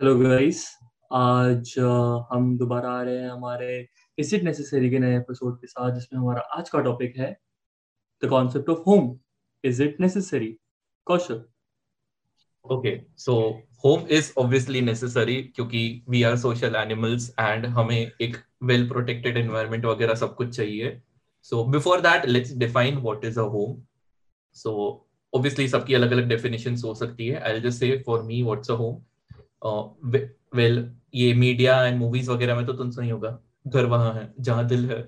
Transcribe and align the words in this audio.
Hello 0.00 0.14
guys 0.18 0.62
आज 1.12 1.72
uh, 1.78 2.24
हम 2.30 2.56
दोबारा 2.58 2.90
आ 2.90 3.02
रहे 3.02 3.16
हैं 3.16 3.30
हमारे 3.30 3.88
इज़ 4.18 4.34
इट 4.36 4.44
नेसेसरी 4.44 4.90
के 4.90 4.98
नए 4.98 5.16
एपिसोड 5.16 5.58
के 5.60 5.66
साथ 5.66 5.94
जिसमें 5.94 6.20
हमारा 6.20 6.40
आज 6.58 6.70
का 6.70 6.80
टॉपिक 6.82 7.16
है 7.18 7.28
the 8.22 8.28
concept 8.28 8.68
of 8.70 8.78
home 8.86 9.10
is 9.64 9.82
it 9.82 10.00
necessary 10.00 10.48
Kaushal. 11.06 11.42
Okay 12.64 12.96
so 13.16 13.34
home 13.84 14.06
is 14.10 14.32
obviously 14.38 14.80
necessary 14.80 15.36
क्योंकि 15.56 15.82
we 16.08 16.22
are 16.22 16.36
social 16.36 16.76
animals 16.76 17.28
and 17.40 17.66
हमें 17.66 18.00
एक 18.00 18.36
वेल 18.62 18.88
प्रोटेक्टेड 18.88 19.36
एनवायरनमेंट 19.36 19.84
वगैरह 19.84 20.14
सब 20.14 20.34
कुछ 20.36 20.56
चाहिए। 20.56 21.00
So 21.42 21.64
before 21.76 22.00
that 22.00 22.26
let's 22.26 22.56
define 22.56 22.98
what 22.98 23.24
is 23.24 23.38
a 23.40 23.46
home 23.52 23.76
so 24.56 24.74
obviously 25.32 25.68
सबकी 25.68 25.94
अलग 25.94 26.12
अलग 26.12 26.28
डेफिनेशन 26.28 26.82
हो 26.84 26.94
सकती 27.04 27.28
है। 27.28 27.42
I 27.42 27.60
just 27.60 27.80
say 27.80 28.02
for 28.06 28.22
me 28.22 28.42
what's 28.42 28.70
a 28.70 28.74
home 28.74 29.00
well 29.62 30.90
ये 31.14 31.32
मीडिया 31.34 31.82
एंड 31.86 31.98
मूवीज़ 31.98 32.30
वगैरह 32.30 32.56
में 32.56 32.64
तो 32.66 32.72
तुम 32.72 32.90
सही 32.90 33.08
होगा। 33.10 33.38
घर 33.66 33.86
वहाँ 33.86 34.12
है 34.14 34.32
जहाँ 34.40 34.66
दिल 34.68 34.90
है। 34.90 35.02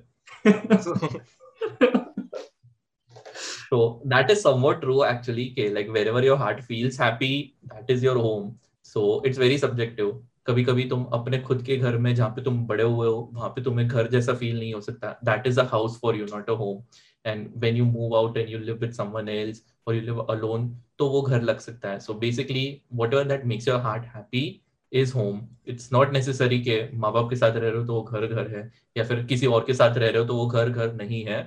so 3.71 3.79
that 4.13 4.31
is 4.31 4.43
somewhat 4.43 4.81
true 4.81 5.03
actually 5.05 5.45
okay, 5.53 5.69
like 5.75 5.89
wherever 5.93 6.23
your 6.23 6.37
heart 6.37 6.59
feels 6.65 6.97
happy 6.97 7.31
that 7.71 7.91
is 7.91 8.03
your 8.03 8.17
home. 8.19 8.51
So 8.87 9.05
it's 9.23 9.39
very 9.39 9.59
subjective. 9.59 10.13
कभी 10.47 10.65
कभी 10.65 10.85
तुम 10.89 11.05
अपने 11.15 11.39
खुद 11.41 11.63
के 11.63 11.77
घर 11.77 11.97
में 11.97 12.15
जहाँ 12.15 12.29
पे 12.37 12.43
तुम 12.43 12.67
बड़े 12.67 12.85
हुए 12.85 13.07
हो 13.07 13.31
वहाँ 13.35 13.49
पे 13.57 13.63
तुम्हें 13.63 13.87
घर 13.89 14.09
जैसा 14.11 14.35
फील 14.35 14.59
नहीं 14.59 14.73
हो 14.75 14.81
सकता। 14.81 15.11
That 15.25 15.47
is 15.47 15.61
a 15.61 15.65
house 15.73 15.99
for 16.01 16.17
you 16.17 16.25
not 16.33 16.51
a 16.51 16.53
home 16.63 16.83
and 17.25 17.49
when 17.57 17.77
you 17.77 17.85
move 17.85 18.17
out 18.17 18.37
and 18.37 18.49
you 18.51 18.59
live 18.59 18.77
with 18.81 18.93
someone 18.93 19.29
else 19.29 19.63
और 19.87 19.95
यू 19.95 20.01
लिव 20.01 20.19
अलोन 20.21 20.69
तो 20.99 21.09
वो 21.11 21.23
घर 21.23 21.43
लग 21.43 21.59
सकता 21.59 21.91
है. 21.91 21.99
So 22.01 22.15
basically 22.15 22.67
whatever 23.15 23.25
that 23.29 23.45
makes 23.47 23.69
your 23.69 23.81
heart 23.81 24.05
happy 24.15 24.45
is 24.93 25.13
home 25.15 25.41
it's 25.69 25.93
not 25.93 26.13
necessary 26.13 26.61
के 26.63 26.77
माँ 26.99 27.13
बाप 27.13 27.31
के 27.31 27.37
साथ 27.37 27.53
रह 27.53 27.69
रहे 27.69 27.81
हो 27.81 27.87
तो 27.87 27.95
वो 27.95 28.03
घर 28.03 28.27
घर 28.27 28.57
है 28.57 28.71
या 28.97 29.05
फिर 29.05 29.25
किसी 29.27 29.47
और 29.47 29.65
के 29.67 29.75
साथ 29.75 29.97
रह 29.97 30.09
रहे 30.09 30.23
हो 30.23 30.29
तो 30.29 30.37
वो 30.37 30.47
घर 30.47 30.71
घर 30.71 30.93
नहीं 30.95 31.25
है. 31.25 31.41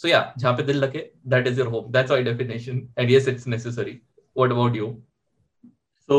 सो 0.00 0.08
या 0.08 0.20
जहाँ 0.38 0.52
पे 0.56 0.62
दिल 0.62 0.76
लगे 0.76 1.10
that 1.28 1.46
is 1.46 1.58
your 1.58 1.68
home 1.68 1.92
that's 1.92 2.10
my 2.10 2.22
definition 2.22 2.88
and 2.98 3.10
yes 3.10 3.28
it's 3.28 3.46
necessary 3.46 3.92
what 4.36 4.50
about 4.50 4.76
you 4.76 4.86
तो 6.08 6.18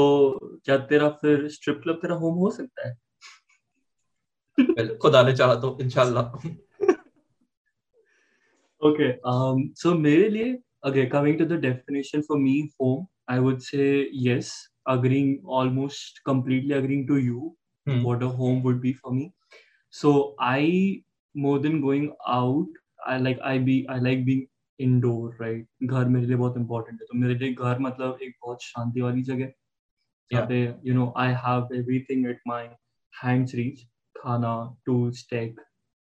क्या 0.66 0.78
तेरा 0.88 1.10
फिर 1.22 1.48
स्ट्रिप 1.50 1.80
क्लब 1.84 1.96
तेरा 2.02 2.16
होम 2.16 2.36
हो 2.38 2.50
सकता 2.52 2.88
है? 2.88 2.98
well, 4.58 4.98
खुदा 4.98 5.22
ने 5.24 5.36
चाहा 5.36 5.56
तो 5.56 5.78
इंशाल्लाह. 5.82 6.48
Okay 8.82 9.08
um 9.30 9.58
so 9.80 9.94
मेरे 10.00 10.28
लिए 10.30 10.52
okay 10.89 11.07
coming 11.15 11.39
to 11.39 11.45
the 11.53 11.59
definition 11.65 12.23
for 12.29 12.39
me 12.39 12.55
home 12.81 13.07
i 13.29 13.39
would 13.47 13.63
say 13.63 13.87
yes 14.27 14.53
agreeing 14.95 15.31
almost 15.59 16.21
completely 16.31 16.75
agreeing 16.79 17.07
to 17.07 17.19
you 17.19 17.57
Hmm. 17.87 18.05
what 18.07 18.23
a 18.23 18.29
home 18.41 18.63
would 18.63 18.81
be 18.81 18.93
for 18.93 19.13
me 19.19 19.33
so 20.01 20.13
i 20.41 21.03
more 21.47 21.59
than 21.67 21.81
going 21.81 22.09
out 22.39 22.81
i 23.07 23.19
like 23.19 23.41
i 23.53 23.59
be 23.59 23.77
i 23.89 23.99
like 24.09 24.25
being 24.31 24.47
indoor 24.87 25.37
right 25.41 25.67
घर 25.95 26.09
मेरे 26.15 26.27
लिए 26.27 26.37
बहुत 26.37 26.57
important 26.63 27.01
है 27.03 27.07
तो 27.13 27.19
मेरे 27.25 27.35
लिए 27.43 27.53
घर 27.55 27.79
मतलब 27.89 28.19
एक 28.29 28.35
बहुत 28.47 28.63
शांति 28.65 29.01
वाली 29.01 29.23
जगह 29.33 29.53
जहाँ 30.33 30.47
पे 30.49 30.57
you 30.89 30.95
know 30.99 31.07
I 31.25 31.29
have 31.45 31.73
everything 31.81 32.25
at 32.33 32.41
my 32.53 32.63
hands 33.23 33.55
reach 33.61 33.85
खाना 34.23 34.53
tools 34.89 35.23
tech 35.33 35.63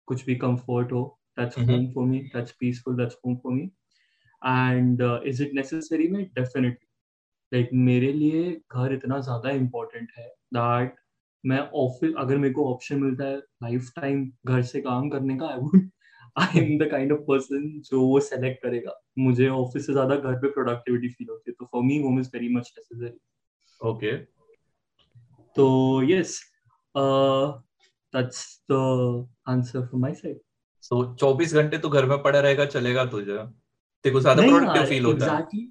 कुछ 0.07 0.25
भी 0.25 0.35
comfort 0.45 0.91
हो 0.97 1.03
that's 1.39 1.57
Mhm. 1.57 1.71
home 1.71 1.88
for 1.97 2.07
me 2.13 2.21
that's 2.35 2.57
peaceful 2.63 2.97
that's 3.03 3.17
home 3.25 3.39
for 3.43 3.55
Me 4.42 5.28
is 5.28 5.42
it 5.42 5.48
is 5.48 5.48
it 5.48 5.55
necessary? 5.55 6.08
में 6.08 6.30
definitely. 6.38 6.88
Like 7.52 7.72
मेरे 7.72 8.12
लिए 8.12 8.50
घर 8.72 8.92
इतना 8.94 9.19
ज़्यादा 9.20 9.50
important 9.60 10.19
है 10.19 10.28
that 10.54 10.98
मैं 11.44 11.59
ऑफ़िस 11.82 12.12
अगर 12.19 12.37
मेरे 12.38 12.54
को 12.54 12.64
ऑप्शन 12.72 12.98
मिलता 13.03 13.25
है 13.25 13.37
लाइफ 13.37 13.91
टाइम 13.97 14.25
घर 14.47 14.62
से 14.62 14.81
काम 14.81 15.09
करने 15.10 15.37
का 15.37 15.47
I 15.47 15.59
would 15.59 15.88
I 16.37 16.59
am 16.59 16.78
the 16.78 16.88
kind 16.91 17.12
of 17.12 17.20
person 17.28 17.70
जो 17.91 18.00
वो 18.00 18.19
सेलेक्ट 18.20 18.62
करेगा। 18.62 18.92
मुझे 19.19 19.48
ऑफ़िस 19.48 19.87
से 19.87 19.92
ज़्यादा 19.92 20.16
घर 20.16 20.34
पे 20.34 20.50
प्रोडक्टिविटी 20.50 21.09
फील 21.09 21.28
होती 21.31 21.50
है। 21.50 21.54
तो 21.59 21.66
for 21.72 21.82
me 21.82 21.98
home 22.03 22.20
is 22.20 22.28
very 22.34 22.54
much 22.54 22.72
necessary 22.78 23.19
okay 23.81 24.16
तो 25.56 26.03
yes 26.10 26.38
that's 26.97 28.44
the 28.70 28.75
answer 29.48 29.87
from 29.87 30.03
my 30.03 30.14
side 30.14 30.38
so 30.82 31.03
24 31.14 31.54
घंटे 31.54 31.78
तो 31.78 31.88
घर 31.88 32.06
में 32.06 32.22
पड़ा 32.22 32.41
रहेगा 32.41 32.64
चलेगा 32.66 33.04
तुझे। 33.06 33.38
तेरे 34.05 34.12
को 34.12 34.21
ज़्यादा 34.21 34.43
प्रोडक्टिव 34.43 34.84
फील 34.84 35.05
होता 35.05 35.25
है। 35.25 35.31
एग्जैक्टली 35.31 35.71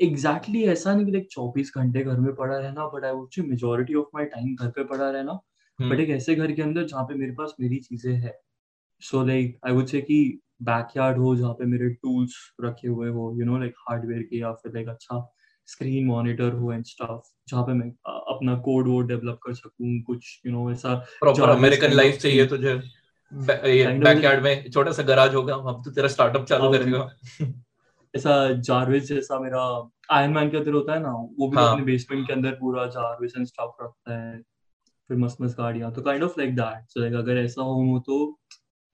एग्जैक्टली 0.00 0.64
ऐसा 0.64 0.94
नहीं 0.94 1.06
कि 1.06 1.12
लाइक 1.12 1.28
24 1.30 1.72
घंटे 1.76 2.04
घर 2.04 2.16
में 2.16 2.34
पड़ा 2.34 2.58
रहना 2.58 2.86
but 2.86 3.04
I 3.04 3.12
would 3.12 3.28
majority 3.38 3.94
of 3.94 4.06
my 4.14 4.24
time 4.24 4.54
घर 4.54 4.68
पे 4.68 4.84
पड़ा 4.84 5.10
रहना। 5.10 5.32
हम्म, 5.32 5.90
बट 5.90 6.00
एक 6.00 6.10
ऐसे 6.10 6.34
घर 6.34 6.52
के 6.52 6.62
अंदर 6.62 6.84
जहाँ 6.84 7.04
पे 7.04 7.14
मेरे 7.14 7.32
पास 7.32 7.54
मेरी 7.60 7.76
चीज़ें 7.76 8.14
हैं। 8.14 8.34
So 9.00 9.24
like 9.24 9.58
I 9.66 9.72
would 9.72 9.86
say 9.86 10.00
कि 10.00 10.40
बैकयार्ड 10.62 11.18
हो 11.18 11.36
जहाँ 11.36 11.52
पे 11.52 11.64
मेरे 11.64 11.88
टूल्स 11.88 12.34
रखे 12.64 12.88
हुए 12.88 13.08
हो 13.08 13.34
यू 13.38 13.44
नो 13.44 13.58
लाइक 13.58 13.74
हार्डवेयर 13.78 14.22
के 14.22 14.38
या 14.38 14.52
फिर 14.52 14.72
लाइक 14.72 14.88
अच्छा 14.88 15.32
स्क्रीन 15.66 16.06
मॉनिटर 16.06 16.52
हो 16.52 16.72
एंड 16.72 16.84
स्टफ़ 16.84 17.20
जहाँ 17.48 17.62
पे 17.62 17.72
मैं 17.72 17.88
अपना 18.06 18.54
कोड 18.54 18.88
वोड 18.88 19.08
डेवलप 19.08 19.38
कर 19.42 19.54
सकूँ 19.54 20.00
कुछ 20.02 20.40
यू 20.46 20.52
नो 20.52 20.72
ऐसा 20.72 21.06
अमेरिकन 21.44 21.92
लाइफ 21.92 22.16
चाहिए 22.16 22.46
तुझे। 22.46 22.80
बैकयार्ड 23.32 24.42
में 24.42 24.70
छोटा 24.70 24.92
सा 24.92 25.02
गराज 25.02 25.34
होगा 25.34 25.54
अब 25.54 25.82
तो 25.84 25.90
तेरा 25.90 26.08
स्टार्टअप 26.08 26.44
चालू 26.44 26.72
करेगा 26.72 27.08
ऐसा 28.16 28.52
जारविस 28.52 29.08
जैसा 29.08 29.38
मेरा 29.40 29.62
आयरन 30.10 30.32
मैन 30.32 30.50
के 30.50 30.56
अंदर 30.56 30.72
होता 30.72 30.92
है 30.92 31.00
ना 31.00 31.10
वो 31.38 31.48
भी 31.48 31.56
हाँ। 31.56 31.70
अपने 31.72 31.84
बेसमेंट 31.84 32.26
के 32.26 32.32
अंदर 32.32 32.50
पूरा 32.50 32.86
जारविस 32.86 33.32
एंड 33.36 33.46
स्टफ़ 33.46 33.82
रखता 33.84 34.18
है 34.20 34.38
फिर 35.10 35.16
मस्त 35.16 35.42
मस्त 35.42 35.56
गाड़ियाँ 35.58 35.92
तो 35.92 36.02
kind 36.02 36.22
of 36.22 36.40
like 36.40 36.54
that 36.56 36.90
so 36.90 37.00
like 37.00 37.14
अगर 37.14 37.38
ऐसा 37.38 37.62
होम 37.62 37.88
हो 37.88 37.98
तो 37.98 38.38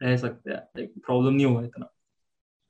रह 0.00 0.16
सकते 0.16 0.50
हैं। 0.50 0.58
लाइक 0.58 0.92
प्रॉब्लम 1.06 1.34
नहीं 1.34 1.46
होगा 1.46 1.62
इतना। 1.62 1.88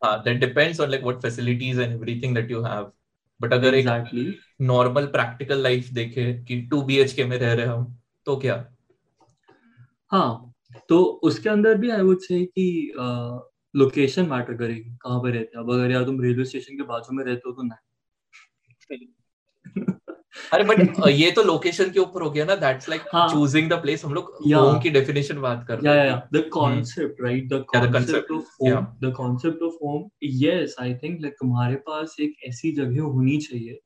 हाँ 0.03 0.23
that 0.23 0.41
depends 0.41 0.81
on 0.81 0.91
like 0.91 1.03
what 1.03 1.23
facilities 1.23 1.81
and 1.81 1.93
everything 1.93 2.35
that 2.35 2.51
you 2.51 2.63
have 2.63 2.93
but 3.41 3.53
अगर 3.53 3.75
एक 3.75 3.87
एग्जैक्टली 3.87 4.35
नॉर्मल 4.61 5.07
प्रैक्टिकल 5.07 5.63
लाइफ 5.63 5.89
देखे 5.91 6.33
कि 6.45 6.69
2 6.75 6.83
बीएचके 6.83 7.25
में 7.25 7.39
रह 7.39 7.53
रहे 7.53 7.67
हम 7.67 7.99
तो 8.27 8.37
क्या? 8.37 8.55
हाँ 10.13 10.49
तो 10.89 11.03
उसके 11.23 11.49
अंदर 11.49 11.75
भी 11.75 11.91
आई 11.91 12.03
वुड 12.03 12.19
से 12.19 12.45
कि 12.45 12.93
लोकेशन 13.77 14.27
मैटर 14.27 14.55
करेगी 14.55 14.91
कहाँ 15.03 15.21
पे 15.21 15.31
रहते 15.31 15.59
हैं? 15.59 15.65
अब 15.65 15.73
अगर 15.73 15.91
यार 15.91 16.05
तुम 16.05 16.21
रेलवे 16.21 16.45
स्टेशन 16.45 16.77
के 16.77 16.83
बाजू 16.83 17.17
में 17.17 17.25
रहते 17.25 17.49
हो 17.49 17.53
तो 17.53 17.63
नहीं। 17.63 19.07
अरे 20.53 20.65
बट 20.65 20.79
ये 21.09 21.31
तो 21.31 21.43
लोकेशन 21.43 21.91
के 21.91 21.99
ऊपर 21.99 22.23
हो 22.23 22.31
गया 22.31 22.45
ना 22.45 22.55
दैट्स 22.55 22.89
लाइक 22.89 23.03
हाँ। 23.15 23.29
चूजिंग 23.29 23.71
द 23.71 23.73
प्लेस 23.73 24.05
हम 24.05 24.15
लोग 24.15 24.37
होम 24.55 24.81
की 24.81 24.91
डेफिनेशन 24.91 25.41
बात 25.41 25.65
कर 25.69 25.81
रहे 25.81 26.11
the 26.33 26.45
Yeah, 27.45 27.51
the 27.51 27.65
concept, 27.67 27.93
concept, 27.93 28.31
of 28.31 28.45
home 28.61 28.71
yeah. 28.71 28.85
the 29.01 29.13
concept 29.13 29.63
of 29.63 29.73
home 29.83 30.05
yes 30.41 30.71
i 30.79 30.93
think 30.95 31.21
like 31.21 31.39
तुम्हारे 31.41 31.77
पास 31.77 32.17
एक 32.21 32.37
ऐसी 32.45 32.73
जगह 32.73 33.03
होनी 33.03 33.39
चाहिए 33.39 33.81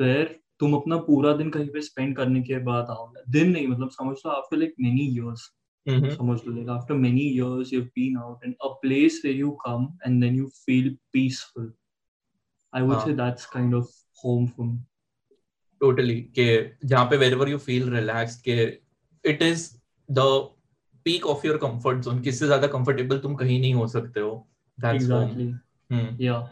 where 0.00 0.26
तुम 0.58 0.74
अपना 0.74 0.96
पूरा 0.96 1.32
दिन 1.32 1.50
कहीं 1.50 1.68
पे 1.68 1.80
स्पेंड 1.80 2.16
करने 2.16 2.42
के 2.42 2.58
बाद 2.58 2.86
आओ 2.90 3.12
दिन 3.28 3.50
नहीं 3.50 3.68
मतलब 3.68 3.90
समझ 3.90 4.16
लो 4.26 4.30
after 4.30 4.56
like 4.56 4.74
many 4.80 5.06
years 5.06 5.50
hmm, 5.88 6.10
समझ 6.10 6.38
लो 6.46 6.52
like 6.54 6.68
after 6.68 6.94
many 6.94 7.26
years 7.36 7.72
you've 7.72 7.92
been 7.94 8.16
out 8.16 8.44
and 8.46 8.54
a 8.66 8.68
place 8.82 9.18
where 9.24 9.38
you 9.38 9.56
come 9.64 9.86
and 10.06 10.22
then 10.22 10.34
you 10.34 10.48
feel 10.66 10.90
peaceful 11.12 11.68
i 12.72 12.82
would 12.82 12.96
हाँ. 12.96 13.04
say 13.06 13.14
that's 13.14 13.46
kind 13.46 13.74
of 13.74 13.88
home 14.24 14.48
for 14.48 14.66
me 14.66 14.78
totally 15.80 16.20
के 16.38 16.46
जहाँ 16.84 17.04
पे 17.10 17.18
wherever 17.18 17.48
you 17.48 17.58
feel 17.58 17.88
relaxed 17.92 18.42
के 18.48 18.56
it 19.24 19.42
is 19.42 19.64
the 20.08 20.26
peak 21.06 21.26
of 21.26 21.44
your 21.44 21.58
comfort 21.58 22.04
zone 22.08 22.22
किससे 22.22 22.46
ज़्यादा 22.46 22.68
comfortable 22.72 23.22
तुम 23.22 23.34
कहीं 23.34 23.60
नहीं 23.60 23.74
हो 23.74 23.86
सकते 23.88 24.20
हो 24.20 24.34
that's 24.78 25.02
exactly. 25.02 25.46
home 25.46 25.92
hmm, 25.92 26.16
yeah 26.18 26.42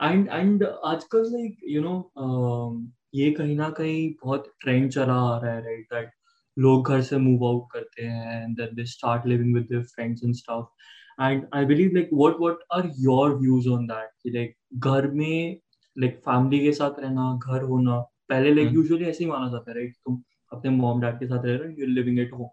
and 0.00 0.28
and 0.40 0.64
आजकल 0.84 1.30
like 1.32 1.64
you 1.74 1.82
know 1.86 1.96
um, 2.24 2.84
ये 3.14 3.30
कहीं 3.30 3.56
ना 3.56 3.70
कहीं 3.70 4.14
बहुत 4.24 4.52
ट्रेंड 4.60 4.90
चला 4.92 5.14
आ 5.14 5.38
रहा 5.40 5.52
है 5.52 5.64
राइट 5.64 5.86
दैट 5.94 6.10
लोग 6.56 6.88
घर 6.88 7.00
से 7.02 7.16
मूव 7.18 7.46
आउट 7.46 7.68
करते 7.72 8.04
हैं 8.04 8.42
and 8.42 8.56
then 8.56 8.74
they 8.76 8.84
start 8.86 9.26
living 9.26 9.54
with 9.54 9.64
their 9.70 9.82
friends 9.84 10.24
and 10.24 10.34
stuff 10.34 11.22
and 11.22 11.46
I 11.54 11.64
believe 11.64 11.94
like 11.94 12.10
what 12.12 12.36
what 12.40 12.58
are 12.72 12.90
your 13.00 13.34
views 13.38 13.68
on 13.68 13.86
that 13.86 14.10
कि 14.22 14.30
लाइक 14.30 14.56
घर 14.78 15.10
में 15.10 15.56
लाइक 15.96 16.18
फैमिली 16.26 16.60
के 16.60 16.72
साथ 16.72 17.00
रहना 17.00 17.32
घर 17.46 17.62
होना 17.62 17.98
पहले 18.28 18.54
लाइक 18.54 18.68
हम्म। 18.68 18.76
यूजुअली 18.76 19.04
ऐसे 19.04 19.24
ही 19.24 19.30
माना 19.30 19.48
जाता 19.50 19.70
है 19.70 19.76
राइट 19.76 19.94
तुम 19.96 20.22
अपने 20.52 20.70
मॉम 20.70 21.00
डैड 21.00 21.18
के 21.18 21.26
साथ 21.26 21.44
रह 21.44 21.56
रहे 21.56 21.68
हो 21.68 21.80
you 21.80 21.86
living 21.86 22.18
at 22.18 22.32
home 22.32 22.48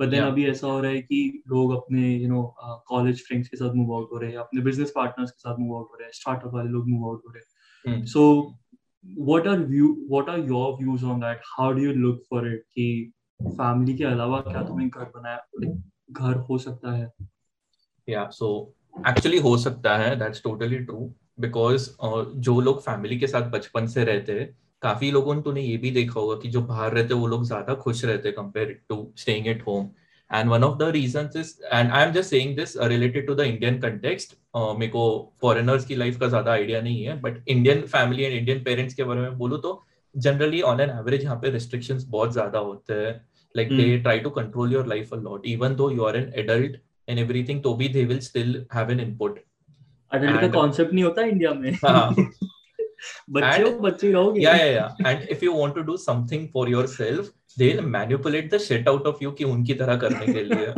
but 0.00 0.08
then 0.08 0.22
अभी 0.22 0.46
ऐसा 0.46 0.66
हो 0.66 0.80
रहा 0.80 0.90
है 0.90 1.00
कि 1.02 1.42
लोग 1.48 1.72
अपने 1.76 2.14
यू 2.16 2.28
नो 2.28 2.42
कॉलेज 2.88 3.26
फ्रेंड्स 3.26 3.48
के 3.48 3.56
साथ 3.56 3.74
मूव 3.74 3.94
आउट 3.94 4.12
हो 4.12 4.18
रहे 4.18 4.30
हैं 4.30 4.38
अपने 4.38 4.62
बिज़नेस 4.62 4.92
पार्टनर्स 4.96 5.30
के 5.30 5.40
साथ 5.40 5.58
मूव 5.58 5.76
आउट 5.76 5.88
हो 5.92 5.96
रहे 5.96 6.06
हैं 6.06 6.12
स्टार्टअप 6.12 6.54
वाले 6.54 6.70
लोग 6.70 6.88
मूव 6.88 7.08
आउट 7.08 7.22
हो 7.26 7.32
रहे 7.32 7.40
हैं। 7.40 7.46
Hmm. 7.84 8.04
so 8.06 8.22
what 9.28 9.46
are 9.46 9.58
view 9.64 9.88
what 10.08 10.28
are 10.28 10.38
your 10.38 10.66
views 10.78 11.04
on 11.04 11.20
that? 11.20 11.40
How 11.50 11.72
do 11.72 11.82
you 11.82 11.94
look 11.96 12.24
for 12.28 12.40
it 12.46 12.64
कि 12.72 13.12
फैमिली 13.40 13.94
के 13.94 14.04
अलावा 14.04 14.40
क्या 14.40 14.62
तुम्हें 14.62 14.88
घर 14.88 15.04
बनाया 15.04 15.40
घर 16.12 16.36
हो 16.40 16.58
सकता 16.58 16.92
है? 16.92 17.12
Yeah 18.08 18.28
so 18.30 18.48
actually 19.06 19.42
हो 19.42 19.56
सकता 19.58 19.96
है 19.96 20.32
totally 20.42 20.78
true 20.86 21.08
because 21.40 21.88
uh, 22.04 22.24
जो 22.36 22.60
लोग 22.60 22.80
फैमिली 22.82 23.18
के 23.18 23.26
साथ 23.26 23.50
बचपन 23.50 23.86
से 23.86 24.04
रहते 24.04 24.32
हैं 24.32 24.56
काफ़ी 24.82 25.10
लोगों 25.10 25.34
ने 25.34 25.42
तूने 25.42 25.60
ये 25.60 25.76
भी 25.76 25.90
देखा 25.90 26.20
होगा 26.20 26.34
कि 26.36 26.48
जो 26.48 26.60
बाहर 26.62 26.92
रहते 26.92 27.14
वो 27.14 27.26
लोग 27.26 27.44
ज़्यादा 27.44 27.74
खुश 27.74 28.04
रहते 28.04 28.32
compare 28.32 28.78
to 28.88 29.12
staying 29.16 29.46
at 29.46 29.62
home 29.66 29.88
and 30.30 30.50
one 30.50 30.64
of 30.64 30.78
the 30.78 30.82
reasons 30.82 31.36
is 31.36 31.54
and 31.64 31.90
I 31.90 32.04
am 32.04 32.12
just 32.12 32.30
saying 32.30 32.56
this 32.56 32.76
related 32.76 33.26
to 33.26 33.34
the 33.34 33.40
Indian 33.40 33.80
context 33.80 34.36
मेरे 34.56 34.88
को 34.88 35.04
फॉरेनर्स 35.42 35.84
की 35.84 35.94
लाइफ 35.94 36.20
का 36.20 36.28
ज़्यादा 36.28 36.52
आइडिया 36.52 36.80
नहीं 36.80 37.02
है 37.04 37.20
but 37.20 37.42
Indian 37.48 37.80
family 37.86 38.24
and 38.24 38.34
Indian 38.34 38.62
parents 38.64 38.94
के 38.94 39.04
बारे 39.04 39.20
में 39.20 39.38
बोलूँ 39.38 39.60
तो 39.62 39.82
जनरली 40.14 40.60
ऑन 40.62 40.80
एन 40.80 40.90
एवरेज 40.90 41.24
यहाँ 41.24 41.36
पे 41.36 41.50
रिस्ट्रिक्शंस 41.50 42.04
बहुत 42.08 42.32
ज़्यादा 42.32 42.58
होते 42.58 42.94
हैं। 42.94 43.27
Like 43.56 43.68
they 43.68 43.98
try 43.98 44.18
to 44.18 44.30
control 44.30 44.72
your 44.72 44.86
life 44.86 45.14
a 45.14 45.16
lot 45.16 45.46
even 45.46 45.74
though 45.74 45.90
you 45.90 46.04
are 46.04 46.16
an 46.16 46.32
adult 46.36 46.76
and 47.08 47.18
everything 47.18 47.62
तो 47.62 47.74
भी 47.74 47.88
they 47.88 48.04
will 48.04 48.18
still 48.18 48.66
have 48.74 48.90
an 48.90 49.00
input 49.00 49.40
adult 50.12 50.40
का 50.40 50.48
कॉन्सेप्ट 50.48 50.92
नहीं 50.92 51.04
होता 51.04 51.22
इंडिया 51.22 51.54
में. 51.54 51.72
हाँ. 51.84 52.14
बच्चे 53.30 53.62
हो 53.62 53.70
बच्चे 53.70 54.12
रहोगे. 54.12 54.40
Yeah 54.40 54.54
yeah 54.56 54.64
yeah. 54.64 54.96
And 55.06 55.22
if 55.22 55.44
you 55.44 55.52
want 55.52 55.74
to 55.74 55.80
do 55.80 55.96
something 55.96 56.48
for 56.48 56.70
yourself 56.70 57.32
they 57.58 57.66
will 57.66 57.80
manipulate 57.80 58.54
the 58.54 58.58
shit 58.58 58.88
out 58.88 59.06
of 59.06 59.16
you 59.22 59.30
कि 59.30 59.44
उनकी 59.44 59.74
तरह 59.74 59.96
करने 59.96 60.32
के 60.32 60.44
लिए. 60.44 60.72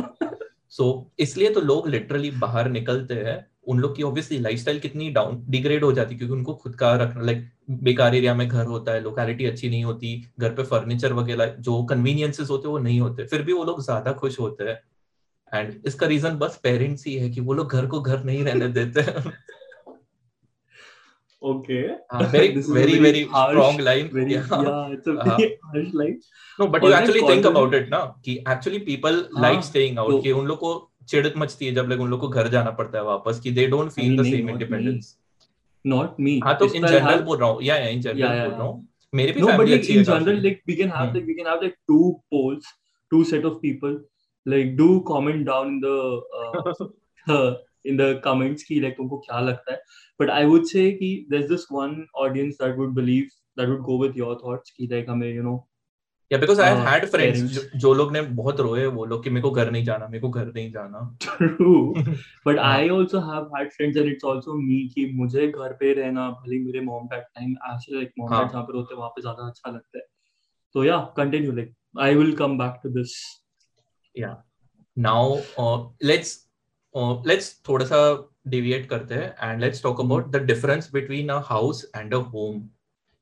सो 0.69 1.09
so, 1.09 1.13
इसलिए 1.19 1.49
तो 1.49 1.61
लोग 1.61 1.87
लिटरली 1.87 2.31
बाहर 2.31 2.69
निकलते 2.69 3.13
हैं 3.13 3.50
उन 3.67 3.79
लोग 3.79 3.95
की 3.95 4.03
ऑब्वियसली 4.03 4.39
लाइफस्टाइल 4.39 4.79
कितनी 4.79 5.09
डाउन 5.09 5.45
डिग्रेड 5.49 5.83
हो 5.83 5.91
जाती 5.93 6.13
है 6.13 6.17
क्योंकि 6.17 6.33
उनको 6.33 6.53
खुद 6.53 6.75
का 6.75 6.95
रखना 6.95 7.21
लाइक 7.21 7.49
बेकार 7.69 8.15
एरिया 8.15 8.35
में 8.35 8.47
घर 8.47 8.65
होता 8.65 8.91
है 8.91 9.01
लोकेलिटी 9.03 9.45
अच्छी 9.45 9.69
नहीं 9.69 9.83
होती 9.83 10.31
घर 10.39 10.49
पे 10.49 10.63
फर्नीचर 10.63 11.13
वगैरह 11.13 11.45
जो 11.45 11.83
कन्वीनियंसेस 11.83 12.49
होते 12.49 12.67
हैं 12.67 12.73
वो 12.73 12.79
नहीं 12.79 12.99
होते 13.01 13.25
फिर 13.25 13.41
भी 13.41 13.53
वो 13.53 13.63
लोग 13.63 13.83
ज़्यादा 13.83 14.13
खुश 14.13 14.39
होते 14.39 14.63
हैं। 14.63 14.79
एंड 15.53 15.81
इसका 15.87 16.07
रीजन 16.07 16.35
बस 16.35 16.59
पेरेंट्स 16.63 17.05
ही 17.05 17.15
है 17.15 17.29
कि 17.29 17.41
वो 17.41 17.53
लोग 17.53 17.71
घर 17.71 17.85
को 17.85 18.01
घर 18.01 18.23
नहीं 18.23 18.43
रहने 18.43 18.67
देते 18.67 19.05
okay. 21.41 21.97
uh, 22.13 22.23
very 22.23 22.49
very 22.55 22.99
very 22.99 23.25
harsh, 23.25 23.51
strong 23.51 23.77
line 23.77 24.09
very, 24.13 24.33
yeah. 24.33 24.45
yeah 24.49 24.89
it's 24.89 25.07
a 25.07 25.13
very 25.13 25.45
uh, 25.45 25.71
harsh 25.71 25.93
line. 25.93 26.19
No 26.59 26.67
but 26.67 26.83
you 26.83 26.93
actually 26.93 27.21
think 27.21 27.45
about 27.45 27.73
it 27.73 27.89
ना 27.89 28.21
कि 28.25 28.43
actually 28.47 28.79
people 28.79 29.17
हाँ, 29.37 29.43
like 29.43 29.63
staying 29.63 29.97
out 29.97 30.21
कि 30.23 30.31
उन 30.31 30.45
लोग 30.45 30.57
को 30.57 30.90
छिड़क 31.11 31.33
मचती 31.37 31.65
है 31.65 31.73
जब 31.73 31.87
लोग 31.89 32.01
उन 32.01 32.09
लोग 32.09 32.19
को 32.19 32.27
घर 32.29 32.47
जाना 32.47 32.71
पड़ता 32.71 32.97
है 32.97 33.03
वापस 33.03 33.39
कि 33.39 33.51
they 33.51 33.67
don't 33.67 33.91
feel 33.91 34.17
the 34.17 34.23
same 34.23 34.49
independence 34.49 35.17
not 35.85 36.19
me 36.19 36.39
हाँ 36.43 36.57
तो 36.57 36.73
इन 36.73 36.87
जनरल 36.87 37.21
बोल 37.21 37.37
रहा 37.37 37.49
हूँ। 37.49 37.61
या 37.63 37.75
या 37.75 37.87
इन 37.87 38.01
जनरल 38.01 38.39
बोल 38.39 38.51
रहा 38.51 38.63
हूँ। 38.63 38.87
मेरे 39.13 39.31
भी 39.31 39.41
फैमिली 39.41 39.73
अच्छी 39.73 39.93
है 39.93 40.03
general 40.03 40.41
like 40.43 40.61
we 40.67 40.75
can 40.75 40.89
have 40.89 41.13
like 41.13 41.25
we 41.25 41.33
can 41.33 41.47
have 41.47 41.55
like 41.55 41.75
two 41.87 42.11
polls 42.33 42.65
two 43.11 43.23
set 43.23 43.45
of 43.45 43.53
people 43.53 43.99
like 44.45 44.75
do 44.77 44.99
comment 44.99 45.45
down 45.45 45.67
in 45.67 45.81
the 45.85 47.63
in 47.85 47.97
the 47.97 48.21
comments 48.25 48.63
की 48.63 48.79
लाइक 48.79 48.93
तुमको 48.93 49.17
क्या 49.17 49.39
लगता 49.39 49.71
है? 49.71 49.81
बट 50.21 50.29
आई 50.29 50.45
वुड 50.45 50.65
से 50.65 50.91
कि 50.91 51.25
there 51.29 51.43
is 51.43 51.49
this 51.49 51.65
one 51.71 52.05
audience 52.15 52.53
that 52.61 52.77
would 52.77 52.93
believe 52.95 53.27
that 53.59 53.69
would 53.69 53.81
go 53.81 54.01
with 54.03 54.17
your 54.17 54.37
thoughts 54.45 54.71
कि 54.71 54.87
like 54.91 55.09
हमें 55.09 55.33
you 55.35 55.43
know 55.43 55.57
yeah 56.31 56.37
because 56.39 56.61
I 56.61 56.75
had 56.85 57.05
friends 57.05 57.59
जो 57.75 57.93
लोग 57.93 58.11
ने 58.13 58.21
बहुत 58.37 58.59
रोए 58.59 58.85
वो 58.87 59.05
लोग 59.05 59.23
कि 59.23 59.29
मेरे 59.29 59.41
को 59.41 59.51
घर 59.51 59.71
नहीं 59.71 59.83
जाना 59.85 60.07
मेरे 60.07 60.21
को 60.21 60.29
घर 60.29 60.45
नहीं 60.47 60.71
जाना। 60.71 60.99
But 62.45 62.59
I 62.59 62.89
also 62.89 63.19
have 63.21 63.49
had 63.55 63.71
friends 63.71 63.97
and 63.97 64.11
it's 64.11 64.25
also 64.25 64.53
me 64.57 64.79
कि 64.95 65.05
मुझे 65.15 65.47
घर 65.47 65.73
पे 65.73 65.93
रहना 65.93 66.29
भले 66.31 66.59
मेरे 66.59 66.81
mom 66.81 67.07
dad 67.07 67.23
time 67.23 67.51
actually 67.51 67.97
like 67.97 68.11
mom 68.19 68.29
dad 68.31 68.51
जहाँ 68.51 68.63
पर 68.63 68.75
होते 68.75 68.95
वहाँ 68.95 69.09
पे 69.09 69.21
ज़्यादा 69.21 69.47
अच्छा 69.47 69.71
लगता 69.71 69.97
है। 69.97 70.05
तो 70.75 70.83
yeah 70.83 70.97
continue 71.17 71.51
like 71.51 71.73
I 71.99 72.15
will 72.15 72.35
come 72.35 72.57
back 72.57 72.79
to 72.83 72.89
this 72.91 73.15
yeah 74.15 74.35
now 74.97 75.37
let's 76.03 76.37
let's 77.27 77.55
थोड़ा 77.67 77.85
सा 77.85 77.97
डिविएट 78.47 78.85
करते 78.89 79.15
हैं 79.15 79.49
and 79.49 79.61
let's 79.61 79.83
talk 79.83 79.99
about 80.01 80.31
the 80.31 80.41
difference 80.45 80.89
between 80.93 81.29
a 81.29 81.41
house 81.45 81.83
and 81.95 82.13
a 82.13 82.17
home 82.33 82.61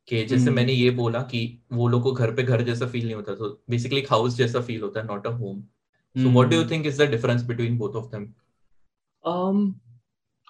कि 0.09 0.25
जैसे. 0.25 0.51
मैंने 0.51 0.73
ये 0.73 0.89
बोला 0.89 1.21
कि 1.21 1.63
वो 1.73 1.87
लोग 1.87 2.03
को 2.03 2.11
घर 2.11 2.35
पे 2.35 2.43
घर 2.43 2.61
जैसा 2.61 2.87
फील 2.87 3.05
नहीं 3.05 3.15
होता 3.15 3.35
तो 3.35 3.63
बेसिकली 3.69 4.01
हाउस 4.09 4.37
जैसा 4.37 4.61
फील 4.61 4.81
होता 4.81 4.99
है 4.99 5.07
not 5.07 5.27
a 5.27 5.31
home 5.31 5.61
so 6.17 6.29
what 6.29 6.47
do 6.47 6.55
you 6.55 6.69
think 6.69 6.85
is 6.85 7.03
the 7.03 7.09
difference 7.11 7.43
between 7.43 7.77
both 7.77 7.89
of 7.89 8.05
them 8.05 8.33
um 9.27 9.73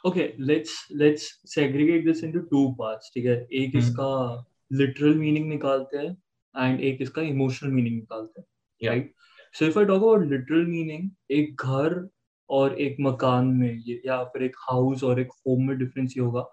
okay 0.08 0.26
let's 0.50 0.74
let's 1.02 1.24
segregate 1.54 2.04
this 2.08 2.20
into 2.26 2.42
two 2.42 2.66
parts 2.68 3.14
ठीक 3.14 3.26
है? 3.26 3.48
एक 3.54 3.70
hmm. 3.70 3.80
इसका 3.80 4.46
literal 4.74 5.14
meaning 5.14 5.46
निकालते 5.46 5.98
हैं 5.98 6.18
एंड 6.58 6.82
एक 6.82 7.02
इसका 7.02 7.22
इमोशनल 7.22 7.72
मीनिंग 7.72 7.96
निकालते 7.96 8.42
हैं 8.42 8.48
right 8.90 9.14
so 9.54 9.66
if 9.66 9.80
I 9.80 9.86
talk 9.86 9.98
about 9.98 10.26
literal 10.26 10.66
meaning 10.66 11.10
एक 11.32 11.56
घर 11.62 12.10
और 12.50 12.80
एक 12.80 12.98
मकान 13.02 13.48
में 13.48 13.84
या 14.06 14.24
फिर 14.24 14.44
एक 14.44 14.56
हाउस 14.60 15.04
और 15.04 15.22
एक 15.22 15.28
होम 15.28 15.68
में 15.68 15.78
डिफरेंस 15.78 16.14
ये 16.18 16.24
होगा। 16.24 16.46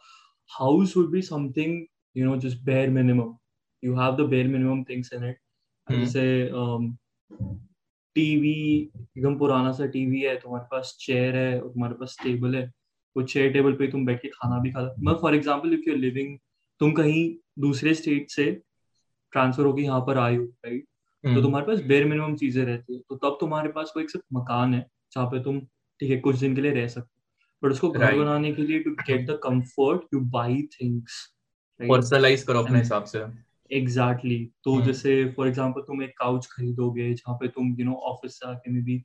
House 0.49 0.97
would 0.97 1.11
be 1.11 1.23
something 1.23 1.87
you 2.17 2.27
know 2.27 2.37
just 2.41 2.63
bare 2.65 2.91
minimum 2.91 3.35
you 3.83 3.97
have 3.97 4.17
the 4.17 4.29
bare 4.31 4.49
minimum 4.49 4.83
things 4.85 5.13
in 5.13 5.25
it 5.25 5.39
जैसे 5.87 6.25
टीवी 8.17 8.59
एकदम 9.17 9.39
पुराना 9.39 9.73
सा 9.73 9.87
टीवी 9.87 10.21
है 10.21 10.37
तुम्हारे 10.41 10.67
पास 10.71 10.97
चेयर 11.01 11.37
है 11.37 11.61
और 11.61 11.69
तुम्हारे 11.73 11.95
पास 11.95 12.17
टेबल 12.23 12.57
है 12.57 12.65
वो 13.17 13.23
चेयर 13.25 13.53
टेबल 13.53 13.73
पे 13.77 13.87
तुम 13.89 14.07
बैठ 14.07 14.23
के 14.23 14.29
खाना 14.29 14.59
भी 14.61 14.71
खा 14.71 14.83
मतलब 14.83 15.21
for 15.21 15.35
example 15.35 15.75
if 15.75 15.89
you 15.89 15.97
living 15.97 16.37
तुम 16.81 16.93
कहीं 16.93 17.23
दूसरे 17.59 17.95
स्टेट 17.95 18.31
से 18.31 18.51
ट्रांसफ़र 19.33 19.65
होकर 19.67 19.81
यहाँ 19.81 20.01
पर 20.01 20.19
आए 20.19 20.37
हो 20.37 20.45
राइट 20.45 20.85
तो 21.25 21.29
हम्म। 21.29 21.43
तुम्हारे 21.43 21.67
पास 21.67 21.81
बेर 21.87 22.05
मिनिमम 22.05 22.35
चीज़ें 22.37 22.65
रहती 22.65 22.95
है। 22.95 23.01
तो 23.01 23.17
तब 23.17 23.37
तुम्हारे 23.41 23.69
पास 23.69 23.91
कोई 23.95 24.07
सिर्फ़ 24.07 24.25
मकान 24.33 24.75
है 24.75 24.81
जहाँ 25.13 25.27
पे 25.27 25.43
तुम 25.43 25.61
ठीक 26.01 26.11
है 26.11 26.17
कुछ 26.19 26.37
दिन 26.37 26.55
के 26.55 26.61
लिए 26.61 26.73
रह 26.73 26.87
सकते 26.89 27.09
हो। 27.11 27.13
बट 27.63 27.73
उसको 27.73 27.91
घर 27.91 28.19
बनाने 28.19 28.53
के 28.53 28.63
लिए 28.63 28.81
to 28.81 28.91
get 29.01 29.27
the 29.31 29.39
comfort 29.43 30.15
you 30.15 30.21
buy 30.31 30.63
things 30.73 31.17
personalize 31.81 32.43
करो 32.43 32.63
अपने 32.63 32.79
हिसाब 32.79 33.05
से 33.05 33.19
एग्जैक्टली 33.19 34.35
exactly. 34.35 34.63
तो 34.65 34.73
hmm. 34.73 34.87
जैसे 34.87 35.33
फॉर 35.37 35.49
एग्जांपल 35.49 35.81
तुम 35.83 36.03
एक 36.03 36.13
काउच 36.19 36.47
खरीदोगे 36.47 37.13
जहाँ 37.15 37.37
पे 37.37 37.49
तुम 37.49 37.75
यू 37.79 37.87
नो 37.87 37.95
ऑफ़िस 38.11 38.39
से 38.39 38.49
आके 38.49 38.73
में 38.73 38.83
भी 38.85 38.99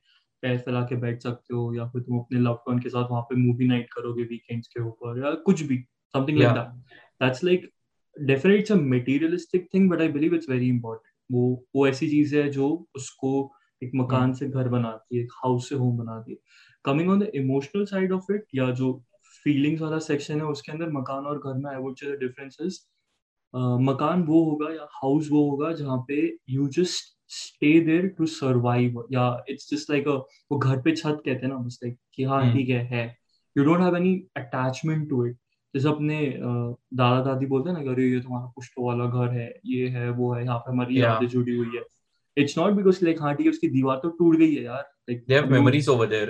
पैर 0.43 0.57
फैला 0.57 0.81
के 0.81 0.95
बैठ 0.95 1.21
सकते 1.21 1.55
हो 1.55 1.73
या 1.75 1.87
फिर 1.87 2.01
तुम 2.01 2.19
अपने 2.19 2.39
लव 2.39 2.63
वन 2.67 2.79
के 2.79 2.89
साथ 2.89 3.09
वहाँ 3.11 3.21
पे 3.21 3.35
मूवी 3.35 3.67
नाइट 3.67 3.87
करोगे 3.93 4.23
वीकेंड्स 4.23 4.67
के 4.67 4.81
ऊपर 4.81 5.19
या 5.19 5.33
कुछ 5.45 5.61
भी 5.63 5.77
something 6.13 6.37
like 6.39 6.53
that 6.53 6.95
that's 7.21 7.43
like 7.43 7.69
definitely 8.15 8.59
it's 8.59 8.71
a 8.71 8.75
materialistic 8.87 9.67
thing 9.73 9.89
but 9.89 10.01
I 10.01 10.07
believe 10.09 10.35
it's 10.35 10.49
very 10.49 10.67
important 10.69 11.13
वो 11.29 11.43
वो 11.75 11.87
ऐसी 11.87 12.09
चीज़ 12.09 12.35
है 12.35 12.49
जो 12.49 12.69
उसको 12.95 13.33
एक 13.81 13.91
मकान 13.95 14.21
हम्म। 14.21 14.33
से 14.33 14.49
घर 14.49 14.67
बनाती 14.69 15.17
है 15.17 15.23
एक 15.23 15.31
हाउस 15.35 15.69
से 15.69 15.75
होम 15.75 15.97
बनाती 15.97 16.31
है 16.31 16.37
coming 16.85 17.09
on 17.09 17.19
the 17.19 17.31
emotional 17.35 17.85
side 17.85 18.11
of 18.11 18.31
it 18.33 18.45
या 18.55 18.69
जो 18.71 18.91
फीलिंग्स 19.45 19.81
वाला 19.81 19.99
सेक्शन 20.05 20.39
है 20.41 20.45
उसके 20.47 20.71
अंदर 20.71 20.89
मकान 20.91 21.25
और 21.25 21.39
घर 21.39 21.53
में 21.53 21.69
आई 21.71 21.77
वुड 21.77 21.95
से 21.97 22.15
डिफरेंसेस 22.17 22.85
मकान 23.53 24.23
वो 24.23 24.43
होगा 24.45 24.73
या 24.73 24.87
हाउस 24.93 25.29
वो 25.31 25.49
होगा 25.49 25.71
जहाँ 25.73 25.97
पे 26.07 26.19
you 26.49 26.67
just 26.67 27.09
stay 27.33 27.79
there 27.79 28.07
to 28.07 28.25
survive 28.25 29.03
या 29.11 29.25
इट्स 29.49 29.69
जस्ट 29.73 29.89
लाइक 29.91 30.07
वो 30.07 30.57
घर 30.57 30.81
पे 30.81 30.95
छत 30.95 31.21
कहते 31.25 31.45
हैं 31.45 31.47
ना 31.47 31.55
बस 31.57 31.79
लाइक 31.83 31.97
कि 32.15 32.23
हाँ 32.23 32.41
हम्म। 32.41 32.53
ठीक 32.53 32.69
है 32.69 32.83
है। 32.85 33.05
You 33.55 33.63
don't 33.63 33.81
have 33.81 33.95
any 33.97 34.15
attachment 34.37 35.09
to 35.09 35.25
it 35.25 35.37
जैसे 35.73 35.87
अपने 35.89 36.19
दादा 36.39 37.21
दादी 37.23 37.45
बोलते 37.45 37.69
हैं 37.69 37.77
ना 37.77 37.91
अरे 37.91 38.07
ये 38.09 38.19
तुम्हारा 38.19 38.45
पुष्प 38.55 38.79
वाला 38.79 39.05
घर 39.05 39.33
है 39.33 39.47
ये 39.65 39.87
है 39.89 40.09
वो 40.11 40.33
है 40.33 40.43
यहाँ 40.43 40.57
पे 40.59 40.71
हमारी 40.71 41.01
यादें 41.01 41.27
जुड़ी 41.27 41.55
हुई 41.55 41.77
है। 41.77 41.83
इट्स 42.37 42.57
नॉट 42.57 42.73
बिकॉज़ 42.73 43.03
लाइक 43.05 43.21
हाँ 43.21 43.33
ठीक 43.35 43.45
है 43.45 43.51
उसकी 43.51 43.67
दीवार 43.69 43.97
तो 43.97 44.09
टूट 44.09 44.35
गई 44.35 44.53
है 44.55 44.63
यार। 44.63 44.81
Like 45.09 45.23
they 45.27 45.35
have 45.35 45.51
memories 45.51 45.89
over 45.89 46.07
there 46.07 46.29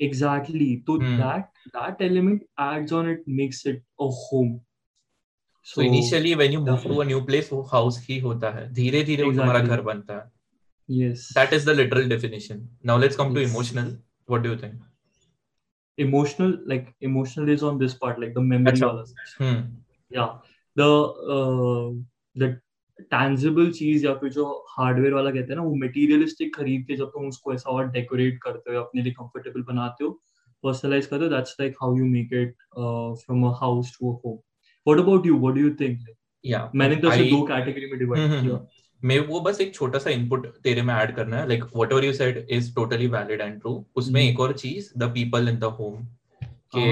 exactly 0.00 0.74
तो 0.86 0.98
that 0.98 1.68
that 1.76 2.02
element 2.02 2.42
adds 2.60 2.92
on 2.92 3.10
it 3.10 3.24
makes 3.40 3.66
it 3.66 3.82
a 4.00 4.10
home 4.20 4.58
so 5.74 5.82
initially 5.82 6.34
when 6.34 6.52
you 6.52 6.60
move 6.60 6.88
to 6.88 6.96
a 6.96 7.04
new 7.04 7.20
place 7.24 7.52
वो 7.52 7.62
हाउस 7.72 8.06
ही 8.08 8.18
होता 8.18 8.50
है 8.58 8.72
धीरे 8.74 9.02
धीरे 9.04 9.24
वो 9.24 9.32
तुम्हारा 9.32 9.60
घर 9.60 9.80
बनता 9.90 10.14
है 10.14 10.30
yes 10.88 11.32
that 11.34 11.52
is 11.52 11.64
the 11.64 11.74
literal 11.74 12.08
definition 12.08 12.68
now 12.82 12.96
let's 12.96 13.16
come 13.16 13.36
yes. 13.36 13.36
to 13.36 13.50
emotional 13.50 13.92
what 14.26 14.42
do 14.42 14.50
you 14.50 14.56
think 14.56 14.74
emotional 15.98 16.56
like 16.66 16.94
emotional 17.00 17.48
is 17.48 17.62
on 17.62 17.78
this 17.78 17.94
part 17.94 18.18
like 18.18 18.34
the 18.34 18.40
memory 18.40 18.80
wala 18.80 19.04
hmm. 19.38 19.60
yeah 20.10 20.30
the 20.76 20.88
uh, 21.36 21.86
the 22.36 22.48
tangible 23.10 23.70
चीज़ 23.72 24.06
या 24.06 24.14
फिर 24.14 24.30
जो 24.32 24.44
hardware 24.70 25.14
वाला 25.14 25.30
कहते 25.30 25.52
हैं 25.52 25.56
ना 25.56 25.62
वो 25.62 25.74
materialistic 25.76 26.54
खरीद 26.56 26.84
के 26.88 26.96
जब 26.96 27.08
तुम 27.08 27.26
उसको 27.28 27.54
ऐसा 27.54 27.70
और 27.70 27.88
डेकोरेट 27.92 28.38
करते 28.42 28.74
हो 28.74 28.82
अपने 28.82 29.02
लिए 29.02 29.12
कंफर्टेबल 29.12 29.62
बनाते 29.72 30.04
हो 30.04 30.10
पर्सनलाइज 30.64 31.06
करते 31.06 31.24
हो 31.24 31.30
that's 31.30 31.56
like 31.60 31.76
how 31.82 31.96
you 31.96 32.04
make 32.06 32.32
it 32.42 32.54
from 33.24 33.46
a 33.46 33.52
house 33.60 33.96
to 33.98 34.12
a 34.12 34.20
home 34.24 34.36
what 34.86 35.00
about 35.00 35.26
you 35.26 35.38
what 35.38 35.54
do 35.54 35.60
you 35.60 35.70
think 35.80 36.06
या 36.44 36.70
मैंने 36.74 36.96
तो 36.96 37.08
ऐसे 37.08 37.24
दो 37.30 37.42
कैटेगरी 37.46 37.90
में 37.90 37.98
डिवाइड 37.98 38.22
हम्म, 38.22 38.32
हम्म, 38.32 38.46
किया। 38.46 38.56
हम्म। 38.56 38.66
मैं 39.02 39.18
वो 39.26 39.40
बस 39.40 39.60
एक 39.60 39.74
छोटा 39.74 39.98
सा 39.98 40.10
इनपुट 40.10 40.46
तेरे 40.64 40.82
में 40.82 40.94
ऐड 40.94 41.14
करना 41.16 41.36
है। 41.36 41.48
Like 41.48 41.64
whatever 41.92 42.04
you 42.04 42.12
said 42.12 42.46
is 42.50 42.74
totally 42.74 43.06
valid 43.08 43.40
and 43.40 43.60
true 43.60 43.84
उसमें. 43.96 44.20
एक 44.22 44.40
और 44.40 44.52
चीज़ 44.58 44.90
the 44.98 45.10
people 45.14 45.48
in 45.48 45.58
the 45.58 45.64
home 45.78 46.06
के 46.76 46.86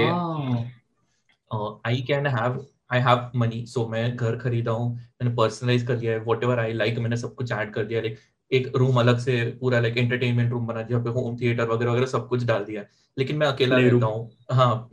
I 1.89 2.01
can 2.07 2.27
have 2.27 2.65
I 2.93 2.99
have 2.99 3.31
money 3.35 3.65
so 3.65 3.87
मैं 3.87 4.15
घर 4.15 4.35
खरीदा 4.37 4.71
हूँ 4.71 4.95
मैंने 4.95 5.35
पर्सनलाइज 5.35 5.87
कर 5.87 5.97
लिया 5.97 6.13
है 6.13 6.23
वट 6.27 6.43
एवर 6.43 6.59
आई 6.59 6.73
लाइक 6.73 6.97
मैंने 6.97 7.17
सब 7.17 7.35
कुछ 7.35 7.51
ऐड 7.51 7.73
कर 7.73 7.85
दिया 7.85 8.01
लाइक 8.01 8.17
एक 8.51 8.71
रूम 8.75 8.99
अलग 8.99 9.19
से 9.19 9.57
पूरा 9.61 9.79
लाइक 9.79 9.97
एंटरटेनमेंट 9.97 10.51
रूम 10.51 10.67
बना 10.67 10.81
दिया 10.81 10.99
पे 10.99 11.09
होम 11.09 11.37
थिएटर 11.37 11.67
वगैरह 11.67 11.91
वगैरह 11.91 12.05
सब 12.05 12.27
कुछ 12.27 12.43
डाल 12.43 12.65
दिया 12.65 12.83
लेकिन 13.17 13.37
मैं 13.37 13.47
अकेला 13.47 13.77
रहता 13.77 14.05
हूँ। 14.05 14.31
हाँ। 14.51 14.89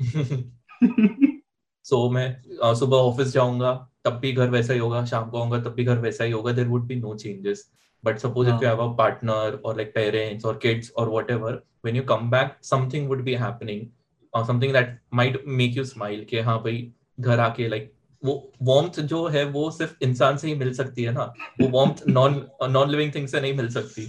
सो 1.85 2.07
so, 2.07 2.13
मैं 2.15 2.75
सुबह 2.75 2.97
ऑफ़िस 2.97 3.33
जाऊँगा 3.33 3.73
तब 4.05 4.19
भी 4.19 4.33
घर 4.33 4.51
वैसा 4.51 4.73
ही 4.73 4.79
होगा 4.79 5.05
शाम 5.05 5.31
को 5.31 5.39
आऊँगा 5.39 5.61
तब 5.61 5.75
भी 5.75 5.85
घर 5.85 5.99
वैसा 5.99 6.25
ही 6.25 6.31
होगा 6.31 6.53
there 6.53 6.67
would 6.67 6.87
be 6.87 6.97
no 6.97 7.15
changes 7.15 7.71
but 8.05 8.21
suppose 8.21 8.49
if 8.49 8.61
you 8.61 8.67
have 8.67 8.79
a 8.79 8.95
partner 8.95 9.59
or 9.63 9.75
like 9.75 9.93
parents 9.95 10.45
or 10.45 10.55
kids 10.55 10.91
or 10.95 11.11
whatever 11.11 11.63
when 11.83 11.95
you 11.95 12.03
come 12.03 12.31
back 12.31 12.57
something 12.61 13.09
would 13.09 13.25
be 13.25 13.35
happening 13.35 13.91
or 14.35 14.45
something 14.45 14.73
that 14.73 14.93
might 15.11 15.47
make 15.47 15.75
you 15.75 15.85
smile 15.85 16.25
कि 16.25 16.41
हाँ 16.41 16.59
भाई 16.59 16.93
घर 17.21 17.41
आके 17.41 17.69
like 17.69 17.93
वो 18.25 18.53
warmth 18.63 19.01
जो 19.01 19.27
है 19.27 19.45
वो 19.45 19.71
सिर्फ़ 19.71 19.95
इंसान 20.03 20.37
से 20.37 20.49
ही 20.49 20.55
मिल 20.55 20.73
सकती 20.75 21.03
है 21.03 21.13
ना। 21.13 21.33
वो 21.61 21.69
warmth 21.69 22.09
non 22.09 22.47
non 22.71 22.91
living 22.91 23.15
thing 23.15 23.29
से 23.29 23.41
नहीं 23.41 23.55
मिल 23.57 23.69
सकती। 23.69 24.07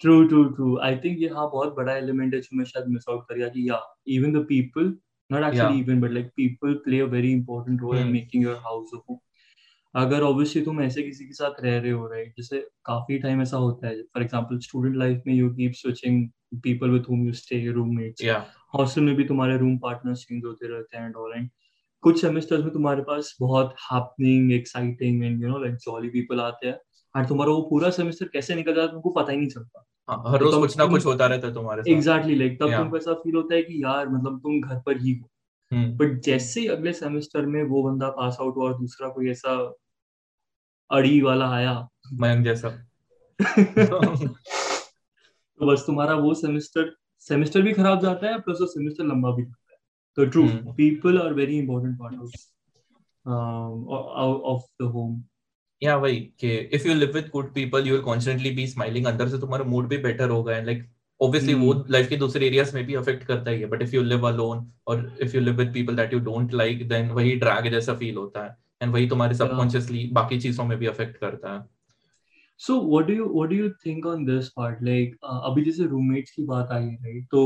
True 0.00 0.22
true 0.24 0.44
true 0.44 0.78
I 0.78 0.96
think 0.96 1.18
ये 1.20 1.28
हाँ 1.28 1.50
बहुत 1.50 1.74
बड़ा 1.74 1.96
एलिमेंट 1.96 2.34
है 2.34 2.40
जो 2.40 2.56
मैं 2.56 2.64
शायद 2.64 2.86
मिस 2.86 3.04
आउट 3.10 3.24
कर 3.28 3.38
गया 3.38 3.48
कि 3.48 3.68
या 3.70 3.80
even 4.08 4.32
the 4.32 4.44
people 4.44 4.94
not 5.30 5.44
actually 5.44 5.80
even 5.80 6.00
but 6.00 6.10
like 6.10 6.26
people 6.26 6.74
play 6.74 7.00
a 7.00 7.04
very 7.04 7.32
important 7.32 7.80
role 7.80 7.98
in 7.98 8.06
making 8.06 8.44
your 8.44 8.56
house 8.56 8.90
home 8.94 9.18
अगर 9.94 10.22
ऑब्वियसली 10.22 10.62
तुम 10.62 10.80
ऐसे 10.82 11.02
किसी 11.02 11.24
के 11.24 11.32
साथ 11.32 11.62
रह 11.64 11.78
रहे 11.78 11.90
हो 11.90 12.06
राइट 12.06 12.34
जैसे 12.36 12.58
काफ़ी 12.84 13.18
टाइम 13.18 13.42
ऐसा 13.42 13.56
होता 13.56 13.88
है 13.88 14.02
फॉर 14.02 14.22
एग्जांपल 14.22 14.58
स्टूडेंट 14.58 14.96
लाइफ 14.96 15.22
में 15.26 15.34
you 15.34 15.50
keep 15.54 15.72
switching 15.72 16.28
people 16.62 16.90
with 16.90 17.04
whom 17.10 17.26
you 17.26 17.32
stay 17.32 17.72
roommates 17.72 18.24
hostel 18.74 19.00
में 19.00 19.14
भी 19.14 19.24
तुम्हारे 19.24 19.56
रूम 19.58 19.78
पार्टनर्स 19.78 20.18
चेंज 20.18 20.44
होते 20.44 20.66
रहते 20.66 20.96
हैं 20.96 21.04
एंड 21.04 21.16
ऑल 21.16 21.32
एंड 21.36 21.50
कुछ 22.00 22.20
सेमेस्टर्स 22.20 22.64
में 22.64 22.72
तुम्हारे 22.72 23.02
पास 23.02 23.36
बहुत 23.40 23.74
happening 23.92 24.52
exciting 24.52 25.24
and 25.24 25.42
you 25.42 25.48
know 25.48 25.58
like 25.58 25.74
jolly 25.74 26.08
people 26.08 26.40
आते 26.40 26.68
हैं 26.68 26.74
एंड 27.16 27.28
तुम्हारा 27.28 27.52
वो 27.52 27.62
पूरा 27.62 27.90
सेमेस्टर 27.90 28.26
कैसे 28.26 28.54
निकल 28.54 28.74
जाता 28.74 28.86
है 28.86 28.92
तुमको 28.92 29.10
पता 29.10 29.32
ही 29.32 29.38
नहीं 29.38 29.48
चलता। 29.48 29.86
हाँ, 30.08 30.22
हर 30.26 30.40
रोज 30.40 30.54
कुछ 30.54 30.78
ना 30.78 30.86
कुछ 30.86 31.06
होता 31.06 31.26
रहता 31.26 31.46
है 31.46 31.54
तुम्हारे 31.54 31.82
साथ। 31.82 31.92
एग्जैक्टली 31.92 32.34
लाइक 32.34 32.60
तब 32.60 32.76
तुमको 32.76 32.96
ऐसा 32.96 33.14
फील 33.14 33.34
होता 33.34 33.54
है 33.54 33.62
कि 33.62 33.84
यार 33.84 34.08
मतलब 34.08 34.38
तुम 34.38 34.60
घर 34.60 34.80
पर 34.80 34.96
ही 34.96 35.14
हो। 35.14 35.30
But 35.72 36.02
hmm. 36.02 36.18
जैसे 36.18 36.60
ही 36.60 36.66
अगले 36.66 36.92
सेमेस्टर 36.92 37.46
में 37.46 37.62
वो 37.62 37.82
बंदा 37.82 38.08
पास 38.10 38.36
आउट 38.40 38.56
हुआ 38.56 38.64
और 38.64 38.78
दूसरा 38.78 39.08
कोई 39.08 39.30
ऐसा 39.30 39.74
अड़ी 40.90 41.20
वाला 41.20 41.50
आया। 41.50 41.88
मयंक 42.12 42.44
जैसा। 42.44 42.86
तो 45.60 45.66
बस 45.66 45.84
तुम्हारा 45.86 46.14
वो 46.14 46.34
सेमेस्टर 46.34 46.96
सेमेस्टर 47.20 47.62
भी 47.62 47.72
खराब 47.72 48.02
जाता 48.02 48.26
है 48.26 48.40
प्लस 48.40 48.58
वो 48.60 48.66
सेमेस्टर 48.66 49.04
लंबा 49.04 49.30
भी 49.30 49.42
जाता 49.42 49.72
है। 49.72 49.78
तो 50.16 50.24
true 50.24 50.48
people 50.72 51.18
are 51.18 51.34
very 51.34 51.58
important 51.58 51.98
part 51.98 52.14
of 52.14 52.30
of 54.46 54.62
the 54.82 54.86
home 54.86 55.22
या 55.82 55.96
वही 55.96 56.20
कि 56.40 56.56
if 56.56 56.88
you 56.88 56.94
live 56.94 57.12
with 57.14 57.30
good 57.32 57.54
people 57.54 57.86
you 57.86 57.94
will 57.94 58.02
constantly 58.02 58.50
be 58.50 58.66
smiling 58.66 59.06
अंदर 59.06 59.28
से 59.28 59.38
तुम्हारा 59.38 59.64
मूड 59.64 59.88
भी 59.88 59.98
बेटर 59.98 60.30
होगा 60.30 60.56
एंड 60.56 60.66
लाइक 60.66 60.88
mm. 61.22 61.54
वो 61.54 61.84
लाइफ 61.90 62.08
के 62.08 62.16
दूसरे 62.16 62.46
एरियाज़ 62.46 62.74
में 62.74 62.86
भी 62.86 62.94
अफेक्ट 62.94 63.24
करता 63.24 63.50
ही 63.50 63.60
है 63.60 63.66
but 63.66 63.82
if 63.82 63.94
you 63.94 64.02
live 64.02 64.28
alone 64.28 64.72
और 64.86 65.18
if 65.22 65.36
you 65.36 65.42
live 65.42 65.54
with 65.54 65.72
people 65.74 65.96
that 65.96 66.12
you 66.12 66.18
don't 66.20 66.52
like 66.52 66.88
then 66.88 67.10
वही 67.10 67.36
ड्रैग 67.36 67.70
जैसा 67.70 67.94
फील 67.94 68.16
होता 68.16 68.44
है 68.44 68.56
एंड 68.82 68.92
वही 68.92 69.08
तुम्हारे 69.08 69.34
सबकॉन्शियसली 69.34 70.10
बाकी 70.12 70.40
चीज़ों 70.40 70.64
में 70.64 70.78
भी 70.78 70.86
अफेक्ट 70.86 71.16
करता 71.16 71.54
है। 71.54 71.79
So 72.66 72.80
what 72.88 73.06
do 73.06 73.14
you 73.14 73.26
what 73.34 73.50
do 73.50 73.56
you 73.56 73.68
think 73.86 74.06
on 74.06 74.24
this 74.24 74.48
part 74.56 74.82
like 74.84 75.16
अभी 75.24 75.64
जैसे 75.64 75.86
रूममेट्स 75.86 76.30
की 76.30 76.44
बात 76.46 76.72
आई 76.72 76.84
है 76.84 76.94
राइट 77.04 77.26
तो 77.30 77.42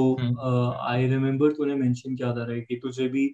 आई 0.90 1.06
रिमेंबर 1.09 1.52
तूने 1.52 1.75
मेंशन 1.75 2.16
किया 2.16 2.35
था 2.37 2.47
राइट 2.47 2.68
कि 2.68 2.80
तुझे 2.83 3.09
भी 3.09 3.28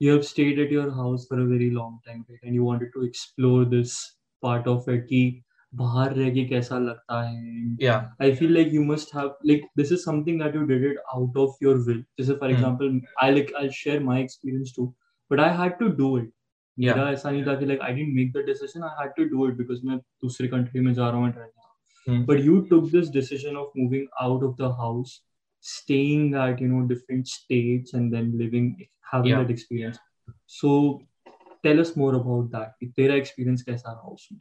you 0.00 0.12
have 0.12 0.24
stayed 0.24 0.58
at 0.60 0.70
your 0.70 0.90
house 0.90 1.26
for 1.26 1.40
a 1.40 1.44
very 1.44 1.70
long 1.70 1.94
time 2.06 2.24
right? 2.28 2.38
And 2.42 2.54
you 2.54 2.64
wanted 2.64 2.90
to 2.94 3.04
explore 3.04 3.64
this 3.64 3.94
part 4.42 4.68
of 4.68 4.88
it 4.88 5.06
कि 5.08 5.42
बाहर 5.72 6.14
रह 6.14 6.30
के 6.34 6.44
कैसा 6.48 6.78
लगता 6.78 7.20
है? 7.22 7.98
I 8.22 8.34
feel 8.34 8.52
like 8.54 8.72
you 8.74 8.84
must 8.84 9.14
have 9.16 9.26
like 9.46 9.66
this 9.76 9.92
is 9.92 10.00
something 10.00 10.40
that 10.42 10.54
you 10.56 10.62
did 10.66 10.84
it 10.84 10.98
out 11.14 11.36
of 11.38 11.64
your 11.64 11.78
will 11.88 12.04
जैसे 12.20 12.34
for 12.34 12.50
example 12.50 13.00
I 13.22 13.32
like 13.32 13.52
I 13.60 13.68
share 13.74 14.02
my 14.04 14.22
experience 14.22 14.72
too 14.76 14.86
but 15.30 15.40
I 15.40 15.56
had 15.56 15.78
to 15.78 15.88
do 15.98 16.16
it 16.18 16.32
मेरा 16.78 17.10
ऐसा 17.10 17.30
नहीं 17.30 17.46
था 17.46 17.54
कि 17.54 17.66
like 17.66 17.80
I 17.80 17.94
didn't 17.94 18.14
make 18.14 18.32
the 18.32 18.44
decision 18.46 18.82
I 18.82 19.02
had 19.02 19.12
to 19.16 19.24
do 19.36 19.48
it 19.48 19.54
because 19.54 19.86
मैं 19.86 19.96
दूसरी 19.98 20.48
country 20.48 20.80
में 20.80 20.92
जा 20.94 21.10
रहा 21.10 21.20
हूँ 21.20 21.28
and 21.28 22.26
but 22.26 22.40
you 22.40 22.60
took 22.70 22.90
this 22.90 23.08
decision 23.10 23.56
of 23.56 23.78
moving 23.78 24.06
out 24.20 24.44
of 24.44 24.56
the 24.56 24.70
house 24.78 25.22
staying 25.62 26.34
at 26.34 26.60
you 26.60 26.68
know 26.68 26.86
different 26.86 27.26
states 27.26 27.94
and 27.94 28.12
then 28.12 28.36
living 28.38 28.86
having 29.12 29.30
yeah. 29.30 29.38
that 29.38 29.50
experience. 29.50 29.98
So 30.46 31.02
tell 31.64 31.80
us 31.80 31.96
more 31.96 32.14
about 32.14 32.50
that. 32.52 32.86
तेरा 32.96 33.14
experience 33.14 33.62
कैसा 33.62 33.92
रहा 33.92 34.08
उसमें? 34.08 34.38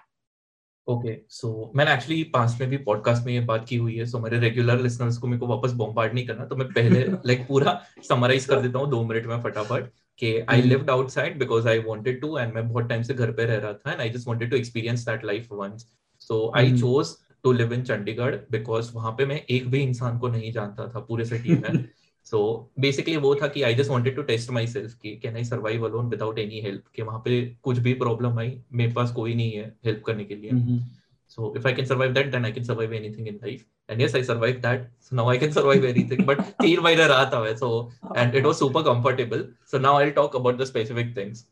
okay 0.88 1.16
so 1.30 1.72
मैंने 1.76 1.94
actually 1.94 2.24
पास 2.24 2.58
में 2.60 2.70
भी 2.70 2.78
podcast 2.78 3.26
में 3.26 3.34
ये 3.34 3.40
बात 3.46 3.66
की 3.70 3.76
हुई 3.76 3.96
है. 3.96 4.06
सो 4.06 4.20
मेरे 4.20 4.40
रेगुलर 4.40 4.82
लिसनर्स 4.82 5.18
को 5.18 5.28
मेरे 5.28 5.40
को 5.40 5.48
वापस 5.48 5.72
बॉम्बार्ड 5.72 6.14
नहीं 6.14 6.28
करना. 6.28 6.46
तो 6.46 6.56
मैं 6.56 6.68
पहले 6.68 7.00
लाइक 7.00 7.26
like, 7.28 7.48
पूरा 7.48 7.82
समराइज 8.10 8.46
कर 8.46 8.62
देता 8.62 8.80
हूँ 8.80 8.90
दो 8.90 9.04
मिनट 9.04 9.26
में 9.26 9.42
फटाफट. 9.42 9.92
कि 10.20 10.38
I 10.50 10.62
lived 10.62 10.90
outside 10.90 11.38
because 11.40 11.68
I 11.68 11.80
wanted 11.80 12.22
to 12.22 12.38
and 12.38 12.54
मैं 12.54 12.68
बहुत 12.70 12.90
टाइम 12.90 13.02
से 13.02 13.14
घर 13.14 13.32
पे 13.32 13.46
रह 13.46 13.58
रहा 13.58 13.74
था 13.74 13.92
and 13.92 14.02
I 14.02 14.10
just 14.10 14.28
wanted 14.28 14.52
to 14.52 14.58
experience 14.58 15.06
that 15.06 15.26
life 15.26 15.48
once 15.52 15.88
so 16.22 16.52
I 16.56 16.78
chose 16.78 17.16
to 17.44 17.52
live 17.52 17.74
in 17.74 17.84
Chandigarh 17.84 18.36
because 18.52 18.92
वहाँ 18.94 19.12
पे 19.12 19.26
मैं 19.26 19.42
एक 19.50 19.68
भी 19.68 19.82
इंसान 19.84 20.20
को 20.20 20.28
नहीं 20.28 20.52
जानता 20.52 20.88
था 20.96 21.00
पूरे 21.00 21.26
सिटी 21.26 21.56
में. 21.56 21.86
सो 22.26 22.40
बेसिकली 22.80 23.18
वो 23.18 23.36
था 23.36 23.48
कि 23.48 23.62
I 23.62 23.76
just 23.76 23.92
wanted 23.92 24.16
to 24.16 24.22
test 24.22 24.50
myself 24.68 24.94
कि 24.94 25.16
can 25.16 25.36
I 25.36 25.44
survive 25.44 25.86
alone 25.86 26.10
without 26.10 26.40
any 26.40 26.60
help 26.62 26.84
कि 26.96 27.02
वहाँ 27.02 27.20
पे 27.26 27.42
कुछ 27.64 27.78
भी 27.78 27.94
प्रॉब्लम 27.94 28.40
आई 28.40 28.62
मेरे 28.74 28.94
पास 28.94 29.12
कोई 29.12 29.36
नहीं 29.36 29.52
है 29.52 29.76
हेल्प 29.86 30.04
करने 30.06 30.26
के 30.26 30.36
लिए. 30.36 30.80
So 31.28 31.54
if 31.56 31.66
I 31.66 31.74
can 31.74 31.86
survive 31.86 32.14
that, 32.14 32.32
then 32.32 32.46
I 32.46 32.52
can 32.52 32.64
survive 32.64 32.94
anything 32.94 33.28
in 33.28 33.40
life. 33.44 33.66
And 33.90 34.02
yes, 34.02 34.16
I 34.16 34.22
survived 34.22 34.62
that. 34.64 34.88
So 35.00 35.16
now 35.16 35.30
I 35.30 35.38
can 35.38 35.52
survive 35.52 35.84
anything. 35.86 36.26
But 36.26 36.40
तीन 36.62 36.80
महीने 36.80 37.08
रहा 37.08 37.26
था 37.34 37.40
मैं. 37.44 37.58
So 37.60 37.92
and 38.16 38.36
it 38.36 38.44
was 38.44 38.60
super 38.60 38.84
comfortable. 38.84 39.46
So 39.66 39.78
now 39.78 39.94
I'll 39.98 40.12
talk 40.12 40.36
about 40.36 40.58
the 40.58 40.66
specific 40.66 41.14
things. 41.16 41.46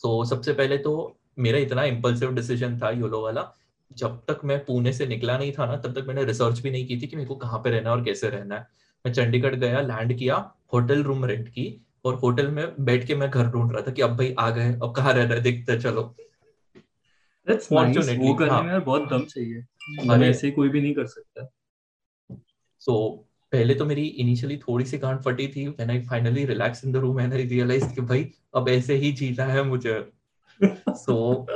So 0.00 0.24
सबसे 0.24 0.52
पहले 0.52 0.78
तो 0.78 0.96
मेरा 1.38 1.58
इतना 1.58 1.84
इम्पल्सिव 1.84 2.34
डिसीज़न 2.34 2.78
था 2.80 2.90
योलो 2.90 3.22
वाला 3.22 3.52
जब 3.90 4.20
तक 4.28 4.40
मैं 4.44 4.58
पुणे 4.64 4.92
से 4.92 5.06
निकला 5.06 5.38
नहीं 5.38 5.52
था 5.52 5.66
ना 5.66 5.76
तब 5.76 6.00
तक 6.00 6.06
मैंने 6.08 6.24
रिसर्च 6.24 6.60
भी 6.60 6.70
नहीं 6.70 6.86
की 6.86 7.00
थी 7.00 7.06
कि 7.06 7.16
मेरे 7.16 7.28
को 7.28 7.34
कहाँ 7.36 7.58
पे 7.64 7.70
रहना 7.70 7.90
है 7.90 7.96
और 7.96 8.04
कैसे 8.04 8.30
रहना 8.30 8.54
है 8.54 8.66
मैं 9.04 9.12
चंडीगढ़ 9.12 9.54
गया 9.54 9.80
लैंड 9.80 10.16
किया 10.18 10.36
होटल 10.72 11.02
रूम 11.02 11.24
रेंट 11.24 11.48
की 11.48 11.66
और 12.04 12.14
होटल 12.14 12.48
में 12.48 12.64
बैठ 12.84 13.06
के 13.06 13.14
मैं 13.14 13.30
घर 13.30 13.46
ढूंढ 13.50 13.72
रहा 13.72 13.82
था 13.82 13.92
कि 13.92 14.02
अब 14.02 14.16
भाई 14.16 14.34
आ 14.38 14.50
गए 14.50 14.72
अब 14.72 14.92
कहाँ 14.96 15.12
रहना 15.12 15.34
है 15.34 15.40
देखते 15.40 15.78
चलो 15.80 16.14
That's 17.46 17.68
nice. 17.72 18.18
वो 18.18 18.34
करने 18.34 18.50
हाँ. 18.50 18.62
में 18.62 18.84
बहुत 18.84 19.08
दम 19.10 19.24
चाहिए 19.24 19.64
मतलब 19.90 20.22
ऐसे 20.22 20.50
कोई 20.50 20.68
भी 20.68 20.80
नहीं 20.80 20.94
कर 20.94 21.06
सकता। 21.06 21.50
सो 22.80 23.18
so, 23.18 23.26
पहले 23.52 23.74
तो 23.74 23.84
मेरी 23.84 24.02
इनिशियली 24.02 24.56
थोड़ी 24.56 24.84
सी 24.84 24.98
गांड 24.98 25.20
फटी 25.20 25.48
थी। 25.48 25.66
When 25.68 25.90
I 25.90 26.00
finally 26.00 26.44
relax 26.44 26.84
in 26.84 26.92
the 26.92 26.96
room 26.96 27.20
and 27.20 27.34
I 27.34 27.42
realize 27.42 27.94
कि 27.94 28.00
भाई 28.00 28.30
अब 28.54 28.68
ऐसे 28.68 28.94
ही 28.94 29.12
जीना 29.12 29.44
है 29.44 29.62
मुझे। 29.62 30.12
So 30.88 31.46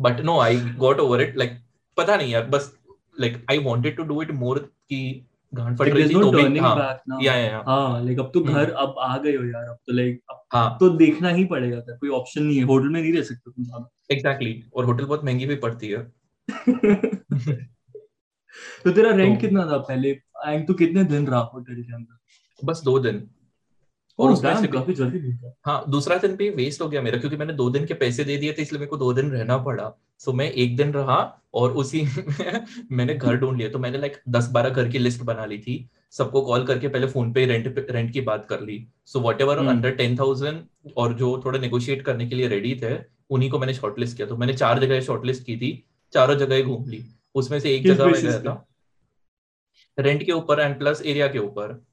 but 0.00 0.20
no 0.20 0.38
I 0.40 0.56
got 0.56 1.00
over 1.00 1.20
it 1.20 1.36
like 1.36 1.58
पता 1.96 2.16
नहीं 2.16 2.32
यार 2.32 2.46
बस 2.46 2.78
like 3.20 3.46
I 3.50 3.58
wanted 3.58 3.96
to 3.96 4.02
do 4.02 4.22
it 4.22 4.30
more 4.30 4.58
कि 4.58 5.26
गांड 5.54 5.76
फट 5.78 5.88
रही 5.88 6.08
थी 6.08 6.14
तो 6.14 6.30
भी 6.30 6.58
हाँ 6.58 7.02
या 7.22 7.34
या 7.34 7.64
हाँ 7.66 8.04
लाइक 8.04 8.20
अब 8.20 8.30
तो 8.34 8.40
हम्म। 8.40 8.54
घर 8.54 8.70
अब 8.70 8.94
आ 8.98 9.18
गए 9.18 9.36
हो 9.36 9.44
यार 9.44 9.64
अब 9.64 9.76
तो 9.86 9.92
लाइक 9.92 10.20
हाँ। 10.52 10.76
तो 10.80 10.88
देखना 10.88 11.28
ही 11.28 11.44
पड़ेगा 11.44 11.80
कोई 11.80 12.10
ऑप्शन 12.10 12.42
नहीं 12.42 12.56
है। 12.58 12.64
होटल 12.64 12.88
में 12.88 13.02
नहीं 13.02 13.12
रह 13.12 13.22
सकते 13.22 13.50
तुम 13.50 13.86
एग्जैक्टली 14.12 14.64
और 14.74 14.84
होटल 14.84 15.04
बहुत 15.04 15.24
महँगी 15.24 15.46
भी 15.46 15.54
पड़ती 15.54 15.88
है। 15.88 16.21
तो 18.84 18.90
तेरा 18.90 19.10
रेंट 19.10 19.36
तो, 19.36 19.40
कितना 19.40 19.66
था 19.66 19.78
पहले? 19.78 20.10
एंड 20.46 20.66
तू 20.66 20.74
कितने 20.74 21.04
दिन 21.04 21.26
रहा 21.26 21.40
होटल 21.40 21.74
के 21.74 21.94
अंदर? 21.94 22.18
बस 22.64 22.82
दो 22.84 22.98
दिन। 22.98 23.30
और 24.18 24.30
उसमें 24.30 24.56
से 24.56 24.66
काफ़ी 24.66 24.94
जल्दी 24.94 25.38
हाँ 25.66 25.84
दूसरा 25.88 26.16
दिन 26.16 26.36
भी 26.36 26.50
वेस्ट 26.50 26.80
हो 26.80 26.88
गया 26.88 27.02
मेरा 27.02 27.18
क्योंकि 27.18 27.36
मैंने 27.36 27.52
दो 27.52 27.70
दिन 27.70 27.86
के 27.86 27.94
पैसे 27.94 28.24
दे 28.24 28.36
दिए 28.36 28.52
थे 28.52 28.62
इसलिए 28.62 28.78
मेरे 28.78 28.88
को 28.88 28.96
दो 28.96 29.12
दिन 29.12 29.30
रहना 29.30 29.58
पड़ा। 29.58 29.92
सो 30.18 30.32
मैं 30.32 30.50
एक 30.50 30.76
दिन 30.76 30.92
रहा 30.92 31.42
और 31.54 31.72
उसी 31.72 32.02
मैंने 32.92 33.14
घर 33.14 33.36
ढूंढ 33.36 33.58
लिया। 33.58 33.68
तो 33.68 33.78
मैंने 33.78 33.98
लाइक 33.98 34.16
दस 34.28 34.48
बारह 34.50 34.70
घर 34.70 34.88
की 34.88 34.98
लिस्ट 34.98 35.22
बना 35.22 35.44
ली 35.44 35.58
थी। 35.58 35.88
सबको 36.10 36.42
कॉल 36.42 36.66
करके 36.66 36.88
पहले 36.88 37.06
फ़ोन 37.06 37.32
पे 37.32 37.46
रेंट 37.46 37.86
रेंट 37.90 38.12
की 38.12 38.20
बात 38.20 38.46
कर 38.48 38.60
ली। 38.60 38.88
So 39.06 39.20
whatever 39.40 39.58
under 39.58 39.90
ten 39.90 40.18
thousand 40.18 40.62
और 40.96 41.14
जो 41.14 41.42
थोड़ा 41.44 41.58
नेगोशिएट 41.58 42.02
करने 42.02 42.28
के 42.28 42.34
लिए 42.34 42.48
रेडी 42.48 42.80
थे 42.82 42.96
उन्हीं 43.30 43.50
को 43.50 43.58
मैंने 43.58 43.74
शॉर्टलिस्ट 43.74 44.16
किया। 44.16 44.28
तो 44.28 44.36
मैंने 44.36 44.54
चार 44.54 44.80
जगह 44.80 45.00
शॉर्टलिस्ट 45.00 45.46
की 45.46 45.56
थी। 45.56 45.84
चारों 46.14 46.34
जगह 46.34 46.62
घूम 46.62 46.88
ली। 46.88 47.04
उसमें 47.34 47.60
से 47.60 47.74
एक 47.76 47.86
जगह 47.86 48.06
मैं 48.06 48.22
गया 48.22 48.66
रेंट 49.98 50.22
के 50.22 50.32
ऊपर 50.32 50.60
एंड 50.60 50.78
प्लस 50.78 51.02
एरिया 51.06 51.28
के 51.28 51.38
ऊपर। 51.38 51.84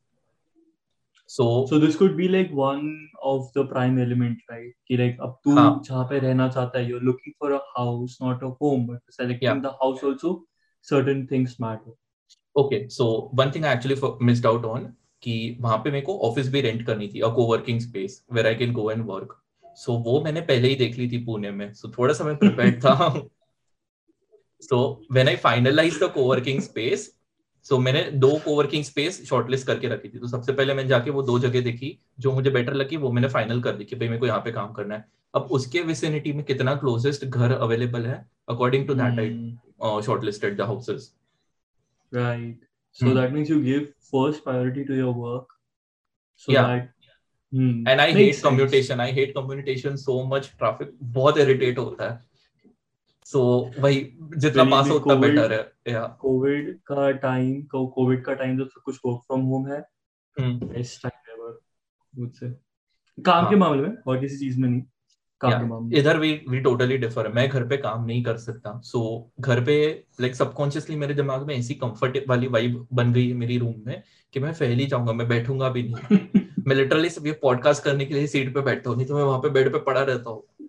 So 1.30 1.68
so 1.68 1.80
this 1.80 1.96
could 1.96 2.16
be 2.16 2.28
like 2.28 2.50
one 2.54 3.10
of 3.24 3.60
the 3.60 3.68
prime 3.68 4.00
element 4.00 4.38
right 4.52 4.74
कि 4.88 4.98
लाइक 4.98 5.18
अब 5.22 5.40
तू 5.44 5.56
हाँ. 5.56 5.82
जहाँ 5.86 6.04
पे 6.04 6.20
रहना 6.20 6.48
चाहता 6.50 6.80
है 6.80 6.90
you 6.90 6.96
are 6.96 7.04
looking 7.04 7.34
for 7.40 7.52
a 7.52 7.60
house 7.78 8.18
not 8.22 8.44
a 8.44 8.48
home 8.62 8.88
but 8.88 9.00
selecting 9.12 9.62
the 9.62 9.66
house 9.66 10.04
also 10.06 10.48
certain 10.84 11.26
things 11.32 11.56
matter 11.62 11.96
okay 12.56 12.88
so 12.90 13.32
one 13.34 13.52
thing 13.52 13.66
I 13.66 13.76
actually 13.76 14.26
missed 14.26 14.46
out 14.46 14.66
on 14.66 14.94
कि 15.24 15.58
वहाँ 15.62 15.78
पे 15.78 15.92
मेरे 15.92 16.06
को 16.06 16.18
ऑफ़िस 16.20 16.52
भी 16.52 16.62
रेंट 16.62 16.86
करनी 16.88 17.08
थी 17.08 17.20
a 17.20 17.28
coworking 17.28 17.80
space 17.80 18.26
where 18.34 18.48
I 18.48 18.56
can 18.56 18.74
go 18.74 18.92
and 18.92 19.06
work 19.06 19.42
so 19.78 19.94
वो 19.94 20.22
मैंने 20.22 20.42
पहले 20.42 20.68
ही 20.68 20.76
देख 20.76 20.98
ली 20.98 21.10
थी 21.12 21.26
पुणे 21.26 21.52
में। 21.52 21.74
सो 21.74 21.88
so, 21.88 21.98
थोड़ा 21.98 22.14
सा 22.14 22.24
मैं 22.24 22.36
प्रिपेयर्ड 22.38 22.80
था। 22.80 23.30
So 24.62 24.80
when 25.12 25.28
I 25.28 25.36
finalize 25.38 26.00
the 26.00 26.12
coworking 26.14 26.62
space 26.62 27.10
so 27.66 27.78
मैंने 27.80 28.02
दो 28.14 28.30
कोवर्किंग 28.46 28.84
स्पेस 28.84 29.24
शॉर्टलिस्ट 29.28 29.68
करके 29.68 29.88
रखी 29.88 30.10
थी। 30.10 30.20
तो 30.20 30.28
सबसे 30.28 30.54
पहले 30.54 30.74
मैंने 30.74 30.90
जाके 30.90 31.12
वो 31.12 31.22
दो 31.24 31.38
जगह 31.40 31.62
देखी 31.62 31.98
जो 32.20 32.32
मुझे 32.34 32.50
बेटर 32.50 32.74
लगी 32.74 32.98
वो 32.98 33.12
मैंने 33.12 33.28
फाइनल 33.30 33.62
कर 33.62 33.76
दी 33.76 33.86
कि 33.86 33.96
भाई 33.96 34.08
मेरे 34.08 34.20
को 34.20 34.26
यहाँ 34.26 34.40
पे 34.42 34.52
काम 34.52 34.72
करना 34.74 34.96
है। 34.96 35.06
अब 35.34 35.48
उसके 35.52 35.82
विसिनिटी 35.84 36.34
में 36.34 36.44
कितना 36.46 36.76
क्लोजेस्ट 36.76 37.26
घर 37.26 37.52
अवेलेबल 37.54 38.06
है 38.06 38.26
according 38.50 38.88
to 38.88 38.94
that 38.96 39.20
I 39.20 40.02
shortlisted 40.06 40.58
the 40.58 40.62
houses 40.68 41.12
right 42.12 42.66
so 42.98 43.14
that 43.16 43.32
means 43.34 43.50
you 43.50 43.60
give 43.64 43.88
first 44.06 44.44
priority 44.44 44.84
to 44.84 44.94
your 44.94 45.14
work 45.18 45.54
so 46.48 46.52
that 46.52 46.90
and 47.88 48.00
I 48.00 48.14
hate 48.14 48.42
commutation 48.44 49.00
I 49.02 49.12
hate 49.12 49.34
communication 49.36 49.96
so 49.98 50.24
much 50.28 50.52
traffic 50.58 50.98
बहुत 51.04 51.38
irritate 51.38 51.78
होता 51.78 52.10
है। 52.12 52.29
सो 53.32 53.72
वही 53.80 54.18
जितना 54.38 54.64
पास 54.64 54.90
हो 54.90 54.96
उतना 54.96 55.16
better 55.16 55.54
है। 55.54 55.94
या 55.94 56.08
Covid 56.22 56.80
का 56.86 57.12
टाइम 57.12 57.62
कोविड 57.62 58.24
का 58.26 58.34
टाइम 58.34 58.58
जब 58.58 58.68
सब 58.68 58.82
कुछ 58.86 59.00
वर्क 59.06 59.18
फ्रॉम 59.18 59.42
होम 59.42 59.68
है 59.68 59.80
बेस्ट 60.38 61.04
टाइम 61.04 61.32
एवर 61.32 61.60
मुझसे 62.14 62.50
काम 63.26 63.50
के 63.50 63.56
हाँ। 63.56 63.60
मामले 63.60 63.82
में 63.82 63.98
और 64.08 64.20
किसी 64.20 64.38
चीज़ 64.38 64.60
में 64.60 64.70
नहीं। 64.70 64.82
इधर 65.94 66.18
भी 66.18 66.42
वी 66.50 66.60
टोटली 66.60 66.98
डिफर 66.98 67.28
मैं 67.28 67.50
घर 67.50 67.68
पे 67.68 67.78
काम 67.78 68.06
नहीं 68.06 68.24
कर 68.24 68.38
सकता। 68.38 68.82
सो 68.84 69.32
so, 69.38 69.46
घर 69.46 69.64
पे 69.64 70.06
लाइक 70.22 70.36
सबकॉन्शियसली 70.36 70.96
मेरे 70.96 71.14
दिमाग 71.14 71.48
में 71.48 71.56
ऐसी 71.56 71.74
कंफर्ट 71.74 72.18
वाली 72.30 72.48
वाइब 72.48 72.88
बन 72.94 73.14
गई 73.14 73.28
है 73.28 73.34
मेरी 73.34 73.58
रूम 73.58 73.76
में 73.86 74.04
कि 74.34 74.40
मैं 74.40 74.54
फैल 74.54 74.80
ही 74.80 74.86
जाऊँगा 74.86 75.14
मैं 75.14 75.28
बैठूँगा 75.28 75.70
भी 75.70 75.84
नहीं। 75.84 76.20
मैं 76.68 76.76
लिटरली 76.76 77.10
सब 77.10 77.28
ये 77.28 77.32
पॉडकास्ट 77.32 77.84
करने 77.84 78.06
के 78.06 78.14
लिए 78.14 78.28
सीट 78.28 78.54
पे 78.54 78.62
बैठता 78.62 78.90
हूँ 78.90 78.98
नहीं 78.98 79.08
तो 79.08 79.16
मैं 79.16 79.24
वहाँ 79.24 79.40
पे 79.40 79.50
बेड 79.50 79.74
पे 79.74 79.80
पड़ा 79.80 80.04
रहता 80.04 80.30
हूँ। 80.30 80.69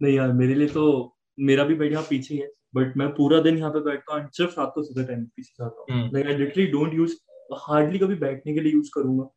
नहीं 0.00 0.14
यार 0.14 0.32
मेरे 0.32 0.54
लिए 0.54 0.68
तो 0.68 0.84
मेरा 1.38 1.64
भी 1.64 1.74
बेड 1.74 1.92
यहाँ 1.92 2.04
पीछे 2.10 2.34
है 2.34 2.50
बट 2.74 2.96
मैं 2.96 3.08
पूरा 3.08 3.40
दिन 3.40 3.58
यहाँ 3.58 3.70
पे 3.70 3.80
बैठता 3.80 4.14
हूँ 4.14 4.28
सिर्फ़ 4.36 4.60
रात 4.60 4.72
को 4.74 4.82
सुबह 4.82 5.04
टाइम 5.04 5.24
पीछे 5.36 5.52
जाता 5.60 5.92
हूँ। 5.92 6.10
Like 6.12 6.26
I 6.26 6.36
literally 6.36 6.66
don't 6.66 6.94
use 6.94 7.14
hardly 7.60 7.98
कभी 7.98 8.14
बैठने 8.14 8.54
के 8.54 8.60
लिए 8.60 8.72
यूज़ 8.72 8.90
करूँगा। 8.94 9.30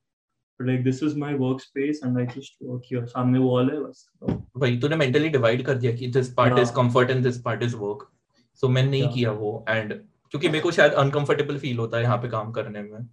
सामने 3.06 3.40
वॉल 3.40 3.72
है 3.72 3.80
बस। 3.80 4.06
वही 4.58 4.78
तूने 4.80 4.96
मेंटली 4.96 5.30
डिवाइड 5.30 5.66
कर 5.66 5.76
दिया 5.76 5.92
कि 5.92 6.08
this 6.08 6.34
part 6.34 6.60
is 6.60 6.72
comfort 6.74 7.10
and 7.10 7.24
this 7.24 7.42
part 7.42 7.64
is 7.64 7.76
work 7.76 8.08
so 8.62 8.68
मैं 8.70 8.84
नहीं. 8.84 9.08
किया 9.10 9.32
वो 9.32 9.66
एंड 9.70 9.94
क्योंकि 9.94 10.48
मेरे 10.48 10.60
को 10.60 10.72
शायद 10.72 10.92
अनकंफर्टेबल 10.94 11.58
फील 11.58 11.78
होता 11.78 11.98
है 11.98 12.04
यहाँ 12.04 12.18
पे 12.18 12.30
काम 12.30 12.52
करने 12.52 12.82
में। 12.82 13.08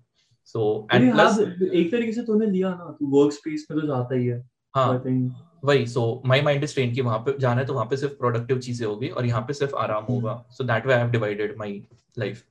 सो 0.45 0.87
एंड 0.93 1.13
प्लस 1.13 1.39
एक 1.39 1.91
तरीके 1.93 2.13
से 2.13 2.23
तूने 2.23 2.47
लिया 2.47 2.69
ना 2.71 2.97
तू 3.01 3.07
वर्क 3.11 3.33
स्पेस 3.33 3.67
में 3.71 3.81
तो 3.81 3.87
जाता 3.87 4.15
ही 4.15 4.27
है। 4.27 4.39
हाँ। 4.75 5.03
वही 5.63 5.87
so 5.87 6.23
my 6.27 6.43
mind 6.43 6.65
is 6.65 6.75
train 6.75 6.95
कि 6.95 7.01
वहाँ 7.01 7.19
पे 7.19 7.37
जाना 7.39 7.61
है 7.61 7.67
तो 7.67 7.75
वहाँ 7.75 7.87
पे 7.87 7.97
सिर्फ़ 7.97 8.15
प्रोडक्टिव 8.15 8.59
चीज़ें 8.59 8.87
होगी 8.87 9.09
और 9.09 9.27
यहाँ 9.27 9.43
पे 9.43 9.55
सिर्फ़ 9.55 9.75
आराम 9.77 10.05
hmm. 10.05 10.11
होगा। 10.11 10.45
So 10.51 10.65
that 10.65 10.87
way 10.87 10.93
I 10.95 11.01
have 11.01 11.11
divided 11.11 11.57
my 11.59 11.81
life 12.19 12.45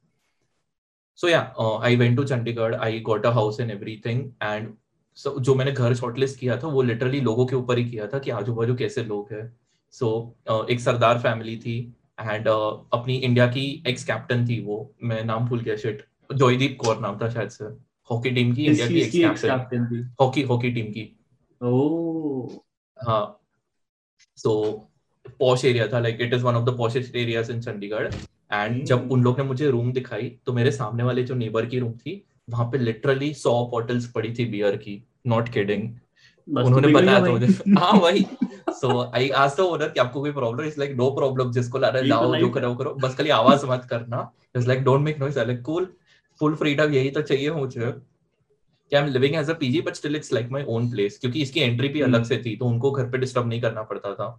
so 1.19 1.27
yeah 1.27 1.39
I 1.83 1.95
went 1.95 2.17
to 2.17 2.23
Chandigarh 2.23 2.75
I 2.75 2.99
got 2.99 3.25
a 3.25 3.29
house 3.31 3.59
and 3.59 3.71
everything 3.71 4.21
and 4.43 4.73
जो 5.17 5.55
मैंने 5.55 5.71
घर 5.71 5.93
शॉर्टलिस्ट 5.95 6.39
किया 6.39 6.57
था 6.57 6.67
वो 6.67 6.81
लिटरली 6.81 7.19
लोगों 7.21 7.45
के 7.45 7.55
ऊपर 7.55 7.77
ही 7.77 7.89
किया 7.89 8.07
था 8.07 8.19
कि 8.19 8.31
आजू 8.31 8.53
बाजू 8.53 8.75
कैसे 8.75 9.03
लोग 9.03 9.33
हैं। 9.33 9.57
सो 9.93 10.07
so, 10.47 10.53
uh, 10.53 10.69
एक 10.69 10.79
सरदार 10.79 11.19
फैमिली 11.19 11.57
थी 11.57 11.77
एंड 12.19 12.47
uh, 12.47 12.77
अपनी 12.93 13.15
इंडिया 13.17 13.47
की 13.47 13.65
एक्स 13.87 14.03
कैप्टन 14.03 14.47
थी 14.47 14.59
वो। 14.61 14.77
मैं 15.03 15.23
नाम 15.23 15.47
भूल 15.49 15.59
गया 15.59 15.75
शिट 15.75 16.05
जॉयदीप 16.35 16.77
कौर 16.81 16.99
नाम 16.99 17.17
था 17.19 17.29
शायद 17.29 17.49
से। 17.49 17.65
हॉकी 18.09 18.31
टीम 18.31 18.53
की 18.55 18.65
इंडिया 18.65 18.87
की 18.87 19.23
एक्स 19.23 19.41
कैप्टन 19.41 19.85
थी? 19.85 20.01
हॉकी 20.21 20.41
हॉकी 20.43 20.71
टीम 20.71 20.91
की। 20.91 21.03
ओह 21.61 22.57
हाँ। 22.99 23.35
सो 24.37 24.51
पॉश 25.39 25.65
एरिया 25.65 25.87
था 25.87 25.99
like 25.99 26.21
it 26.21 26.33
is 26.33 26.43
one 26.43 26.55
of 26.55 26.65
the 26.65 26.77
poshest 26.77 27.15
areas 27.15 27.51
in 27.51 27.61
Chandigarh 27.61 28.07
and 28.51 28.83
जब 28.85 29.11
उन 29.11 29.23
लोग 29.23 29.37
ने 29.39 29.43
मुझे 29.45 29.69
रूम 29.69 29.91
दिखाई 29.93 30.29
तो 30.45 30.53
मेरे 30.53 30.71
सामने 30.71 31.03
वाले 31.03 31.23
जो 31.23 31.35
नेबर 31.35 31.65
की 31.65 31.79
रूम 31.79 31.91
थी 31.95 32.23
वहाँ 32.49 32.65
पे 32.71 32.77
लिटरली 32.77 33.33
सौ 33.35 33.53
बॉटल्स 33.71 34.07
पड़ी 34.11 34.33
थी 34.35 34.45
बियर 34.51 34.75
की. 34.77 35.03
नॉट 35.27 35.49
किडिंग 35.49 35.83
उन्होंने 36.47 36.87
बताया 36.87 37.19
था 37.21 37.31
मुझे 37.31 37.47
हाँ 37.79 37.91
वही। 38.01 38.25
सो 38.71 38.99
आई 39.15 39.29
आज 39.29 39.55
तो 39.57 39.67
ओनर 39.69 39.89
कि 39.89 39.99
आपको 39.99 40.21
कोई 40.21 40.31
problem 40.31 40.67
is 40.67 40.79
like 40.79 40.95
no 40.97 41.09
problem 41.11 41.51
जिसको 41.51 41.77
ला 41.77 41.87
रहा 41.87 42.01
है 42.01 42.07
लाओ 42.07 42.35
जो 42.35 42.49
करो 42.49 42.73
करो. 42.75 42.93
बस 42.95 43.15
खाली 43.15 43.29
आवाज़ 43.29 43.65
मत 43.65 43.85
करना। 43.89 44.29
It's 44.55 44.67
like 44.67 44.83
don't 44.83 45.01
make 45.01 45.19
noise 45.19 45.39
like 45.39 45.61
cool 45.61 45.87
full 46.41 46.55
freedom 46.55 46.93
यही 46.93 47.11
तो 47.11 47.21
चाहिए 47.21 47.51
मुझे. 47.51 47.93
I 48.97 49.03
am 49.03 49.09
living 49.09 49.35
as 49.35 49.49
a 49.49 49.53
PG 49.53 49.81
but 49.81 49.95
still 49.95 50.15
it's 50.15 50.33
like 50.33 50.49
my 50.51 50.63
own 50.67 50.89
place 50.91 51.17
क्योंकि 51.19 51.41
इसकी 51.41 51.59
एंट्री 51.59 51.87
भी 51.87 52.01
अलग 52.01 52.19
hmm. 52.19 52.29
से 52.29 52.37
थी 52.45 52.55
तो 52.55 52.65
उनको 52.65 52.91
घर 52.91 53.09
पे 53.11 53.17
डिस्टर्ब 53.17 53.47
नहीं 53.47 53.61
करना 53.61 53.83
पड़ता 53.83 54.13
था। 54.13 54.29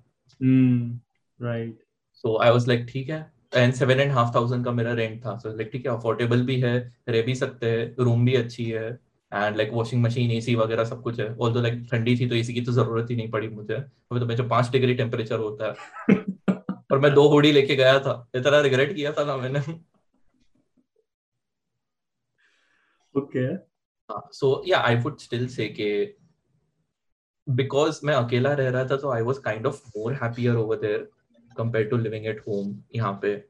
Right 1.41 1.79
so 2.25 2.37
I 2.39 2.51
was 2.51 2.69
like 2.69 2.87
ठीक 2.89 3.11
है। 3.11 3.21
And 3.55 3.73
seven 3.75 4.01
and 4.01 4.13
half 4.13 4.35
thousand 4.35 4.65
का 4.65 4.73
मेरा 4.73 4.93
रेंट 4.95 5.25
था। 5.25 5.37
सो 5.39 5.57
लाइक 5.57 5.71
ठीक 5.73 5.87
है 5.87 5.93
अफोर्डेबल 5.93 6.43
भी 6.47 6.61
है 6.61 6.75
रह 7.09 7.23
भी 7.23 7.35
सकते 7.35 7.71
हैं 7.71 7.95
रूम 8.05 8.25
भी 8.25 8.35
अच्छी 8.35 8.65
है 8.65 8.89
and 9.33 9.57
like 9.57 9.71
washing 9.73 10.03
machine 10.03 10.31
AC 10.31 10.55
वगैरह 10.55 10.85
सब 10.85 11.03
कुछ 11.03 11.21
है। 11.21 11.35
ऑल 11.37 11.53
तो 11.55 11.61
लाइक 11.63 11.83
ठंडी 11.93 12.17
थी 12.17 12.29
तो 12.29 12.35
एसी 12.35 12.55
की 12.55 12.61
तो 12.61 12.73
ज़रूरत 12.73 13.11
ही 13.11 13.17
नहीं 13.17 13.31
पड़ी 13.31 13.49
मुझे। 13.49 13.75
अभी 13.75 14.21
तो 14.21 14.27
मैं 14.27 14.37
जो 14.37 14.49
पाँच 14.49 14.71
डिग्री 14.73 14.95
टेम्परेचर 14.95 15.39
होता 15.39 15.67
है। 15.69 16.17
और 16.93 16.99
मैं 16.99 17.13
दो 17.15 17.29
होडी 17.29 17.53
लेके 17.53 17.77
गया 17.77 17.99
था। 18.01 18.15
इतना 18.35 18.61
रिग्रेट 18.61 18.95
किया 18.95 19.13
था 19.13 19.25
ना 19.25 19.37
मैंने। 19.37 19.61
ओके 23.15 23.70
सो 24.33 24.63
या 24.67 24.79
आई 24.79 24.97
वुड 24.97 25.19
स्टिल 25.19 25.49
से 25.49 25.69
के 25.69 25.91
बिकॉज़ 27.49 28.01
मैं 28.05 28.15
अकेला 28.15 28.53
रह 28.53 28.69
रहा 28.69 28.85
था 28.85 28.97
तो 28.97 29.11
I 29.11 29.23
was 29.23 29.41
kind 29.41 29.67
of 29.67 29.83
more 29.97 30.13
happier 30.13 30.55
over 30.55 30.77
there 30.77 31.09
compare 31.57 31.87
to 31.87 31.97
living 31.97 32.27
at 32.27 32.41
home 32.49 32.83
यहाँ 32.97 33.13
पे. 33.13 33.45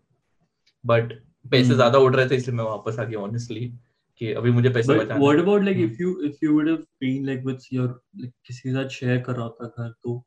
बट 0.87 1.12
पैसे 1.51 1.64
hmm. 1.64 1.75
ज़्यादा 1.75 1.99
उड़ 1.99 2.16
रहे 2.16 2.29
थे 2.29 2.37
इसलिए 2.37 2.57
मैं 2.57 2.64
वापस 2.64 2.99
आ 2.99 3.05
गया 3.05 3.18
ऑनेस्टली 3.18 3.73
कि 4.16 4.33
अभी 4.33 4.51
मुझे 4.51 4.68
पैसे 4.68 4.94
बचाना 4.94 5.20
what 5.20 5.38
about 5.38 5.62
like 5.62 5.79
if 5.79 6.03
you 6.03 6.20
if 6.20 6.44
you 6.44 6.53
would 6.53 6.68
have 6.68 6.77
been 6.77 7.27
like 7.27 7.44
with 7.44 7.59
your 7.73 7.88
like 8.16 8.33
किसी 8.46 8.61
के 8.61 8.75
साथ 8.75 8.88
शेयर 8.88 9.20
कर 9.20 9.33
रहा 9.33 9.49
था 9.49 9.66
घर 9.66 9.90
तो 10.03 10.25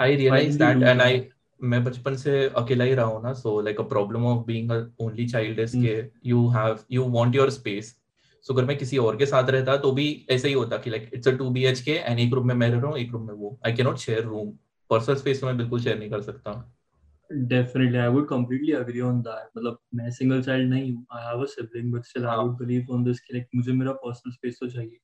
I 0.00 0.16
realize 0.16 0.58
that 0.58 0.82
and 0.82 1.00
I 1.00 1.28
मैं 1.60 1.84
बचपन 1.84 2.16
से 2.16 2.48
अकेला 2.48 2.84
ही 2.84 2.94
रहा 2.94 3.04
हूँ 3.04 3.22
ना 3.22 3.32
so 3.32 3.60
like 3.60 3.80
a 3.80 3.84
problem 3.84 4.26
of 4.26 4.46
being 4.46 4.70
a 4.70 4.86
only 5.00 5.28
child 5.28 5.58
is 5.58 5.76
के 5.76 6.28
you 6.28 6.48
have 6.48 6.78
you 6.90 7.04
want 7.04 7.34
your 7.34 7.50
space 7.50 7.96
so 8.46 8.54
अगर 8.54 8.64
मैं 8.64 8.76
किसी 8.78 8.98
और 8.98 9.16
के 9.16 9.26
साथ 9.26 9.50
रहता 9.50 9.76
तो 9.76 9.90
भी 9.92 10.06
ऐसा 10.30 10.48
ही 10.48 10.54
होता 10.54 10.76
कि 10.76 10.90
like 10.90 11.10
it's 11.14 11.28
a 11.28 11.32
2 11.38 11.50
BHK 11.52 11.92
and 11.92 12.20
एक 12.20 12.34
रूम 12.34 12.46
में 12.48 12.54
मैं 12.54 12.68
रह 12.70 12.80
रहा 12.80 12.90
हूँ 12.90 12.98
एक 12.98 13.12
रूम 13.12 13.26
में 13.26 13.34
वो। 13.34 13.58
I 13.66 13.72
can 13.72 13.86
not 13.86 13.96
share 13.98 14.22
room 14.24 14.50
personal 14.90 15.16
space 15.16 15.40
तो 15.40 15.46
मैं 15.46 15.56
बिल्कुल 15.56 15.80
शेयर 15.80 15.98
नहीं 15.98 16.10
कर 16.10 16.22
सकता। 16.22 16.52
Definitely 17.30 17.98
I 17.98 18.08
would 18.08 18.28
completely 18.28 18.72
agree 18.72 19.00
on 19.00 19.20
that 19.20 19.48
मतलब 19.56 19.78
मैं 19.94 20.10
सिंगल 20.10 20.42
चाइल्ड 20.42 20.70
नहीं 20.70 20.92
हूँ 20.92 21.06
I 21.12 21.24
have 21.24 21.42
a 21.42 21.46
sibling 21.54 21.92
but 21.92 22.04
still 22.04 22.26
I 22.26 22.36
would 22.36 22.56
believe 22.58 22.94
on 22.94 23.04
this 23.04 23.20
कि 23.20 23.34
लाइक 23.34 23.48
मुझे 23.54 23.72
मेरा 23.72 23.92
पर्सनल 24.04 24.32
स्पेस 24.32 24.58
तो 24.60 24.68
चाहिए। 24.68 24.98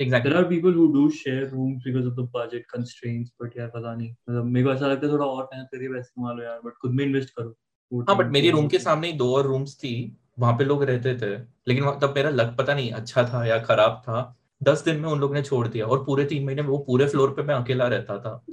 Exactly. 0.00 0.30
There 0.30 0.38
are 0.38 0.48
people 0.50 0.72
who 0.72 0.84
do 0.92 1.02
share 1.16 1.48
rooms 1.48 1.82
because 1.86 2.06
of 2.06 2.14
the 2.18 2.24
budget 2.36 2.62
constraints 2.68 3.32
but 3.40 3.56
यार 3.58 3.68
पता 3.68 3.94
नहीं। 3.94 4.10
मतलब 4.10 4.44
मेरे 4.44 4.66
को 4.66 4.72
ऐसा 4.72 4.86
लगता 4.86 5.06
है 5.06 5.12
थोड़ा 5.12 5.26
और 5.26 5.44
मेहनत 5.44 5.68
करके 5.72 5.88
पैसे 5.92 6.10
कमा 6.16 6.32
लो 6.32 6.42
यार 6.42 6.60
बट 6.64 6.72
खुद 6.82 6.92
में 6.92 7.04
इन्वेस्ट 7.04 7.30
करो। 7.30 8.04
हाँ 8.08 8.16
बट 8.18 8.30
मेरी 8.32 8.50
रूम 8.50 8.68
के 8.68 8.78
सामने 8.78 9.06
ही 9.06 9.12
दो 9.18 9.28
और 9.36 9.46
रूम्स 9.46 9.74
थी। 9.76 9.92
वहाँ 10.38 10.52
पे 10.58 10.64
लोग 10.64 10.82
रहते 10.84 11.14
थे 11.16 11.36
लेकिन 11.68 11.90
तब 12.02 12.14
मेरा 12.16 12.30
लक 12.30 12.54
पता 12.58 12.74
नहीं 12.74 12.90
अच्छा 12.92 13.24
था 13.24 13.44
या 13.46 13.58
खराब 13.60 14.00
था। 14.04 14.36
दस 14.60 14.84
दिन 14.84 15.00
में 15.00 15.08
उन 15.08 15.20
लोग 15.20 15.34
ने 15.34 15.42
छोड़ 15.42 15.66
दिया 15.68 15.86
और 15.86 16.04
पूरे 16.04 16.24
तीन 16.24 16.44
महीने 16.46 16.62
वो 16.62 16.78
पूरे 16.78 17.06
फ्लोर 17.06 17.30
पे 17.30 17.42
मैं 17.42 17.54
अकेला 17.54 17.86
रहता 17.88 18.18
था। 18.18 18.44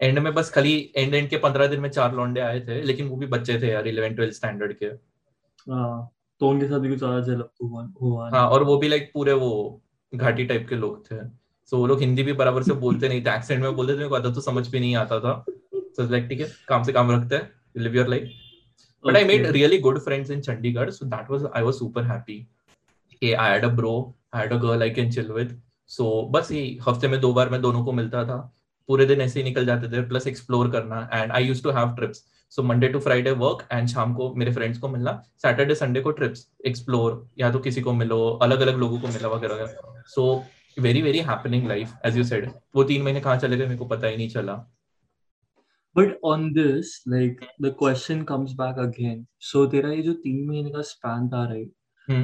एंड 0.00 0.18
में 0.18 0.32
बस 0.34 0.50
खाली 0.50 0.74
एंड 0.96 1.14
एंड 1.14 1.28
के 1.30 1.36
पंद्रह 1.38 1.66
दिन 1.66 1.80
में 1.80 1.88
चार 1.90 2.14
लौंडे 2.14 2.40
आए 2.40 2.60
थे 2.60 2.80
लेकिन 2.82 3.08
वो 3.08 3.16
भी 3.16 3.26
बच्चे 3.26 3.60
थे 3.62 3.70
यार 3.70 3.86
इलेवन 3.88 4.14
ट्वेल्थ 4.14 4.34
स्टैंडर्ड 4.34 4.72
के। 4.72 4.86
हाँ, 4.86 6.10
तो 6.40 6.48
उनके 6.48 6.66
साथ 6.66 6.78
भी 6.80 6.96
कुछ 6.96 7.02
हुआ 8.02 8.30
हाँ 8.32 8.48
और 8.48 8.64
वो 8.64 8.76
भी 8.78 8.88
लाइक 8.88 9.10
पूरे 9.14 9.32
वो 9.34 9.80
घाटी 10.12 10.44
टाइप 10.44 10.66
के 10.68 10.76
लोग 10.76 11.04
थे। 11.06 11.16
सो 11.72 11.78
वो 11.78 11.86
लोग 11.86 12.00
हिंदी 12.00 12.22
भी 12.22 12.32
बराबर 12.32 12.62
से 12.62 12.72
बोलते 12.76 13.08
नहीं 13.08 13.22
थे 13.22 13.34
एक्सेंट 13.34 13.60
में 13.62 13.74
बोलते 13.76 13.92
थे 13.92 13.96
मेरे 13.98 14.08
को 14.10 14.18
तो 14.20 14.40
समझ 14.40 14.66
भी 14.68 14.80
नहीं 14.80 14.94
आता 14.96 15.20
था। 15.20 15.44
सो 15.48 16.10
लाइक 16.10 16.28
ठीक 16.28 16.40
है 16.40 16.46
काम 16.68 16.82
से 16.82 16.92
काम 16.92 17.10
रखते 17.12 17.34
हैं 17.34 17.50
live 17.76 17.96
your 17.96 18.08
life 18.08 18.30
but 19.04 19.16
I 19.16 19.24
made 19.24 19.46
really 19.46 19.78
good 19.78 19.98
friends 20.00 20.30
in 20.30 20.40
Chandigarh 20.40 20.90
so 20.90 21.06
that 21.06 21.30
was 21.30 21.44
I 21.56 21.62
was 21.62 21.74
super 21.74 22.04
happy 22.04 22.38
कि 23.12 23.32
I 23.32 23.50
had 23.50 23.64
a 23.64 23.68
bro 23.76 23.94
I 24.34 24.42
had 24.42 24.52
a 24.52 24.56
girl 24.62 24.82
I 24.82 24.90
can 24.90 25.10
chill 25.12 25.32
with 25.32 25.60
so 25.90 26.10
बस 26.32 26.52
ये 26.52 26.62
हफ़्ते 26.88 27.08
में 27.08 27.20
दो 27.20 27.32
बार 27.32 27.48
मैं 27.50 27.60
दोनों 27.62 27.84
को 27.84 27.92
मिलता 27.92 28.24
था। 28.24 28.38
पूरे 28.88 29.04
दिन 29.06 29.20
ऐसे 29.20 29.38
ही 29.40 29.44
निकल 29.44 29.66
जाते 29.66 29.88
थे 29.88 30.02
प्लस 30.08 30.26
एक्सप्लोर 30.26 30.70
करना 30.70 31.08
and 31.12 31.32
I 31.32 31.44
use 31.44 31.62
to 31.62 31.70
have 31.70 31.94
trips 31.96 32.24
so 32.52 32.62
Monday 32.62 32.88
to 32.88 32.98
Friday 33.00 33.30
work 33.40 33.66
and 33.72 33.88
शाम 33.88 34.14
को 34.14 34.32
मेरे 34.34 34.52
फ्रेंड्स 34.52 34.78
को 34.78 34.88
मिलना। 34.88 35.12
सैटरडे 35.42 35.74
संडे 35.74 36.00
को 36.00 36.10
ट्रिप्स 36.10 36.46
एक्सप्लोर 36.66 37.26
या 37.38 37.50
तो 37.52 37.58
किसी 37.58 37.80
को 37.80 37.92
मिलो 37.92 38.28
अलग 38.42 38.60
अलग 38.60 38.78
लोगों 38.78 39.00
को 39.00 39.08
मिला 39.08 39.28
वगैरह। 39.28 39.54
वगैरह 39.54 40.02
so 40.06 40.44
very 40.76 41.02
very 41.02 41.18
happening 41.28 41.66
life 41.68 41.92
as 42.06 42.16
you 42.16 42.24
said 42.24 42.50
वो 42.76 42.84
तीन 42.84 43.02
महीने 43.02 43.20
कहाँ 43.20 43.36
चले 43.38 43.56
गए 43.56 43.66
मेरे 43.66 43.78
को 43.78 43.84
पता 43.86 44.06
ही 44.06 44.16
नहीं 44.16 44.28
चला। 44.28 44.54
But 45.96 46.10
on 46.24 46.52
this, 46.54 46.90
like 47.06 47.40
the 47.58 47.70
question 47.72 48.24
comes 48.26 48.54
back 48.54 48.76
again. 48.78 49.26
So 49.40 49.66
तेरा 49.70 49.92
ये 49.92 50.02
जो 50.02 50.12
तीन 50.24 50.46
महीने 50.48 50.70
का 50.70 50.82
स्पैन 50.82 51.28
था 51.28 51.44
राइट 51.50 51.72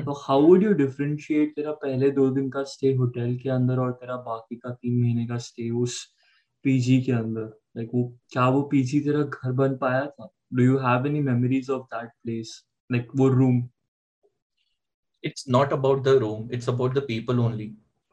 तो 0.04 0.12
हाउ 0.18 0.42
वुड 0.42 0.62
यू 0.62 0.72
डिफरेंशिएट 0.72 1.54
तेरा 1.56 1.72
पहले 1.80 2.10
दो 2.10 2.28
दिन 2.30 2.48
का 2.50 2.62
स्टे 2.64 2.92
होटल 2.96 3.34
के 3.42 3.48
अंदर 3.50 3.78
और 3.78 3.90
तेरा 3.92 4.16
बाकी 4.28 4.56
का 4.56 4.70
तीन 4.72 5.00
महीने 5.00 5.26
का 5.26 5.38
स्टे 5.38 5.68
उस 5.70 5.96
पीजी 6.64 7.00
के 7.02 7.12
अंदर? 7.12 7.50
लाइक 7.76 7.90
वो 7.94 8.04
क्या 8.32 8.48
वो 8.48 8.62
पीजी 8.70 9.00
तेरा 9.00 9.22
घर 9.22 9.52
बन 9.52 9.76
पाया 9.76 10.06
था? 10.06 10.28
Do 10.54 10.64
you 10.64 10.78
have 10.78 11.06
any 11.06 11.20
memories 11.20 11.70
of 11.70 11.82
that 11.94 12.10
place 12.22 12.60
like 12.92 13.08
वो 13.16 13.28
room 13.28 13.62
it's 15.24 15.48
not 15.48 15.72
about 15.72 16.02
the 16.04 16.16
room 16.22 16.50
it's 16.52 16.68
about 16.68 16.94
the 16.94 17.02
people 17.08 17.38
only 17.38 17.66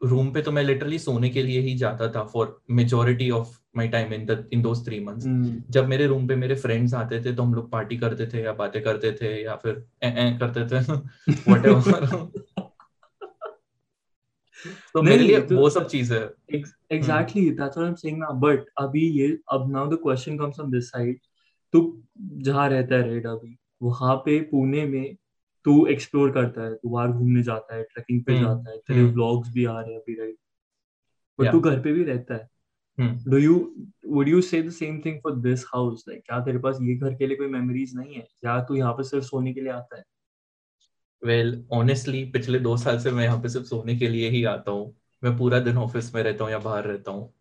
room 0.04 0.34
पे 0.34 0.42
तो 0.42 0.52
मैं 0.52 0.64
लिटरली 0.64 1.00
सोने 1.00 1.30
के 1.30 1.44
लिए 1.44 1.60
ही 1.60 1.78
जाता 1.78 2.12
था 2.12 2.24
for 2.24 2.62
majority 2.72 3.30
of 3.30 3.60
my 3.78 3.88
time 3.88 4.14
in 4.14 4.48
in 4.54 4.62
those 4.62 4.86
three 4.86 5.00
months 5.00 5.26
जब 5.70 5.88
मेरे 5.88 6.08
रूम 6.08 6.28
पे 6.28 6.36
मेरे 6.36 6.56
फ्रेंड्स 6.56 6.94
आते 6.94 7.26
थे 7.26 7.36
तो 7.36 7.44
हम 7.44 7.54
लोग 7.54 7.72
पार्टी 7.72 7.98
करते 7.98 8.28
थे 8.28 8.44
या 8.44 8.54
बातें 8.54 8.84
करते 8.84 9.12
थे 9.12 9.44
या 9.44 9.56
फिर 9.56 9.86
ए, 10.04 10.08
ए 10.08 10.38
करते 10.42 10.68
थे। 10.68 10.84
तो 14.94 15.02
मेरे 15.02 15.24
लिए 15.24 15.42
तो, 15.42 15.58
वो 15.58 15.70
सब 15.70 15.88
चीज़ 15.88 16.14
है। 16.14 16.34
Exactly 16.92 17.50
that's 17.50 17.60
what 17.60 17.78
I 17.78 17.88
am 17.88 17.96
saying 17.96 18.18
now 18.18 18.34
but 18.34 18.66
अभी 18.78 19.10
ये 19.10 19.40
अब 19.52 19.72
now 19.72 19.88
the 19.88 19.94
question 19.94 20.38
comes 20.38 20.60
on 20.60 20.72
this 20.72 20.90
side 20.90 21.20
तू 21.74 22.04
जहाँ 22.22 22.70
रहता 22.70 22.96
है 22.96 23.10
राइट 23.10 23.26
अभी 23.26 23.58
वहाँ 23.84 24.16
पे 24.16 24.42
पुणे 24.42 24.86
में 24.86 25.18
तू 25.65 25.86
एक्सप्लोर 25.86 26.32
करता 26.32 26.62
है 26.62 26.76
तू 26.76 26.89
बाहर 26.89 27.08
घूमने 27.08 27.43
जाता 27.43 27.76
है 27.76 27.84
ट्रैकिंग 27.84 28.24
पे 28.24 28.34
hmm. 28.34 28.41
जाता 28.41 28.71
है 28.71 28.78
तेरे 28.78 29.04
व्लॉग्स 29.04 29.47
hmm. 29.47 29.56
भी 29.56 29.65
आ 29.65 29.82
रहे 29.82 29.91
हैं 29.91 30.00
अभी 30.00 30.13
राइट 30.13 30.36
बट 31.39 31.52
तू 31.52 31.60
घर 31.60 31.82
पे 31.82 31.93
भी 31.93 32.04
रहता 32.04 32.34
है। 32.34 32.50
Do 33.28 33.38
you 33.38 33.76
would 34.08 34.28
you 34.28 34.41
say 34.41 34.62
the 34.62 34.69
same 34.69 35.02
thing 35.06 35.19
for 35.19 35.36
this 35.36 35.65
house 35.65 36.06
like 36.10 36.21
क्या 36.26 36.39
तेरे 36.39 36.58
पास 36.58 36.78
ये 36.82 36.95
घर 36.95 37.13
के 37.13 37.28
लिए 37.28 37.38
कोई 37.38 37.47
मेमोरीज 37.47 37.95
नहीं 37.95 38.13
है? 38.13 38.28
या 38.45 38.63
तू 38.63 38.76
यहाँ 38.76 38.93
पे 38.93 39.04
सिर्फ़ 39.04 39.26
सोने 39.26 39.54
के 39.54 39.62
लिए 39.62 39.71
आता 39.71 39.97
है? 39.97 40.04
वेल 41.26 41.52
well, 41.52 41.71
ऑनेस्टली 41.71 42.26
पिछले 42.26 42.60
दो 42.60 42.78
साल 42.78 43.00
से 43.00 43.12
मैं 43.12 43.24
यहाँ 43.24 43.41
पे 43.41 43.50
सिर्फ़ 43.50 43.67
सोने 43.67 43.95
के 43.97 44.08
लिए 44.08 44.30
ही 44.30 44.43
आता 44.43 44.71
हूँ। 44.71 44.95
मैं 45.24 45.38
पूरा 45.38 45.60
दिन 45.60 45.78
ऑफ़िस 45.78 46.15
में 46.15 46.24
रहता 46.24 46.43
हूँ 46.43 46.52
या 46.52 46.60
बाहर 46.60 46.84
रहता 46.84 47.12
हूँ। 47.12 47.34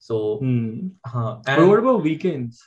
So 0.00 0.40
so, 0.42 0.46
hmm. 0.46 0.90
हाँ 1.06 1.42
व्हाट 1.48 1.78
अबाउट 1.78 2.02
वीकेंड्स 2.02 2.62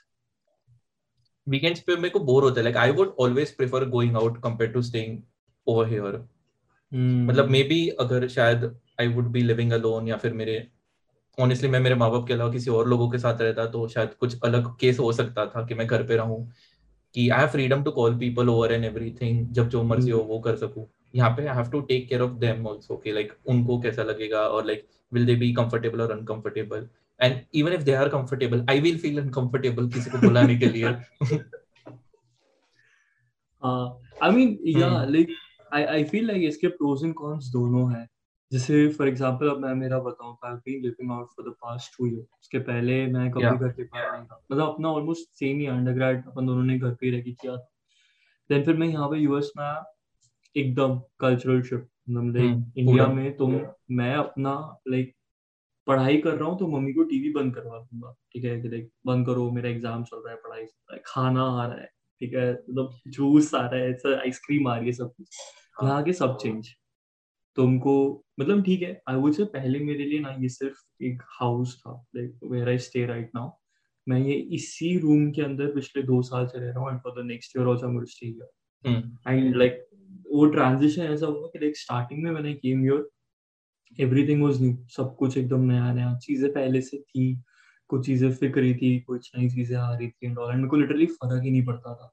वीकेंड्स 1.47 1.79
पे 1.81 1.95
मेरे 1.95 2.09
को 2.09 2.19
बोर 2.21 2.43
होता 2.43 2.59
है. 2.59 2.63
Like 2.63 2.77
I 2.77 2.91
would 2.91 3.15
always 3.19 3.55
prefer 3.55 3.85
going 3.89 4.15
out 4.15 4.41
compare 4.43 4.71
to 4.71 4.81
staying 4.81 5.17
over 5.67 5.87
here 5.89 6.23
मतलब 6.91 7.49
मे 7.49 7.63
बी 7.63 7.87
अगर 7.99 8.27
शायद 8.27 8.63
I 9.01 9.07
would 9.07 9.27
be 9.31 9.41
living 9.41 9.71
alone 9.73 10.07
या 10.07 10.17
फिर 10.17 10.33
मेरे 10.33 10.65
ऑनेस्टली 11.37 11.69
मैं 11.69 11.79
मेरे 11.79 11.95
माँ 11.95 12.09
बाप 12.11 12.27
के 12.27 12.33
अलावा 12.33 12.51
किसी 12.51 12.69
और 12.71 12.87
लोगों 12.87 13.09
के 13.09 13.17
साथ 13.17 13.41
रहता 13.41 13.65
तो 13.67 13.87
शायद 13.87 14.13
कुछ 14.19 14.39
अलग 14.43 14.67
केस 14.79 14.99
हो 14.99 15.11
सकता 15.13 15.45
था 15.45 15.65
कि 15.67 15.75
मैं 15.75 15.87
घर 15.87 16.03
पे 16.07 16.15
रहूँ. 16.15 16.51
कि 17.15 17.27
I 17.29 17.39
have 17.39 17.47
freedom 17.49 17.83
to 17.83 17.91
call 17.91 18.17
people 18.19 18.49
over 18.49 18.71
and 18.73 18.85
everything 18.85 19.47
जब 19.53 19.69
जो 19.69 19.81
मर्ज़ी 19.83 20.11
हो 20.11 20.19
वो 20.23 20.39
कर 20.39 20.55
सकूँ. 20.55 20.85
यहाँ 21.15 21.29
पे 21.37 21.47
I 21.47 21.55
have 21.55 21.69
to 21.71 21.79
take 21.81 22.07
care 22.09 22.21
of 22.21 22.31
them 22.39 22.67
also 22.67 22.95
कि 22.97 23.11
लाइक 23.11 23.33
उनको 23.49 23.79
कैसा 23.81 24.03
लगेगा 24.03 24.39
और 24.39 24.65
like 24.65 24.85
will 25.11 25.25
they 25.25 25.35
be 25.35 25.51
comfortable 25.53 26.01
और 26.01 26.11
uncomfortable 26.11 26.87
and 27.19 27.39
even 27.53 27.73
if 27.73 27.81
they 27.83 27.93
are 27.95 28.09
comfortable 28.09 28.65
I 28.69 28.79
will 28.79 28.97
feel 28.99 29.21
uncomfortable 29.21 29.89
किसी 29.89 30.09
को 30.09 30.17
बुलाने 30.17 30.55
के 30.59 30.65
लिए। 30.67 30.85
I 33.63 34.31
mean 34.31 34.57
yeah 34.79 34.89
like 35.05 35.35
I 35.73 35.83
I 35.83 36.03
feel 36.05 36.27
like 36.27 36.43
इसके 36.47 36.67
प्रोस 36.69 37.03
एंड 37.05 37.13
कॉन्स 37.15 37.51
दोनों 37.51 37.91
हैं। 37.93 38.07
जैसे 38.51 38.87
फॉर 38.93 39.07
एग्जांपल 39.07 39.49
अब 39.49 39.59
मैं 39.59 39.73
मेरा 39.75 39.99
बताऊँ 39.99 40.35
I 40.35 40.49
have 40.49 40.57
been 40.65 40.81
living 40.81 41.11
out 41.11 41.29
for 41.29 41.49
the 41.49 41.53
past 41.61 41.97
two 41.97 42.07
year 42.07 42.25
उसके 42.39 42.59
पहले 42.61 43.05
मैं 43.07 43.29
कभी 43.31 43.43
yeah. 43.43 43.59
घर 43.59 43.71
पे 43.71 43.83
पाया 43.83 44.11
नहीं 44.11 44.25
था। 44.25 44.41
मतलब 44.51 44.67
अपना 44.67 44.89
ऑलमोस्ट 44.89 45.29
सेम 45.39 45.59
ही 45.59 45.65
अंडरग्रेड 45.67 46.27
अपन 46.27 46.45
दोनों 46.47 46.63
ने 46.63 46.77
घर 46.79 46.93
पे 46.93 47.11
रह 47.11 47.21
के 47.21 47.31
किया 47.31 47.55
देन 48.49 48.63
फिर 48.63 48.77
मैं 48.77 48.87
यहाँ 48.87 49.07
पे 49.09 49.17
यूएस 49.17 49.51
में 49.57 49.83
एकदम 50.55 50.99
कल्चरल 51.19 51.61
शिफ्ट 51.61 51.87
मतलब 52.09 52.73
इंडिया 52.77 53.07
में 53.07 53.35
तुम 53.37 53.59
मैं 53.91 54.13
अपना 54.15 54.53
लाइक 54.87 55.13
पढ़ाई 55.87 56.17
कर 56.17 56.33
रहा 56.33 56.49
हूँ 56.49 56.57
तो 56.59 56.67
मम्मी 56.67 56.93
को 56.93 57.03
टीवी 57.05 57.29
बंद 57.33 57.55
करवा 57.55 57.79
दूँगा। 57.79 58.13
ठीक 58.33 58.43
है? 58.45 58.59
कि 58.61 58.69
लाइक 58.69 58.89
बंद 59.05 59.25
करो 59.25 59.49
मेरा 59.51 59.69
एग्ज़ाम 59.69 60.03
चल 60.03 60.17
रहा 60.17 60.33
है 60.33 60.39
पढ़ाई 60.43 60.65
चल 60.65 60.81
रहा 60.81 60.95
है 60.95 61.01
खाना 61.05 61.43
आ 61.43 61.65
रहा 61.65 61.81
है। 61.81 61.89
ठीक 62.21 62.33
है? 62.33 62.51
मतलब 62.51 62.99
जूस 63.09 63.53
आ 63.55 63.65
रहा 63.65 63.81
है 63.81 64.15
आइसक्रीम 64.19 64.67
आ 64.67 64.75
रही 64.77 64.85
है 64.85 64.93
सब 64.93 65.13
कुछ। 65.17 65.37
हाँ। 65.77 65.89
यहाँ 65.89 66.03
के 66.03 66.13
सब 66.13 66.37
चेंज 66.41 66.69
तुमको 67.57 67.95
मतलब 68.39 68.63
ठीक 68.65 68.81
है 68.81 69.01
आई 69.09 69.15
वुड 69.15 69.33
से 69.33 69.43
पहले 69.53 69.79
मेरे 69.79 70.05
लिए 70.05 70.19
ना 70.19 70.29
ये 70.39 70.49
सिर्फ़ 70.49 71.03
एक 71.05 71.21
हाउस 71.39 71.75
था। 71.79 71.91
Like 72.15 72.39
where 72.51 72.69
I 72.69 72.77
stay 72.79 73.05
right 73.05 73.29
now 73.35 73.49
मैं 74.07 74.19
ये 74.19 74.33
इसी 74.55 74.97
रूम 74.99 75.29
के 75.31 75.41
अंदर 75.41 75.67
पिछले 75.73 76.03
दो 76.03 76.21
साल 76.21 76.47
से 76.47 76.59
रह 76.59 76.69
रहा 76.69 76.79
हूँ 76.79 76.91
and 76.91 76.99
for 76.99 77.21
the 77.21 77.25
next 77.25 77.57
year 77.57 77.67
also 77.67 77.87
I 77.87 77.93
am 77.93 78.03
stay 78.05 78.25
here 78.25 79.27
and 79.27 79.55
like 79.55 79.85
वो 80.27 80.45
ट्रांजिशन 80.51 81.01
ऐसा 81.03 81.25
हुआ 81.25 81.47
कि 81.47 81.59
लाइक 81.59 81.77
स्टार्टिंग 81.77 82.23
में 82.23 82.31
मैंने 82.31 82.53
came 82.55 82.81
here 82.81 83.07
everything 83.99 84.43
was 84.43 84.61
new 84.61 84.75
सब 84.89 85.15
कुछ 85.15 85.37
एकदम 85.37 85.61
नया 85.71 85.91
नया। 85.93 86.13
चीज़ें 86.17 86.51
पहले 86.53 86.81
से 86.81 86.97
थी। 86.97 87.35
कुछ 87.89 88.05
चीज़ें 88.05 88.31
फिक 88.33 88.57
रही 88.57 88.73
थी 88.75 88.99
कुछ 88.99 89.31
नई 89.37 89.49
चीज़ें 89.49 89.77
आ 89.77 89.93
रही 89.95 90.07
थी। 90.09 90.27
एंड 90.27 90.37
मेरे 90.39 90.67
को 90.67 90.75
लिटरली 90.77 91.05
फ़र्क 91.05 91.43
ही 91.43 91.51
नहीं 91.51 91.65
पड़ता 91.65 91.93
था। 91.95 92.11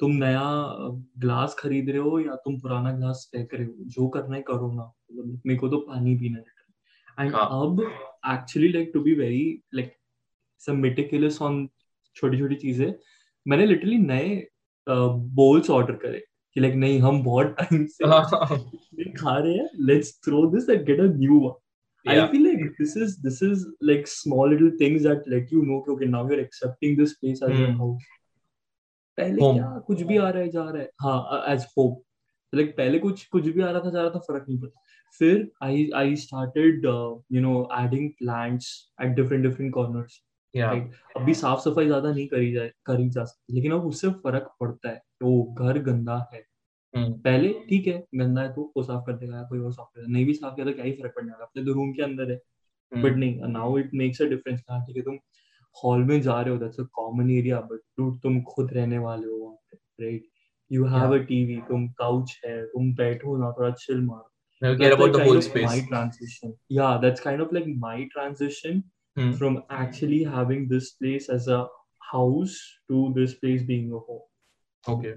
तुम 0.00 0.12
नया 0.12 0.42
ग्लास 1.18 1.56
खरीद 1.58 1.90
रहे 1.90 1.98
हो 1.98 2.18
या 2.20 2.34
तुम 2.34 2.58
पुराना 2.60 2.92
ग्लास 2.92 3.28
फेंक 3.32 3.54
रहे 3.54 3.66
हो? 3.66 3.74
जो 3.78 4.08
करना 4.08 4.36
है 4.36 4.42
करो 4.42 4.72
ना। 4.72 4.92
मेरे 5.46 5.58
को 5.58 5.68
तो 5.68 5.78
पानी 5.78 6.16
पीना 6.16 6.38
है। 6.38 6.44
एंड 7.18 7.34
अब 7.34 7.80
actually 8.32 8.68
like 8.68 8.90
to 8.94 9.00
be 9.00 9.14
very 9.14 9.62
like 9.74 9.92
some 10.58 10.76
meticulous 10.76 11.40
on 11.42 11.68
छोटी 12.16 12.38
छोटी 12.38 12.54
चीज़ें 12.54 12.92
मैंने 13.46 13.66
लिटरली 13.66 13.98
नए 13.98 14.46
बोल्स 14.88 15.70
ऑर्डर 15.70 15.94
करे। 15.94 16.24
कि 16.54 16.60
लाइक 16.60 16.74
नहीं 16.74 17.00
हम 17.00 17.22
बहुत 17.22 17.54
टाइम 17.58 17.86
से 17.90 19.10
खा 19.12 19.36
रहे 19.38 19.54
हैं 19.54 19.68
let's 19.86 20.14
throw 20.24 20.46
this 20.56 20.68
and 20.70 20.84
get 20.86 21.00
a 21.00 21.12
new 21.16 21.40
one. 21.40 21.58
I 22.06 22.14
feel 22.30 22.42
like 22.42 22.62
this 22.78 22.96
is 22.96 23.12
this 23.24 23.36
is 23.42 23.60
like 23.88 24.08
small 24.12 24.48
little 24.52 24.70
things 24.78 25.04
that 25.08 25.26
let 25.32 25.52
you 25.52 25.60
know 25.66 25.76
कि 25.82 25.92
okay 25.94 26.06
now 26.14 26.22
you're 26.28 26.40
accepting 26.44 26.96
this 27.00 27.12
place 27.18 27.42
as 27.42 27.52
mm. 27.52 27.60
your 27.60 27.72
house. 27.72 28.08
पहले 29.18 29.42
home. 29.42 29.58
क्या 29.58 29.78
कुछ 29.86 30.02
भी 30.02 30.16
आ 30.16 30.28
रहा 30.28 30.42
है 30.42 30.48
जा 30.50 30.64
रहा 30.64 30.82
है 30.82 30.88
हाँ 31.00 31.44
एज 31.48 31.66
होप 31.78 32.02
लाइक 32.52 32.76
पहले 32.76 32.98
कुछ 32.98 33.24
कुछ 33.26 33.44
भी 33.44 33.62
आ 33.62 33.70
रहा 33.70 33.80
था 33.80 33.90
जा 33.90 34.00
रहा 34.00 34.10
था 34.10 34.18
फ़र्क 34.18 34.44
नहीं 34.48 34.58
पड़ता 34.60 34.80
फिर 35.18 35.50
I 35.62 35.88
I 35.96 36.16
started 36.16 36.84
you 37.32 37.40
know 37.40 37.68
adding 37.80 38.10
plants 38.18 38.74
at 39.02 39.14
different 39.16 39.44
different 39.46 39.72
corners 39.74 40.20
अभी 41.16 41.34
साफ़ 41.34 41.60
सफ़ाई 41.60 41.86
ज़्यादा 41.86 42.12
नहीं 42.12 42.26
करी 42.28 42.52
जाए 42.52 42.72
करी 42.86 43.08
जा 43.10 43.24
सकती 43.24 43.54
लेकिन 43.54 43.72
अब 43.72 43.86
उससे 43.86 44.08
फ़र्क 44.08 44.50
पड़ता 44.60 44.88
है 44.88 45.02
वो 45.22 45.42
घर 45.58 45.78
गंदा 45.78 46.16
है। 46.32 46.44
हम्म। 46.94 47.12
पहले 47.12 47.52
ठीक 47.68 47.86
है 47.86 48.04
गंदा 48.14 48.42
है 48.42 48.52
तो 48.52 48.72
वो 48.76 48.82
साफ़ 48.82 49.04
कर 49.06 49.12
देगा 49.12 49.42
कोई 49.42 49.58
और 49.58 49.72
साफ़ 49.72 49.86
कर 49.86 50.00
देगा 50.00 50.12
नहीं 50.12 50.26
भी 50.26 50.34
साफ़ 50.34 50.54
किया 50.54 50.66
तो 50.66 50.72
क्या 50.72 50.84
ही 50.84 50.92
फ़र्क 50.92 51.12
पड़ने 51.16 51.32
वाला 51.32 51.44
अपने 51.44 51.64
तो 51.64 51.72
रूम 51.72 51.92
के 51.92 52.02
अंदर 52.02 52.30
है। 52.30 52.36
But 52.92 53.10
hmm. 53.10 53.18
नहीं 53.18 53.52
now 53.52 53.78
it 53.78 53.90
makes 53.94 54.22
a 54.22 54.24
difference 54.24 54.60
ठीक 54.60 54.96
है 54.96 55.02
तुम 55.02 55.18
हॉल 55.84 56.04
में 56.04 56.20
जा 56.20 56.40
रहे 56.40 56.54
हो 56.54 56.58
that's 56.60 56.80
a 56.80 56.84
common 56.92 57.30
area 57.30 57.60
but 57.60 57.80
to 57.96 58.10
तुम 58.22 58.40
खुद 58.42 58.72
रहने 58.72 58.98
वाले 58.98 59.26
हो 59.26 59.36
वहाँ 59.36 59.56
पे 59.70 60.04
right 60.04 60.26
you 60.70 60.84
have 60.86 61.14
a 61.14 61.22
TV 61.22 61.56
तुम 61.56 61.88
काउच 61.88 62.40
है 62.46 62.64
तुम 62.66 62.94
बैठो 62.94 63.36
ना 63.36 63.50
थोड़ा 63.58 63.70
चिल 63.70 64.00
मारो। 64.00 64.28
I 64.62 64.74
care 64.76 64.92
about 64.92 65.12
the 65.12 65.24
whole 65.24 65.40
space. 65.40 65.64
My 65.64 65.80
transition, 65.86 66.50
yeah, 66.68 66.98
that's 66.98 67.20
kind 67.20 67.40
of 67.40 67.52
like 67.52 67.64
my 67.78 68.08
transition 68.12 68.82
hmm. 69.16 69.32
from 69.32 69.62
actually 69.70 70.22
having 70.24 70.68
this 70.68 70.92
place 70.92 71.28
as 71.28 71.48
a 71.48 71.66
house 72.12 72.56
to 72.88 73.12
this 73.14 73.34
place 73.34 73.62
being 73.62 73.92
a 73.92 73.98
home. 73.98 74.22
Okay. 74.86 75.14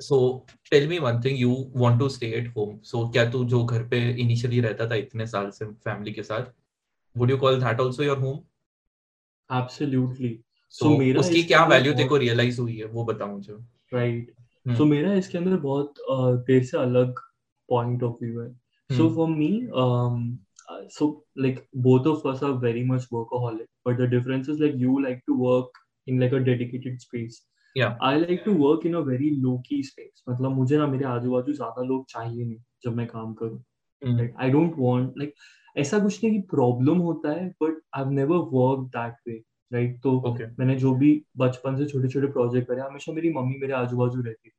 So 0.00 0.46
tell 0.70 0.86
me 0.86 0.98
one 0.98 1.22
thing. 1.22 1.36
You 1.36 1.70
want 1.74 2.00
to 2.00 2.08
stay 2.10 2.34
at 2.40 2.46
home. 2.56 2.78
So 2.82 3.04
क्या 3.12 3.24
तू 3.30 3.44
जो 3.44 3.64
घर 3.64 3.82
पे 3.88 4.00
initially 4.24 4.60
रहता 4.62 4.90
था 4.90 4.94
इतने 4.94 5.26
साल 5.26 5.50
से 5.50 5.66
family 5.88 6.14
के 6.14 6.22
साथ, 6.22 6.52
would 7.16 7.30
you 7.30 7.38
call 7.38 7.60
that 7.66 7.80
also 7.80 8.02
your 8.02 8.16
home? 8.16 8.40
Absolutely 9.50 10.38
so 10.70 10.96
मेरा 10.98 11.20
उसकी 11.20 11.42
क्या 11.42 11.64
वैल्यू 11.66 11.92
तेरे 11.92 12.08
को 12.08 12.16
रियलाइज़ 12.16 12.60
हुई 12.60 12.76
है 12.76 12.86
वो 12.86 13.04
बता 13.04 13.26
मुझे 13.26 13.52
राइट 13.94 14.34
सो 14.76 14.84
मेरा 14.84 15.12
इसके 15.14 15.38
अंदर 15.38 15.56
बहुत 15.56 15.94
देर 16.46 16.64
से 16.64 16.78
अलग 16.78 17.20
पॉइंट 17.68 18.02
ऑफ़ 18.02 18.24
व्यू 18.24 18.40
है 18.40 18.50
so 18.90 19.08
for 19.14 19.28
me 19.28 19.50
so 20.88 21.24
like 21.36 21.66
both 21.74 22.06
of 22.06 22.24
us 22.26 22.42
are 22.42 22.54
very 22.54 22.84
much 22.84 23.04
workaholic 23.10 23.66
but 23.84 23.96
the 23.96 24.06
difference 24.06 24.48
is 24.48 24.58
like 24.58 24.74
you 24.76 25.02
like 25.02 25.22
to 25.26 25.36
work 25.36 25.70
in 26.06 26.18
like 26.20 26.32
a 26.32 26.40
dedicated 26.40 27.00
space 27.00 27.42
yeah 27.76 27.96
i 28.00 28.16
like 28.16 28.44
to 28.44 28.52
work 28.54 28.84
in 28.84 28.94
a 28.94 29.02
very 29.02 29.30
low 29.38 29.56
key 29.64 29.82
space 29.82 30.22
मतलब 30.28 30.56
मुझे 30.56 30.78
ना 30.78 30.86
मेरे 30.86 31.04
आजू 31.04 31.30
बाजू 31.30 31.52
ज़्यादा 31.52 31.82
लोग 31.82 32.04
चाहिए 32.10 32.44
नहीं 32.44 32.58
जब 32.84 32.96
मैं 32.96 33.06
काम 33.06 33.32
करूँ 33.34 33.62
like 34.02 34.34
i 34.38 34.50
don't 34.50 34.78
want 34.78 35.18
like 35.18 35.32
ऐसा 35.76 35.98
कुछ 35.98 36.22
नहीं 36.24 36.32
कि 36.32 36.40
प्रॉब्लम 36.50 36.98
होता 36.98 37.30
है 37.30 37.48
but 37.62 37.80
I 37.96 38.14
never 38.14 38.36
work 38.52 38.86
that 38.96 39.14
way 39.28 39.42
right 39.72 39.98
तो 40.02 40.12
okay. 40.28 40.48
मैंने 40.58 40.76
जो 40.76 40.94
भी 40.94 41.10
बचपन 41.38 41.76
से 41.76 41.86
छोटे 41.86 42.08
छोटे 42.08 42.26
प्रोजेक्ट 42.26 42.68
करे 42.68 42.80
हमेशा 42.80 43.12
मेरी 43.12 43.32
मम्मी 43.32 43.58
मेरे 43.60 43.72
आजू 43.72 43.96
बाजू 43.96 44.20
रहती 44.20 44.50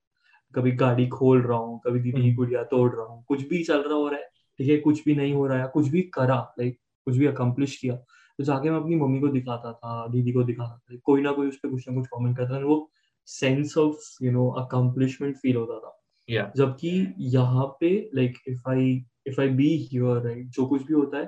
कभी 0.54 0.72
गाड़ी 0.76 1.08
खोल 1.08 1.42
रहा 1.42 1.58
हूँ 1.58 1.80
कभी 1.86 2.00
दीदी 2.00 2.22
की 2.22 2.28
हम्म। 2.28 2.36
गुड़िया 2.36 2.64
तोड़ 2.64 2.92
रहा 2.96 3.06
हूँ 3.06 3.24
कुछ 3.28 3.48
भी 3.50 3.64
चल 3.64 3.82
रहा 3.82 3.98
हो 3.98 4.08
रहा 4.08 4.20
है 4.20 4.28
ठीक 4.60 4.70
है 4.70 4.78
कुछ 4.78 5.04
भी 5.06 5.16
नहीं 5.16 5.34
हो 5.34 5.48
रहा 5.48 5.62
है 5.64 5.68
कुछ 5.74 5.88
भी 5.88 6.02
करा 6.14 6.40
लाइक 6.60 6.78
कुछ 7.08 7.18
भी 7.18 7.26
अकम्पलिश 7.26 7.78
किया 7.78 7.96
तो 7.96 8.44
जाके 8.44 8.72
मैं 8.72 8.80
अपनी 8.80 8.96
मम्मी 8.96 9.20
को 9.20 9.28
दिखाता 9.28 9.74
था 9.74 10.08
दीदी 10.08 10.32
को 10.32 10.44
दिखाता 10.44 10.78
था। 10.78 10.98
कोई 11.04 11.22
ना 11.22 11.32
कोई 11.32 11.48
उस 11.48 11.58
पर 11.58 11.70
कुछ 11.70 11.90
ना 11.90 11.96
कुछ 11.96 12.08
कॉमेंट 12.08 12.38
करता 12.38 12.60
था 12.60 12.66
वो 12.66 12.90
sense 13.28 13.78
of 13.78 14.24
you 14.24 14.32
know 14.32 14.48
accomplishment 14.60 15.38
feel 15.38 15.56
होता 15.56 15.80
था। 15.80 15.96
Yeah. 16.30 16.58
जबकि 16.58 17.14
यहाँ 17.20 17.66
पे 17.80 17.90
like 18.16 18.38
if 18.48 18.70
I 18.70 19.06
if 19.28 19.42
I 19.42 19.50
be 19.50 19.68
here 19.92 20.22
right 20.22 20.48
जो 20.48 20.66
कुछ 20.66 20.86
भी 20.88 20.94
होता 20.94 21.18
है 21.18 21.26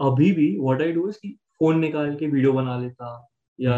अभी 0.00 0.32
भी 0.32 0.56
व्हाट 0.60 0.82
आई 0.82 0.92
डू 0.92 1.08
इज़ 1.08 1.16
कि 1.16 1.28
फ़ोन 1.58 1.78
निकाल 1.80 2.14
के 2.16 2.26
वीडियो 2.26 2.52
बना 2.52 2.78
लेता 2.78 3.32
या 3.58 3.76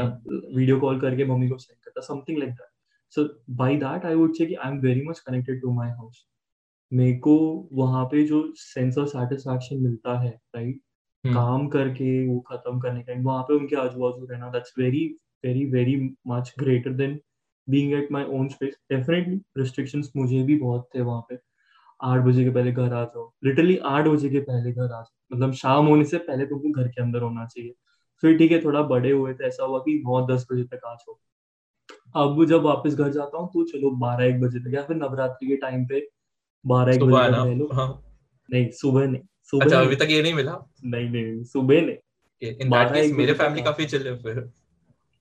वीडियो 0.57 0.81
कॉल 0.81 1.01
करके 1.01 1.25
मम्मी 1.25 1.49
को 1.49 1.59
सेंड 1.59 1.79
करता 1.85 2.01
something 2.01 2.39
like 2.39 2.51
that 2.51 2.69
so 3.11 3.25
by 3.51 3.77
that 3.77 4.05
I 4.05 4.15
would 4.15 4.35
say 4.35 4.47
कि 4.47 4.55
I 4.55 4.73
am 4.73 4.79
very 4.79 5.03
much 5.07 5.19
connected 5.19 5.61
to 5.63 5.73
my 5.73 5.91
house 5.91 6.27
मेरे 6.92 7.18
को 7.18 7.68
वहाँ 7.72 8.05
पे 8.05 8.24
जो 8.24 8.52
सेंस 8.57 8.98
ऑफ़ 8.98 9.09
सेटिस्फैक्शन 9.09 9.76
मिलता 9.76 10.18
है 10.20 10.40
राइट 10.57 10.81
हम्म। 11.24 11.35
काम 11.35 11.68
करके 11.68 12.28
वो 12.28 12.40
खत्म 12.40 12.81
करने 12.81 13.02
का 13.02 13.12
वहाँ 13.22 13.42
पे 13.42 13.55
उनके 13.55 13.76
आजू 13.76 14.00
बाजू 14.00 14.26
रहना 14.26 14.50
that's 14.50 14.74
very 14.78 15.07
very 15.44 15.64
very 15.66 16.16
much 16.26 16.55
greater 16.59 16.92
than 16.92 17.20
being 17.70 17.92
at 17.92 18.12
my 18.12 18.24
own 18.24 18.48
space 18.48 18.74
definitely 18.92 19.40
restrictions 19.59 20.12
मुझे 20.16 20.42
भी 20.42 20.59
बहुत 20.59 20.88
थे 20.94 21.00
वहाँ 21.00 21.26
पे। 21.31 21.38
आठ 22.02 22.20
बजे 22.20 22.44
के 22.44 22.50
पहले 22.50 22.72
घर 22.72 22.92
आ 22.92 23.05
जाओ। 23.05 23.33
लिटरली 23.44 23.76
आठ 23.76 24.07
बजे 24.07 24.28
के 24.31 24.40
पहले 24.40 24.72
घर 24.72 24.85
आ 24.85 24.87
जाओ। 24.87 25.37
मतलब 25.37 25.52
शाम 25.52 25.87
होने 25.87 26.05
से 26.05 26.18
पहले 26.18 26.46
तुमको 26.46 26.70
घर 26.70 26.88
के 26.88 27.02
अंदर 27.02 27.22
होना 27.22 27.46
चाहिए। 27.46 27.74
फिर 28.20 28.38
ठीक 28.38 28.52
है 28.52 28.64
थोड़ा 28.64 28.83
बड़े 28.83 29.11
हुए 29.11 29.35
थे 29.35 29.46
ऐसा 29.46 29.64
हुआ 29.64 29.78
कि 29.78 30.02
नौ 30.07 30.26
दस 30.26 30.46
बजे 30.52 30.64
तक 30.64 30.81
आ 30.87 30.94
जाओ। 30.94 31.18
अब 32.16 32.44
जब 32.44 32.62
वापस 32.62 32.94
घर 32.94 33.11
जाता 33.11 33.38
हूँ 33.38 33.48
तो 33.48 33.64
चलो 33.64 33.90
बारह 33.90 34.24
एक 34.24 34.40
बजे 34.40 34.59
तक 34.59 34.74
या 34.74 34.83
फिर 34.83 34.96
नवरात्रि 34.96 35.48
के 35.48 35.57
टाइम 35.57 35.87
पे 35.87 36.00
बारह 36.64 36.94
एक 36.94 37.03
बजे 37.03 37.55
ना? 37.55 37.75
हाँ। 37.75 38.03
नहीं 38.51 38.70
सुबह 38.70 39.07
नहीं 39.07 39.22
सुबह 39.51 39.64
अच्छा 39.64 39.81
अभी 39.81 39.96
तक 39.96 40.07
ये 40.11 40.22
नहीं 40.22 40.35
मिला? 40.35 40.59
नहीं 40.85 41.09
नहीं 41.11 41.42
सुबह 41.44 41.81
नहीं। 41.81 41.96
इन 42.42 42.59
दैट 42.59 42.68
बारह 42.68 42.98
एक 43.01 43.12
मेरे 43.12 43.35
फैमिली 43.35 43.62
काफ़ी 43.62 43.87
चिल 43.87 44.14
फिर। 44.16 44.51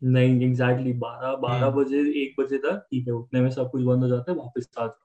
नहीं 0.04 0.42
एग्जैक्टली 0.46 0.94
बारह 0.94 1.36
बारह 1.36 1.66
हम्म। 1.66 1.84
बजे 1.84 2.00
एक 2.24 2.42
बजे 2.42 2.58
तक 2.58 2.86
ठीक 2.92 3.08
है 3.08 3.14
उतने 3.14 3.42
में 3.42 3.50
सब 3.50 3.72
कुछ 3.72 3.84
बंद 3.84 4.04
हो 4.04 4.10
जाता 4.10 4.32
है 4.32 4.38
वापस 4.38 4.70
आ 4.78 4.86
जाओ। 4.86 4.96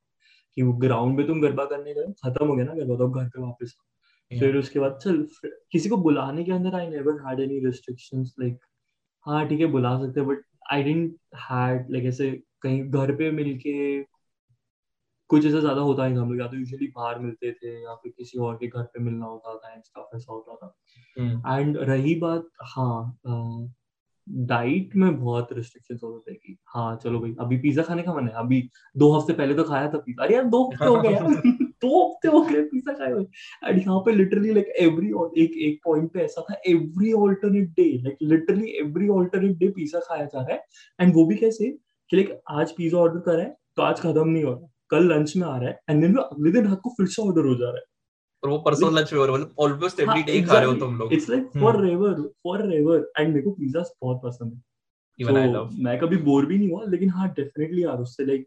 कि 0.57 0.63
वो 0.63 0.73
ग्राउंड 0.73 1.17
में 1.19 1.27
तुम 1.27 1.41
गरबा 1.41 1.65
करने 1.65 1.95
गए 1.95 2.13
खत्म 2.25 2.47
हो 2.47 2.57
गया 2.57 2.65
ना 2.65 2.75
गरबा 2.75 2.97
तो 2.97 3.09
घर 3.11 3.29
पे 3.29 3.43
वापस 3.43 3.77
फिर 4.31 4.57
उसके 4.57 4.79
बाद 4.79 4.99
चल 5.03 5.27
किसी 5.73 5.89
को 5.89 5.97
बुलाने 5.97 6.45
के 6.45 6.53
अंदर 6.53 6.75
I 6.75 6.89
never 6.89 7.21
had 7.27 7.41
any 7.41 7.59
restrictions 7.67 8.35
like 8.41 8.59
हाँ 9.27 9.49
ठीक 9.49 9.61
है 9.61 9.67
बुला 9.67 9.99
सकते 9.99 10.21
हैं 10.21 10.29
but 10.29 10.43
I 10.73 10.83
didn't 10.83 11.17
had 11.51 11.91
like 11.91 12.05
ऐसे 12.05 12.31
कहीं 12.63 12.83
घर 12.91 13.15
पे 13.17 13.31
मिलके 13.31 13.77
कुछ 15.31 15.47
ऐसा 15.47 15.61
ज़्यादा 15.61 15.81
होता 15.81 16.07
नहीं 16.07 16.17
था 16.17 16.21
हम 16.21 16.33
लोग 16.33 16.41
या 16.41 16.47
तो 16.49 16.57
यूजुअली 16.57 16.87
बाहर 16.97 17.19
मिलते 17.19 17.53
थे 17.53 17.83
या 17.83 17.95
फिर 17.95 18.13
किसी 18.19 18.39
और 18.39 18.57
के 18.57 18.67
घर 18.67 18.83
पे 18.83 19.03
मिलना 19.03 19.27
होता 19.27 19.57
था 19.57 19.73
एंड 19.73 19.83
स्टफ़ 19.83 20.17
ऐसा 20.17 20.33
होता 20.33 20.55
था। 20.57 20.75
हम्म। 21.17 21.59
एंड 21.61 21.77
रही 21.79 22.15
बात 22.21 22.49
हाँ 22.67 23.19
डाइट 24.27 24.95
में 24.97 25.19
बहुत 25.19 25.49
रिस्ट्रिक्शन 25.53 25.99
होते 26.03 26.33
थे 26.33 26.35
कि 26.37 26.57
हाँ 26.69 26.97
चलो 26.97 27.19
भाई 27.21 27.35
अभी 27.41 27.57
पिज्जा 27.59 27.83
खाने 27.83 28.03
का 28.03 28.15
मन 28.15 28.29
है 28.29 28.35
अभी 28.35 28.61
दो 28.97 29.13
हफ़्ते 29.13 29.33
पहले 29.33 29.55
तो 29.55 29.65
खाया 29.65 29.91
था 29.93 29.99
पिज्जा 29.99 30.25
अरे 30.25 30.35
यार 30.35 30.45
दो 30.45 30.63
हफ़्ते 30.65 30.87
हो 30.87 31.01
गए 31.03 31.15
दो 31.83 32.03
हफ़्ते 32.05 32.29
हो 32.29 32.41
गए 32.41 32.63
पिज्जा 32.63 32.93
खाए 32.93 33.13
हुए। 33.13 33.25
एंड 33.65 33.79
यहाँ 33.79 33.99
पे 34.01 34.13
लिटरली 34.13 34.53
लाइक 34.55 34.73
एवरी 34.81 35.09
एक 35.43 35.57
एक 35.69 35.81
पॉइंट 35.85 36.11
पे 36.13 36.21
ऐसा 36.21 36.43
था 36.51 36.61
every 36.67 37.13
alternate 37.13 37.69
day 37.71 37.85
like 38.05 38.17
literally 38.23 38.71
every 38.79 39.09
alternate 39.19 39.57
day 39.59 39.69
pizza 39.69 40.01
खाया 40.01 40.25
जा 40.25 40.41
रहा 40.41 40.53
है। 40.53 40.65
एंड 40.99 41.15
वो 41.15 41.27
भी 41.27 41.37
कैसे 41.37 41.71
कि 42.11 42.17
लाइक 42.17 42.41
आज 42.51 42.73
पिज्जा 42.73 42.99
ऑर्डर 42.99 43.21
करा 43.21 43.43
है 43.43 43.57
तो 43.77 43.83
आज 43.83 44.01
खत्म 44.01 44.29
नहीं 44.29 44.45
हो 44.45 44.53
रहा। 44.53 44.69
कल 44.91 45.09
लंच 45.09 45.37
में 45.37 45.47
आ 45.47 45.57
रहा 45.57 45.69
है 45.69 45.81
एंड 45.91 46.03
देन 46.03 46.17
अगले 46.17 46.53
दिन 46.53 46.69
रात 46.69 46.81
को 46.83 46.91
फिर 46.91 47.07
से 47.07 47.23
ऑर्डर 47.23 47.47
हो 47.47 47.55
जा 47.55 47.67
रहा 47.67 47.77
है। 47.77 47.85
और 48.43 48.51
वो 48.51 48.59
परसों 48.59 48.93
लंच 48.95 49.13
में 49.13 49.21
हो 49.21 49.27
रहा 49.27 49.37
है 49.37 49.41
मतलब 49.41 49.55
ऑलमोस्ट 49.61 50.01
एवरी 50.01 50.23
डे 50.23 50.41
खा 50.43 50.59
रहे 50.59 50.67
हो 50.67 50.75
तुम 50.77 50.99
लोग। 50.99 51.13
It's 51.13 51.29
like 51.31 51.51
hmm 51.55 51.61
forever 51.89 52.21
forever 52.75 53.11
and 53.19 53.29
मेरे 53.29 53.43
को 53.43 53.51
पिज्जा 53.53 53.83
बहुत 54.03 54.21
पसंद 54.25 54.53
है। 54.53 54.63
इवन 55.19 55.37
आई 55.37 55.53
लव 55.53 55.71
मैं 55.85 55.99
कभी 56.01 56.17
बोर 56.23 56.47
भी 56.47 56.59
नहीं 56.59 56.71
हुआ 56.71 56.85
लेकिन 56.89 57.11
हाँ 57.11 57.29
डेफिनेटली 57.37 57.85
यार 57.85 57.99
उससे 57.99 58.25
लाइक 58.25 58.47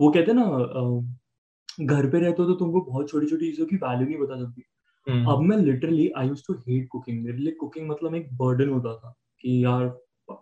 वो 0.00 0.10
कहते 0.10 0.30
हैं 0.30 0.38
ना 0.38 1.86
घर 1.86 2.08
पे 2.10 2.20
रहते 2.20 2.42
हो 2.42 2.48
तो 2.48 2.54
तुमको 2.54 2.80
बहुत 2.80 3.08
छोटी 3.10 3.26
छोटी 3.26 3.50
चीज़ों 3.50 3.66
की 3.66 3.76
वैल्यू 3.76 4.06
नहीं 4.06 4.18
पता 4.18 4.36
चलती। 4.36 4.62
अब 5.06 5.28
हम्म 5.28 5.48
मैं 5.48 5.56
literally 5.56 6.08
I 6.18 6.28
use 6.28 6.42
to 6.46 6.54
hate 6.68 6.88
cooking 6.88 7.22
मेरे 7.24 7.38
लिए 7.38 7.52
कुकिंग 7.52 7.88
मतलब 7.90 8.14
एक 8.14 8.32
बर्डन 8.36 8.68
होता 8.68 8.94
था 8.96 9.14
कि 9.40 9.64
यार 9.64 9.84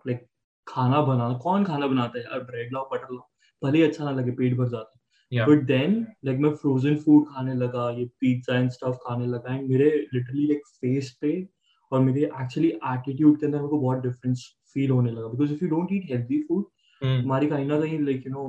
लाइक 0.07 0.25
खाना 0.67 1.01
बनाना 1.01 1.37
कौन 1.37 1.63
खाना 1.65 1.87
बनाता 1.87 2.19
है 2.19 2.23
यार? 2.23 2.39
ब्रेड 2.41 2.73
लाओ 2.73 2.89
बटर 2.91 3.13
लाओ। 3.13 3.27
भले 3.61 3.77
ही 3.77 3.83
अच्छा 3.83 4.03
ना 4.05 4.11
लगे 4.11 4.31
पेट 4.31 4.57
भर 4.57 4.67
जाता 4.69 4.91
है। 4.93 4.98
बट 5.31 5.63
देन 5.63 6.07
लाइक 6.25 6.39
मैं 6.39 6.53
फ्रोजन 6.55 6.95
फ़ूड 6.95 7.25
खाने 7.29 7.53
लगा 7.53 7.89
ये 7.91 8.05
पिज्जा 8.05 8.57
एंड 8.59 8.69
स्टफ़ 8.71 8.95
खाने 8.95 9.25
लगा 9.27 9.55
एंड 9.55 9.69
मेरे 9.69 9.89
लिटरली 10.13 10.47
लाइक 10.47 10.61
फेस 10.67 11.17
पे 11.21 11.47
और 11.91 11.99
मेरे 11.99 12.21
एक्चुअली 12.21 12.69
एटीट्यूड 12.69 13.39
के 13.39 13.45
अंदर 13.45 13.57
मेरे 13.57 13.69
को 13.69 13.79
बहुत 13.79 14.03
डिफरेंस 14.03 14.55
फील 14.73 14.91
होने 14.91 15.11
लगा। 15.11 15.27
Because 15.27 15.53
if 15.53 15.63
you 15.63 15.69
don't 15.69 15.93
eat 15.93 16.09
healthy 16.11 16.41
food 16.41 16.65
hmm 17.03 17.49
कहीं 17.49 17.65
ना 17.65 17.79
कहीं 17.79 17.99
लाइक 17.99 18.25
यू 18.27 18.33
नो 18.33 18.43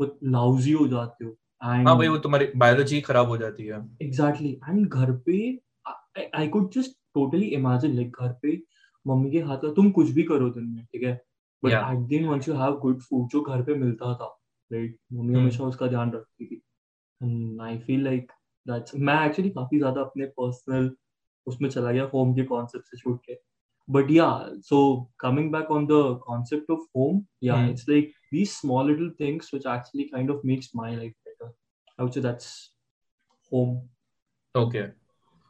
वो 0.00 0.18
लाउजी 0.24 0.72
हो 0.72 0.86
जाते 0.88 1.24
हो। 1.24 1.36
हाँ 1.62 1.96
भाई 1.98 2.08
वो 2.08 2.18
तुम्हारी 2.18 2.46
बायोलॉजी 2.56 3.00
खराब 3.00 3.28
हो 3.28 3.36
जाती 3.36 3.66
है। 3.66 3.80
एग्जैक्टली 4.02 4.50
एंड 4.68 4.86
घर 4.88 5.12
पे 5.26 5.36
I 6.36 6.48
could 6.48 6.70
just 6.72 6.96
totally 7.14 7.46
imagine 7.46 7.94
like 7.96 8.16
घर 8.20 8.32
पे 8.32 8.60
मम्मी 9.06 9.30
के 9.30 9.40
हाथ 9.40 9.58
का 9.58 9.72
तुम 9.72 9.90
कुछ 9.90 10.10
भी 10.10 10.22
करो 10.22 10.48
दिन 10.50 10.64
में 10.64 10.84
ठीक 10.84 11.02
है? 11.02 11.20
बट 11.62 11.72
एट 11.72 12.06
दिन 12.08 12.26
once 12.28 12.48
you 12.48 12.54
have 12.54 12.78
good 12.78 13.00
food 13.00 13.28
जो 13.28 13.40
घर 13.40 13.62
पे 13.62 13.74
मिलता 13.74 14.14
था 14.14 14.38
राइट 14.72 14.96
मम्मी 15.12 15.32
hmm. 15.32 15.40
हमेशा 15.40 15.64
उसका 15.64 15.86
ध्यान 15.86 16.12
रखती 16.12 16.46
थी। 16.46 16.62
आई 17.60 17.78
फील 17.78 18.04
लाइक 18.04 18.32
दैट्स 18.66 18.94
मैं 18.96 19.26
एक्चुअली 19.26 19.50
काफ़ी 19.50 19.78
ज़्यादा 19.78 20.00
अपने 20.00 20.26
पर्सनल 20.26 20.90
उसमें 21.46 21.70
चला 21.70 21.92
गया 21.92 22.04
होम 22.04 22.34
के 22.34 22.44
कॉन्सेप्ट 22.44 22.86
से 22.86 22.96
छूट 22.96 23.20
के। 23.24 23.38
But 23.90 24.10
yeah 24.10 24.46
so 24.58 25.10
coming 25.20 25.52
back 25.52 25.70
on 25.70 25.86
the 25.86 26.20
concept 26.24 26.70
of 26.70 26.80
home 26.96 27.24
yeah 27.42 27.66
it's 27.66 27.88
like 27.88 28.12
these 28.32 28.60
small 28.60 28.90
little 28.90 29.10
things 29.20 29.54
which 29.54 29.66
actually 29.66 30.04
kind 30.04 30.30
of 30.30 30.40
makes 30.44 30.70
my 30.76 30.96
life 30.96 31.12
better 31.12 31.44
I 31.44 32.02
would 32.02 32.12
say 32.12 32.20
that's 32.20 32.76
home 33.52 33.76
okay 34.62 35.02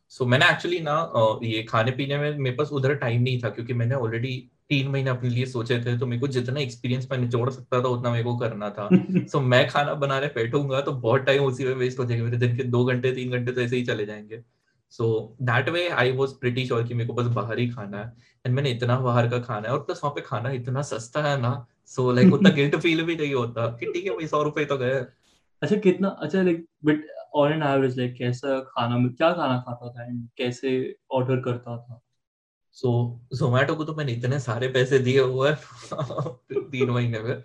so 0.09 0.27
मैंने 0.27 0.51
actually 0.51 0.81
ना 0.81 1.13
ये 1.43 1.63
खाने 1.63 1.91
पीने 1.91 2.19
में 2.19 2.39
मेरे 2.39 2.57
पास 2.57 2.73
उधर 2.73 2.95
time 2.95 3.23
नहीं 3.23 3.41
था 3.43 3.51
क्योंकि 3.51 3.75
मैंने 3.75 3.95
ऑलरेडी 3.95 4.52
तीन 4.73 4.89
महीने 4.89 5.11
अपने 5.11 5.31
लिए 5.31 5.47
सोचे 5.47 5.79
थे 5.81 5.99
तो 5.99 6.07
मेरे 6.07 6.21
को 6.21 6.29
जितना 6.29 6.61
एक्सपीरियंस 6.61 7.09
मैं 7.11 7.19
निचोड़ 7.19 7.51
सकता 7.51 7.83
था 7.83 7.89
उतना 7.89 8.11
मेरे 8.11 8.25
को 8.25 8.37
करना 8.39 8.71
था। 8.71 8.89
सो 8.93 9.39
so, 9.39 9.45
मैं 9.53 9.67
खाना 9.69 9.95
बनाने 9.97 10.27
बैठूँगा 10.35 10.81
तो 10.81 10.93
बहुत 10.93 11.21
टाइम 11.21 11.45
उसी 11.45 11.65
में 11.65 11.75
वेस्ट 11.75 11.99
हो 11.99 12.05
जाएगा 12.05 12.25
मेरे 12.25 12.37
दिन 12.37 12.57
के 12.57 12.65
दो 12.65 12.85
घंटे 12.85 13.13
तीन 13.13 13.31
घंटे 13.31 13.53
तो 13.53 13.61
ऐसे 13.61 13.77
ही 13.77 13.85
चले 13.87 14.07
जाएँगे। 14.07 14.43
So 14.93 15.37
that 15.43 15.69
way 15.69 15.89
I 15.89 16.13
was 16.13 16.35
pretty 16.41 16.65
sure 16.67 16.83
कि 16.83 16.95
मेरे 16.95 17.09
को 17.09 17.15
बस 17.15 17.27
बाहर 17.35 17.59
ही 17.59 17.69
खाना 17.69 17.99
है। 17.99 18.13
एंड 18.47 18.55
मैंने 18.57 18.71
इतना 18.71 18.99
बाहर 19.01 19.29
का 19.29 19.39
खाना 19.39 19.69
है 19.69 19.75
और 19.75 19.81
प्लस 19.81 20.01
वहाँ 20.05 20.15
पे 20.15 20.21
खाना 20.21 20.51
इतना 20.51 20.83
सस्ता 20.83 21.23
है 21.23 21.41
ना 21.41 21.55
सो 21.87 22.11
लाइक 22.13 22.35
उतना 22.35 22.51
गिल्ट 22.59 22.77
फील 22.77 23.03
भी 23.03 23.17
नहीं 23.17 23.35
होता 23.35 23.67
कि 23.81 23.87
ठीक 23.87 24.05
है 24.05 24.11
भाई 24.11 24.27
सौ 24.27 24.43
रुपए 24.43 24.65
तो 24.65 24.79
गए। 24.79 25.01
अच्छा 25.63 25.77
कितना 25.77 26.09
अच्छा 26.09 26.43
like 26.43 26.67
but 26.85 27.07
on 27.35 27.53
an 27.53 27.63
average 27.63 27.99
like 27.99 28.15
कैसा 28.19 28.61
खाना 28.71 28.99
में 28.99 29.13
क्या 29.15 29.33
खाना 29.33 29.59
खाता 29.59 29.93
था 29.93 30.05
एंड 30.05 30.29
कैसे 30.39 30.97
ऑर्डर 31.11 31.41
करता 31.41 31.77
था? 31.79 32.02
सो 32.77 32.91
जोमेटो 33.35 33.75
को 33.75 33.85
तो 33.85 33.95
मैंने 33.95 34.13
इतने 34.13 34.39
सारे 34.41 34.69
पैसे 34.69 34.99
दिए 34.99 35.21
हुए 35.21 35.51
हैं 35.51 35.57
तीन 36.71 36.91
महीने 36.91 37.19
में। 37.19 37.43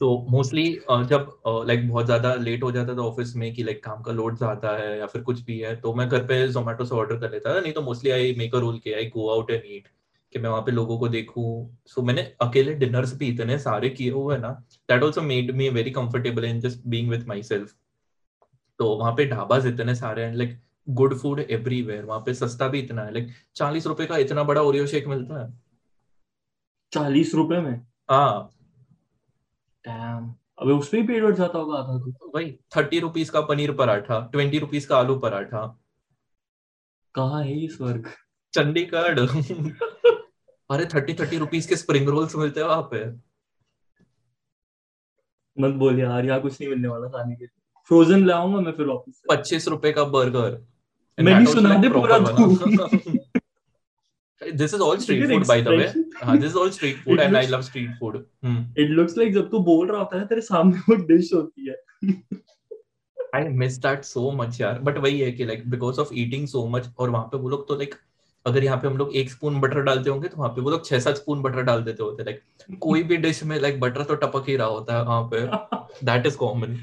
तो 0.00 0.08
मोस्टली 0.30 0.64
जब 1.08 1.30
लाइक 1.66 1.88
बहुत 1.88 2.06
ज़्यादा 2.06 2.34
लेट 2.34 2.62
हो 2.62 2.70
जाता 2.72 2.94
था 2.96 3.02
ऑफ़िस 3.02 3.34
में 3.36 3.52
कि 3.54 3.62
लाइक 3.62 3.82
काम 3.84 4.02
का 4.02 4.12
लोड 4.12 4.36
ज़्यादा 4.36 4.76
है 4.76 4.98
या 4.98 5.06
फिर 5.06 5.22
कुछ 5.22 5.40
भी 5.44 5.58
है 5.60 5.74
तो 5.80 5.94
मैं 5.94 6.08
घर 6.08 6.24
पे 6.26 6.46
जोमेटो 6.48 6.84
से 6.84 6.94
ऑर्डर 6.94 7.18
कर 7.20 7.30
लेता 7.30 7.54
था। 7.54 7.60
नहीं 7.60 7.72
तो 7.72 7.82
mostly 7.82 8.10
I 8.10 8.34
make 8.38 8.54
a 8.54 8.58
rule 8.58 8.78
के 8.78 8.92
I 8.94 9.06
go 9.06 9.28
out 9.30 9.50
and 9.50 9.62
eat 9.66 9.88
कि 10.32 10.38
मैं 10.38 10.50
वहाँ 10.50 10.62
पे 10.62 10.72
लोगों 10.72 10.98
को 10.98 11.08
देखूँ। 11.08 11.44
सो 11.86 12.00
so, 12.00 12.06
मैंने 12.06 12.22
अकेले 12.42 12.74
डिनर्स 12.74 13.14
भी 13.18 13.28
इतने 13.28 13.58
सारे 13.58 13.90
किए 13.90 14.10
हुए 14.10 14.38
ना 14.38 14.50
that 14.88 15.02
also 15.02 15.22
made 15.22 15.50
me 15.56 15.68
very 15.68 15.90
comfortable 15.90 16.44
in 16.44 16.60
just 16.60 16.86
being 16.86 17.10
with 17.10 17.26
myself 17.42 17.74
तो 18.80 18.94
वहाँ 18.96 19.12
पे 19.12 19.26
ढाबाज 19.26 19.66
इतने 19.66 19.94
सारे 19.94 20.24
हैं 20.24 20.34
लाइक 20.34 20.58
गुड 20.88 21.18
फ़ूड 21.18 21.40
एवरीवेयर 21.40 22.04
वहाँ 22.04 22.20
पे 22.20 22.34
सस्ता 22.34 22.68
भी 22.68 22.80
इतना 22.80 23.02
है। 23.02 23.12
लाइक 23.12 23.28
चालीस 23.54 23.86
रुपए 23.86 24.06
का 24.06 24.16
इतना 24.16 24.44
बड़ा 24.44 24.62
ओरियो 24.62 24.86
शेक 24.86 25.06
मिलता 25.06 25.46
है। 25.46 25.62
चालीस 26.92 27.34
रुपए 27.34 27.60
में? 27.60 27.86
हाँ। 28.10 28.50
डैम 29.86 30.34
अबे 30.58 30.72
उसमें 30.72 31.00
ही 31.00 31.06
पेट 31.06 31.22
भर 31.22 31.34
जाता 31.34 31.58
होगा 31.58 31.78
आधा 31.78 31.98
तो। 31.98 32.32
वही 32.34 32.58
थर्टी 32.76 33.00
रुपीज़ 33.00 33.30
का 33.30 33.40
पनीर 33.40 33.72
पराठा 33.72 34.28
ट्वेंटी 34.32 34.58
रुपीज़ 34.58 34.88
का 34.88 34.98
आलू 34.98 35.18
पराठा। 35.18 35.80
कहाँ 37.14 37.44
है 37.44 37.58
ये 37.58 37.68
स्वर्ग? 37.68 38.08
चंडीगढ़। 38.54 39.20
अरे 40.70 40.86
थर्टी 40.86 41.14
थर्टी 41.14 41.38
रुपीज़ 41.38 41.68
के 41.68 41.76
स्प्रिंग 41.76 42.08
रोल्स 42.08 42.36
मिलते 42.36 42.60
हैं 42.60 42.66
वहाँ 42.66 42.82
पे। 42.82 43.30
मत 45.58 45.74
बोल 45.74 46.00
यार 46.00 46.24
यहाँ 46.26 46.40
कुछ 46.40 46.60
नहीं 46.60 46.70
मिलने 46.70 46.88
वाला 46.88 47.08
खाने 47.08 47.36
के 47.36 47.44
लिए। 47.44 47.59
फ्रोजन 47.90 48.24
लाऊँगा 48.26 48.60
मैं 48.60 48.72
फिर 48.72 48.86
वापस 48.86 49.22
पच्चीस 49.28 49.68
रुपए 49.68 49.92
का 49.92 50.04
बर्गर। 50.10 50.58
मैंने 51.18 51.46
सुना 51.52 51.74
दे 51.76 51.88
पूरा 51.90 52.18
this 54.42 54.74
is 54.74 54.80
all 54.80 54.98
street 54.98 55.28
food 55.28 55.46
by 55.46 55.62
the 55.62 55.68
way. 55.68 55.86
हाँ 56.22 56.36
this 56.38 56.50
is 56.50 56.56
all 56.58 56.70
street 56.70 57.02
food 57.04 57.20
and 57.20 57.36
I 57.36 57.46
love 57.46 57.62
street 57.62 57.98
food 57.98 58.16
it 58.78 58.90
looks 58.90 59.16
like 59.18 59.32
जब 59.34 59.50
तू 59.50 59.58
बोल 59.64 59.86
रहा 59.88 59.98
होता 59.98 60.18
है 60.18 60.26
तेरे 60.26 60.40
सामने 60.42 60.78
वो 60.88 60.94
डिश 61.06 61.32
होती 61.34 61.68
है। 61.68 61.74
I 63.34 63.48
miss 63.56 63.78
that 63.78 64.04
so 64.04 64.30
much 64.36 64.60
यार। 64.60 64.78
बट 64.80 64.98
वही 64.98 65.20
है 65.20 65.32
कि 65.32 65.44
like 65.44 65.68
because 65.70 66.00
of 66.00 66.14
eating 66.14 66.46
so 66.48 66.66
much 66.68 66.88
और 66.98 67.10
वहाँ 67.10 67.24
पे 67.24 67.38
वो 67.38 67.48
लोग 67.48 67.66
तो 67.68 67.76
लाइक 67.76 67.94
अगर 68.46 68.64
यहाँ 68.64 68.78
पे 68.78 68.88
हम 68.88 68.96
लोग 68.96 69.14
एक 69.16 69.30
स्पून 69.30 69.60
बटर 69.60 69.82
डालते 69.82 70.10
होंगे 70.10 70.28
तो 70.28 70.36
वहाँ 70.36 70.50
पे 70.50 70.60
वो 70.60 70.70
लोग 70.70 70.84
छह 70.86 70.98
सात 71.00 71.16
स्पून 71.16 71.42
बटर 71.42 71.62
डाल 71.62 71.82
देते 71.84 72.02
होते 72.02 72.24
लाइक 72.24 72.40
कोई 72.80 73.02
भी 73.02 73.16
डिश 73.18 73.42
में 73.44 73.58
लाइक 73.60 73.80
बटर 73.80 74.04
तो 74.04 74.14
टपक 74.16 74.48
ही 74.48 74.56
रहा 74.56 74.66
होता 74.68 74.96
है 74.96 75.04
वहाँ 75.04 75.22
पे। 75.32 75.40
That 76.06 76.26
is 76.26 76.36
common 76.36 76.78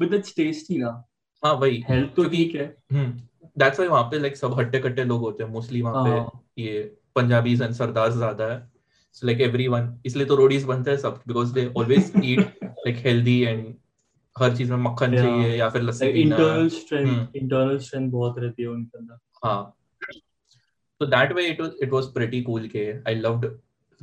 but 0.00 0.10
that's 0.10 0.36
tasty 0.36 0.78
ना 0.78 1.04
हाँ 1.44 1.54
वही। 1.54 1.84
हेल्थ 1.88 2.14
तो 2.14 2.24
ठीक 2.24 2.54
है। 2.54 2.76
हम्म 2.92 3.10
दैट्स 3.58 3.78
व्हाई 3.78 3.88
वहाँ 3.88 4.02
पे 4.02 4.18
लाइक 4.18 4.36
सब 4.36 4.60
हट्टे 4.60 4.78
कट्टे 4.78 5.04
लोग 5.04 5.20
होते 5.20 5.44
हैं। 5.44 5.50
मोस्टली 5.50 5.82
वहाँ 5.82 6.04
पे 6.04 6.10
हाँ। 6.10 6.44
ये 6.58 6.96
पंजाबीज 7.14 7.62
एंड 7.62 7.72
सरदार 7.72 8.10
ज़्यादा 8.12 8.44
है। 8.44 8.72
So 9.12 9.26
like 9.28 9.40
everyone 9.40 9.88
इसलिए 10.06 10.26
तो 10.26 10.34
रोडीज 10.34 10.64
बनते 10.64 10.90
हैं 10.90 10.98
सब 10.98 11.22
because 11.24 11.52
they 11.52 11.64
always 11.72 12.12
eat 12.24 12.38
like 12.86 12.96
healthy 12.96 13.44
and 13.46 13.74
हर 14.38 14.56
चीज़ 14.56 14.70
में 14.72 14.78
मक्खन. 14.78 15.16
चाहिए 15.16 15.56
या 15.56 15.68
फिर 15.68 15.82
लस्सी 15.82 16.24
internal 16.24 16.70
strength 16.70 17.08
हम्म। 17.08 17.46
internal 17.46 18.12
बहुत 18.12 18.38
रहती 18.38 18.62
है 18.62 18.68
उनके 18.68 18.98
अंदर। 18.98 19.18
हाँ। 19.44 19.76
So 21.00 21.10
that 21.10 21.34
way 21.34 21.44
it 21.50 21.60
was 21.60 21.70
it 21.82 21.92
was 21.92 22.06
pretty 22.18 22.42
cool 22.48 22.68
के। 22.76 23.04
I 23.04 23.20
loved 23.24 23.44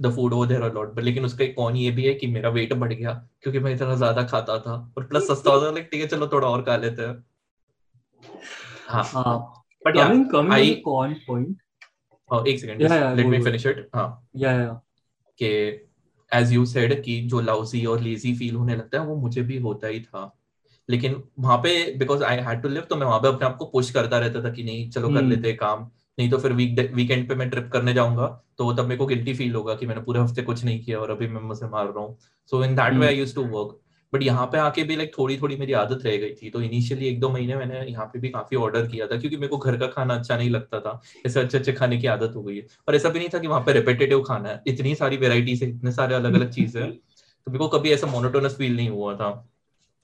the 0.06 0.12
food 0.12 0.34
over 0.34 0.46
there 0.48 0.62
a 0.62 0.74
lot 0.74 0.94
but 0.96 1.04
लेकिन 1.04 1.26
उसका 1.26 1.44
एक 1.46 1.56
कौन 1.56 1.76
ये 1.76 1.92
भी 1.92 2.06
है 2.06 2.14
कि 2.14 2.28
मेरा 2.28 2.50
वेट 2.50 2.74
बढ़ 2.74 2.94
गया 2.94 3.28
क्योंकि 3.42 3.60
मैं 3.60 3.74
इतना 3.76 3.96
ज़्यादा 3.96 4.24
खाता 4.24 4.60
था 4.60 4.94
और 4.98 5.04
प्लस 5.04 5.24
सस्ता 5.32 5.52
होता 5.52 5.72
लाइक 5.72 5.90
ठीक 5.92 6.02
है 6.02 6.08
चलो 6.08 6.28
थोड़ा 6.28 6.48
और 6.48 6.62
खा 6.62 6.78
लेते 6.78 7.02
हैं। 7.02 7.24
हाँ। 8.88 9.04
हाँ। 9.04 9.54
I- 9.88 9.94
to 9.94 10.44
the 10.44 10.84
con 10.84 11.16
point. 11.30 11.56
Oh, 12.32 12.48
एक 12.48 12.60
second 12.60 12.82
me 12.82 13.40
go. 13.40 13.46
finish 13.46 13.66
it. 13.66 13.78
हाँ। 13.96 14.28
Yeah 14.38 14.54
yeah. 14.54 14.76
कि 15.40 15.48
एज 16.34 16.52
यू 16.52 16.66
सेड 16.66 17.04
कि 17.04 17.22
जो 17.22 17.42
लाउजी 17.42 17.86
और 17.86 18.00
लेजी 18.00 18.36
फील 18.36 18.56
होने 18.56 18.76
लगता 18.76 19.00
है 19.00 19.06
वो 19.06 19.16
मुझे 19.16 19.42
भी 19.42 19.58
होता 19.58 19.88
ही 19.88 20.00
था। 20.00 20.36
लेकिन 20.90 21.24
वहाँ 21.40 21.58
पे 21.58 21.96
because 21.98 22.24
I 22.24 22.38
had 22.38 22.62
to 22.62 22.70
live 22.70 22.84
तो 22.90 22.96
मैं 22.96 23.06
वहाँ 23.06 23.20
पे 23.20 23.28
अपने 23.28 23.46
आप 23.46 23.58
को 23.58 23.66
पुश 23.66 23.92
करता 23.92 24.20
रहता 24.20 24.44
था 24.44 24.50
कि 24.50 24.64
नहीं 24.64 24.90
चलो 24.90 25.10
कर 25.10 25.18
हम्म। 25.18 25.30
लेते 25.30 25.54
काम। 25.54 25.92
नहीं 26.20 26.30
तो 26.30 26.38
फिर 26.38 26.54
वीक 26.54 26.80
वीकेंड 26.94 27.28
पे 27.30 27.36
मैं 27.36 27.50
ट्रिप 27.50 27.70
करने 27.74 27.94
जाऊँगा 27.94 28.28
तो 28.58 28.66
वो 28.66 28.74
तब 28.74 28.86
मेरे 28.86 28.98
को 28.98 29.06
गिल्टी 29.06 29.34
फील 29.34 29.56
होगा 29.56 29.76
कि 29.76 29.86
मैंने 29.86 30.02
पूरे 30.02 30.20
हफ़्ते 30.20 30.42
कुछ 30.44 30.64
नहीं 30.66 30.80
किया 30.84 31.00
और 31.00 31.12
अभी 31.12 31.28
मैं 31.28 31.42
मुझे 31.42 31.68
मार 31.68 31.86
रहा 31.86 32.00
हूँ। 32.00 32.18
So 32.52 32.64
in 32.64 32.76
that 32.76 32.94
way 32.94 33.08
I 33.08 33.16
use 33.16 33.36
to 33.36 33.44
work 33.44 33.80
but 34.14 34.24
यहाँ 34.24 34.46
पे 34.46 34.58
आके 34.58 34.84
भी 34.84 34.96
लाइक 34.96 35.12
थोड़ी 35.18 35.38
थोड़ी 35.38 35.56
मेरी 35.58 35.74
आदत 35.74 36.06
रह 36.06 36.18
गई 36.18 36.34
थी। 36.34 36.50
तो 36.50 36.62
इनिशियली 36.62 37.08
एक 37.08 37.20
दो 37.20 37.30
महीने 37.30 37.56
मैंने 37.56 37.82
यहाँ 37.82 38.06
पे 38.06 38.20
भी 38.20 38.30
काफ़ी 38.30 38.58
ऑर्डर 38.58 38.88
किया 38.88 39.08
था 39.08 39.18
क्योंकि 39.18 39.38
मेरे 39.38 39.48
को 39.48 39.58
घर 39.58 39.78
का 39.78 39.88
खाना 39.88 40.16
अच्छा 40.16 40.38
नहीं 40.38 40.50
लगता 40.50 40.80
था। 40.80 41.00
ऐसे 41.26 41.40
अच्छे 41.40 41.58
अच्छे 41.58 41.74
खाने 41.74 41.98
की 41.98 42.08
आदत 42.08 42.36
हो 42.36 42.44
गई 42.44 42.56
है। 42.58 42.66
और 42.88 42.96
ऐसा 42.96 43.10
भी 43.10 43.20
नहीं 43.20 43.30
था 43.34 43.40
कि 43.40 43.48
वहाँ 43.48 43.62
पे 43.62 43.74
रिपीटेटिव 43.74 44.24
खाना 44.24 44.50
है। 44.50 44.62
इतनी 44.68 44.96
सारी 44.96 45.18
वेराइटीज 45.18 45.64
है 45.64 45.70
इतने 45.70 45.92
सारे 45.92 46.16
अलग 46.16 46.34
अलग 46.34 46.52
चीज़ें 46.52 46.82
हैं। 46.82 46.92
तो 46.92 47.52
मेरे 47.52 47.60
को 47.60 47.68
कभी 47.68 47.92
ऐसा 47.92 48.08
मोनोटोनस 48.08 48.56
फील 48.58 48.76
नहीं 48.76 48.90
हुआ 48.90 49.14
था। 49.16 49.30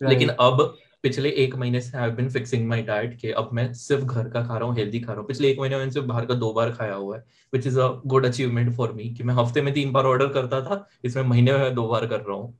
लेकिन 0.01 0.29
अब 0.29 0.61
पिछले 1.05 1.29
एक 1.43 1.55
महीने 1.55 1.81
से 1.81 1.97
I 1.97 2.11
been 2.11 2.29
fixing 2.29 2.67
my 2.67 2.81
diet 2.83 3.17
कि 3.19 3.31
अब 3.31 3.49
मैं 3.53 3.71
सिर्फ़ 3.73 4.03
घर 4.03 4.29
का 4.29 4.41
खा 4.45 4.57
रहा 4.57 4.67
हूँ 4.67 4.75
हेल्दी 4.75 4.99
खा 4.99 5.11
रहा 5.11 5.19
हूँ। 5.19 5.27
पिछले 5.27 5.49
एक 5.49 5.59
महीने 5.59 5.77
में 5.77 5.89
सिर्फ़ 5.89 6.07
बाहर 6.07 6.25
का 6.25 6.33
दो 6.35 6.51
बार 6.53 6.71
खाया 6.71 6.93
हुआ 6.93 7.17
है 7.17 7.23
which 7.53 7.67
is 7.67 7.79
a 7.79 7.87
good 8.07 8.25
achievement 8.25 8.75
for 8.75 8.93
me 8.93 9.09
कि 9.13 9.23
मैं 9.23 9.33
हफ़्ते 9.33 9.61
में 9.61 9.73
तीन 9.73 9.91
बार 9.91 10.05
ऑर्डर 10.05 10.27
करता 10.33 10.61
था 10.61 10.87
इसमें 11.05 11.23
महीने 11.23 11.51
में 11.51 11.59
मैं 11.59 11.73
दो 11.75 11.87
बार 11.87 12.05
कर 12.05 12.19
रहा 12.19 12.37
हूँ। 12.37 12.53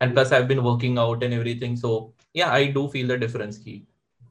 And 0.00 0.12
plus 0.14 0.32
I 0.32 0.42
been 0.42 0.58
working 0.58 0.98
out 0.98 1.22
and 1.22 1.32
everything 1.32 1.76
so 1.76 1.92
yeah 2.36 2.48
I 2.48 2.66
do 2.72 2.86
feel 2.92 3.08
the 3.08 3.18
difference 3.20 3.58
की 3.58 3.82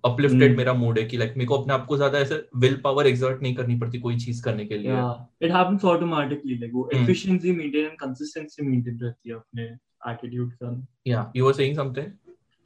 अपलिफ्टेड 0.04 0.44
हम्म। 0.44 0.58
मेरा 0.58 0.74
मूड 0.74 1.00
है 1.00 1.06
कि 1.06 1.18
लाइक 1.18 1.34
मेरे 1.38 1.48
को 1.48 1.58
अपने 1.58 1.74
आप 1.74 1.86
को 1.86 1.98
ज़्यादा 1.98 2.20
ऐसे 2.20 2.36
विल 2.56 2.76
पावर 2.84 3.08
एक्सर्ट 3.08 3.42
नहीं 3.42 3.56
करनी 3.56 3.78
पड़ती 3.80 4.00
कोई 4.00 4.18
चीज़ 4.18 4.44
करने 4.44 4.66
के 4.66 4.78
लिए। 4.78 4.98
It 5.46 5.56
happens 5.56 5.86
automatically 5.86 6.60
like 6.60 6.74
वो 6.74 6.90
efficiency 6.94 7.56
maintain 7.62 7.90
and 7.90 7.98
consistency 8.04 8.68
maintain 8.68 9.02
रहती 9.02 9.30
है 9.30 9.36
अपने 9.36 9.68
attitude 10.12 10.52
के। 10.62 11.12
Yeah 11.12 11.32
you 11.36 11.46
were 11.46 11.54
saying 11.54 11.76
something 11.76 12.12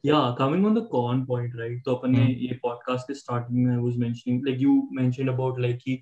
Yeah, 0.03 0.33
coming 0.37 0.65
on 0.65 0.73
the 0.73 0.85
con 0.91 1.25
point, 1.25 1.55
right? 1.59 1.79
तो 1.85 1.95
अपन 1.95 2.11
ने 2.11 2.25
Hmm. 2.25 2.35
ये 2.41 2.59
podcast 2.65 3.07
के 3.07 3.15
starting 3.21 3.65
में 3.65 3.75
I 3.75 3.79
was 3.85 3.97
mentioning, 4.03 4.41
like 4.45 4.59
you 4.65 4.75
mentioned 4.99 5.29
about 5.29 5.59
like 5.65 5.79
कि 5.79 5.95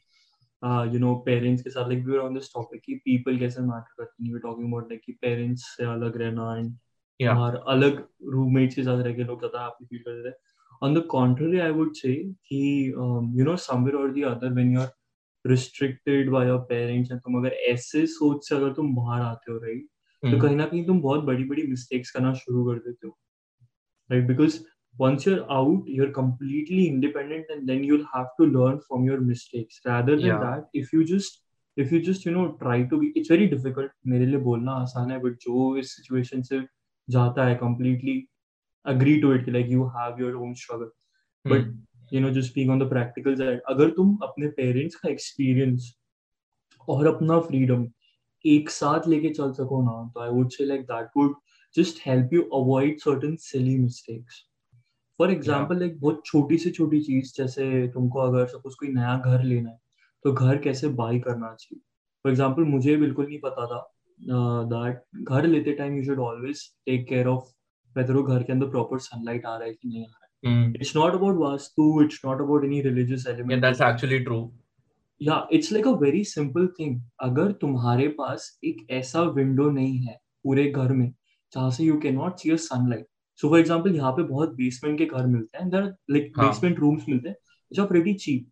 uh, 0.62 0.84
you 0.94 1.00
know 1.04 1.14
parents 1.28 1.62
के 1.62 1.70
साथ 1.70 1.90
like 1.92 2.06
we 2.06 2.12
were 2.12 2.22
on 2.26 2.36
this 2.40 2.50
topic 2.50 2.84
कि 2.86 3.00
people 3.08 3.40
कैसे 3.40 3.62
matter 3.70 3.96
करते 4.00 4.24
हैं. 4.24 4.30
We 4.30 4.34
were 4.36 4.44
talking 4.44 4.68
about 4.72 4.92
like 4.92 5.02
कि 5.06 5.18
parents 5.26 5.66
से 5.78 5.86
अलग 5.94 6.18
रहना 6.18 6.52
and 6.58 6.72
या 7.20 7.34
और 7.40 7.56
अलग 7.76 8.06
roommates 8.36 8.76
के 8.76 8.84
साथ 8.84 9.04
रह 9.04 9.14
के 9.14 9.24
लोग 9.24 9.40
ज़्यादा 9.40 9.66
happy 9.66 9.88
feel 9.92 10.04
करते 10.08 10.30
हैं. 10.30 10.36
On 10.82 10.94
the 10.94 11.04
contrary, 11.16 11.62
I 11.62 11.72
would 11.80 11.96
say 12.04 12.16
कि 12.52 12.94
um, 13.06 13.32
you 13.36 13.46
know 13.50 13.56
somewhere 13.68 13.98
or 14.04 14.12
the 14.12 14.26
other 14.26 14.54
when 14.54 14.72
you're 14.72 14.92
restricted 15.46 16.32
by 16.32 16.46
your 16.46 16.60
parents 16.72 17.12
and 17.12 17.22
तुम 17.26 17.38
अगर 17.40 17.54
ऐसे 17.72 18.06
सोच 18.08 18.50
से 18.50 18.56
अगर 18.56 18.74
तुम 18.74 18.96
बाहर 18.96 19.22
आते 19.22 19.52
हो 19.52 19.60
right 19.68 19.86
Hmm. 20.24 20.32
तो 20.32 20.42
कहीं 20.42 20.56
ना 20.56 20.66
कहीं 20.66 20.86
तुम 20.86 21.02
बहुत 21.02 21.24
बड़ी 21.24 21.44
बड़ी 21.50 21.64
मिस्टेक्स 21.68 22.12
करना 22.12 22.34
शुरू 22.34 22.66
कर 22.66 22.80
देते 22.86 23.08
हो 23.08 23.18
right 24.10 24.28
because 24.28 24.58
once 25.00 25.26
you're 25.26 25.46
out 25.56 25.90
you're 25.96 26.12
completely 26.12 26.88
independent 26.88 27.52
and 27.56 27.70
then 27.70 27.84
you'll 27.84 28.08
have 28.14 28.30
to 28.40 28.46
learn 28.46 28.80
from 28.88 29.04
your 29.10 29.20
mistakes 29.32 29.80
rather 29.86 30.16
than 30.16 30.26
Yeah. 30.30 30.40
that 30.46 30.80
if 30.82 30.94
you 30.94 31.04
just 31.12 31.44
if 31.78 31.92
you 31.92 32.00
just 32.02 32.26
you 32.26 32.32
know 32.38 32.46
try 32.62 32.78
to 32.94 33.00
be 33.02 33.12
it's 33.16 33.32
very 33.34 33.48
difficult 33.56 33.92
मेरे 34.14 34.26
लिए 34.26 34.40
बोलना 34.46 34.72
आसान 34.86 35.12
है 35.12 35.20
but 35.26 35.36
जो 35.48 35.66
इस 35.78 35.96
situation 36.00 36.44
से 36.50 36.62
जाता 37.08 37.46
है 37.48 37.60
completely 37.60 38.16
agree 38.86 39.20
to 39.26 39.34
it 39.36 39.46
कि 39.46 39.54
like 39.58 39.70
you 39.76 39.90
have 39.98 40.24
your 40.24 40.34
own 40.46 40.56
struggle 40.64 40.90
but 41.46 41.68
Hmm. 41.68 41.76
you 42.16 42.22
know 42.24 42.32
just 42.40 42.56
being 42.56 42.70
on 42.74 42.82
the 42.84 42.90
practical 42.96 43.38
side 43.42 43.60
अगर 43.70 43.90
तुम 44.00 44.18
अपने 44.24 44.48
पेरेंट्स 44.58 44.96
का 44.96 45.10
एक्सपीरियंस 45.10 45.94
और 46.90 47.08
अपना 47.08 47.40
फ्रीडम 47.48 47.88
एक 48.46 48.70
साथ 48.70 49.08
लेके 49.08 49.30
चल 49.30 49.52
सको 49.54 49.82
ना 49.84 49.96
तो 50.14 50.20
I 50.22 50.30
would 50.30 50.50
say 50.58 50.66
like 50.66 50.82
that 50.92 51.08
would 51.18 51.36
just 51.76 52.02
help 52.06 52.34
you 52.34 52.42
avoid 52.56 53.00
certain 53.00 53.36
silly 53.40 53.78
mistakes 53.78 54.44
for 55.20 55.32
example 55.32 55.80
like 55.80 56.00
बहुत 56.00 56.22
छोटी 56.26 56.58
से 56.58 56.72
छोटी 56.72 57.00
चीज़ 57.02 57.34
जैसे 57.38 57.88
तुमको 57.94 58.20
अगर 58.20 58.46
सपोज़ 58.48 58.76
कोई 58.80 58.90
नया 58.94 59.18
घर 59.26 59.44
लेना 59.44 59.70
है 59.70 59.80
तो 60.26 60.34
घर 60.34 60.58
कैसे 60.62 60.88
बाई 61.02 61.20
करना 61.20 61.54
चाहिए? 61.60 61.80
फॉर 62.26 62.32
एग्ज़ाम्पल 62.32 62.64
मुझे 62.64 62.96
बिल्कुल 62.98 63.26
नहीं 63.28 63.40
पता 63.44 63.66
था 63.68 63.80
दैट 64.74 65.04
घर 65.24 65.48
लेते 65.48 65.74
time 65.74 65.98
you 65.98 66.04
should 66.04 66.20
always 66.20 66.62
take 66.86 67.08
care 67.10 67.28
of 67.28 67.52
whether 67.96 68.14
वो 68.14 68.24
घर 68.24 68.44
के 68.44 68.54
अंदर 68.54 68.70
प्रॉपर 68.70 69.00
सनलाइट 69.00 69.46
आ 69.46 69.58
रहा 69.58 69.68
है 69.68 69.74
कि 69.74 69.88
नहीं 69.88 70.04
आ 70.04 70.06
रहा 70.06 70.12
है. 70.14 70.26
It's 70.84 70.94
not 70.96 71.16
about 71.18 71.38
vastu 71.44 71.86
it's 72.02 72.20
not 72.26 72.42
about 72.42 72.66
any 72.66 72.82
religious 72.88 73.24
element. 73.30 73.52
Yeah, 73.52 73.62
that's 73.62 73.80
actually 73.86 74.20
true. 74.26 74.44
yeah 75.22 75.56
it's 75.58 75.72
like 75.76 75.88
a 75.92 75.94
very 76.02 76.24
simple 76.32 76.68
thing. 76.80 76.92
अगर 77.28 77.52
तुम्हारे 77.62 78.08
पास 78.20 78.60
एक 78.66 78.86
ऐसा 79.00 79.22
विंडो 79.38 79.70
नहीं 79.70 79.98
है 80.00 80.18
पूरे 80.44 80.66
घर 80.72 80.92
में 80.92 81.12
जहाँ 81.54 81.72
से 81.72 81.84
you 81.84 82.00
can 82.00 82.16
not 82.16 82.40
see 82.40 82.58
sunlight 82.58 83.06
so 83.40 83.50
for 83.50 83.60
example 83.60 83.96
यहाँ 83.96 84.12
पे 84.12 84.24
बहुत 84.26 84.54
बेसमेंट 84.56 84.98
के 84.98 85.06
घर 85.06 85.26
मिलते 85.28 85.58
हैं. 85.58 85.70
लाइक. 86.12 86.32
बेसमेंट 86.40 86.80
रूम्स 86.80 87.06
मिलते 87.10 87.30
हैं 87.30 87.36
which 87.72 87.80
are 87.82 87.88
pretty 87.88 88.12
cheap. 88.24 88.46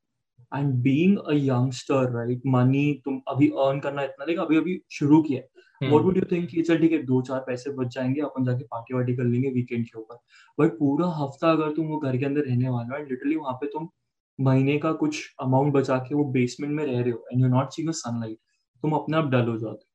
And 0.51 0.73
being 0.84 1.13
a 1.31 1.36
youngster 1.36 1.99
right 2.12 2.41
money 2.53 2.84
तुम 3.05 3.19
अभी 3.29 3.47
earn 3.63 3.81
करना 3.84 4.03
इतना 4.03 4.25
लाइक 4.25 4.39
अभी 4.39 4.58
अभी 4.58 4.79
शुरू 4.91 5.21
किया 5.21 5.39
है. 5.39 5.47
व्हाट 5.81 6.03
वुड 6.03 6.17
यू 6.17 6.23
थिंक 6.31 6.47
कि 6.49 6.62
चल 6.62 6.77
ठीक 6.79 6.91
है 6.91 7.01
दो 7.05 7.21
चार 7.21 7.39
पैसे 7.47 7.71
बच 7.75 7.93
जाएँगे 7.95 8.21
अपन 8.21 8.45
जाके 8.45 8.63
पार्टी 8.63 8.93
वार्टी 8.93 9.15
कर 9.15 9.23
लेंगे 9.23 9.49
वीकेंड 9.51 9.86
के 9.86 9.99
ऊपर। 9.99 10.15
बट 10.58 10.77
पूरा 10.79 11.08
हफ़्ता 11.15 11.51
अगर 11.51 11.71
तुम 11.75 11.88
वो 11.88 11.97
घर 11.99 12.17
के 12.17 12.25
अंदर 12.25 12.41
रहने 12.41 12.69
वाले 12.69 12.93
हो 12.93 12.99
एंड 12.99 13.10
लिटरली 13.10 13.36
वहाँ 13.36 13.53
पे 13.62 13.67
तुम 13.67 13.89
महीने 14.39 14.77
का 14.77 14.91
कुछ 15.01 15.19
अमाउंट 15.41 15.73
बचा 15.73 15.97
के 16.08 16.15
वो 16.15 16.23
बेसमेंट 16.31 16.73
में 16.73 16.86
रह 16.86 17.01
रहे 17.01 17.12
हो 17.12 17.25
and 17.31 17.41
you 17.41 17.47
not 17.49 17.71
seeing 17.71 17.91
sunlight 17.93 18.38
तुम 18.84 18.91
अपने 18.93 19.17
आप 19.17 19.29
डल 19.31 19.47
हो 19.47 19.58
जाते 19.58 19.86
हो। 19.86 19.94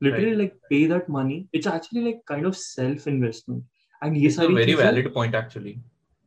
Literally 0.00 0.24
Right. 0.24 0.38
Like 0.38 0.52
pay 0.70 0.86
that 0.88 1.10
money 1.10 1.44
it's 1.54 1.66
actually 1.66 2.04
like 2.04 2.20
kind 2.28 2.46
of 2.46 2.54
self 2.56 3.08
investment 3.08 3.62
and 4.02 4.16
ये 4.16 4.30
सारी 4.30 4.54
very 4.54 4.74
valid 4.80 5.10
point 5.16 5.36
actually. 5.42 5.74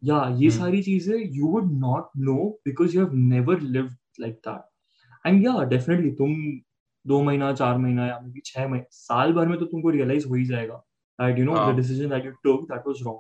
या 0.04 0.18
ये 0.40 0.50
Hmm. 0.50 0.58
सारी 0.60 0.82
चीज़ें 0.84 1.16
you 1.36 1.48
would 1.48 1.72
not 1.80 2.10
know 2.22 2.38
because 2.66 2.96
you 2.96 3.02
have 3.02 3.14
never 3.16 3.62
lived 3.62 3.96
like 4.20 4.34
that 4.48 5.28
and 5.28 5.44
yeah 5.46 5.64
definitely 5.70 6.12
तुम 6.16 6.36
दो 7.06 7.22
महीना 7.24 7.52
चार 7.54 7.78
महीना 7.78 8.06
या 8.08 8.20
मे 8.20 8.42
छह 8.46 8.68
महीने 8.68 8.86
साल 8.92 9.34
भर 9.34 9.48
में 9.48 9.58
तो 9.60 9.66
तुमको 9.66 9.90
रियलाइज़ 9.90 10.28
हो 10.28 10.36
ही 10.36 10.46
जाएगा 10.46 10.76
that 11.20 11.40
you 11.40 11.46
know. 11.46 11.56
The 11.72 11.76
decision 11.76 12.10
that 12.10 12.26
you 12.26 12.32
took 12.44 12.68
that 12.72 12.88
was 12.88 13.02
wrong 13.04 13.20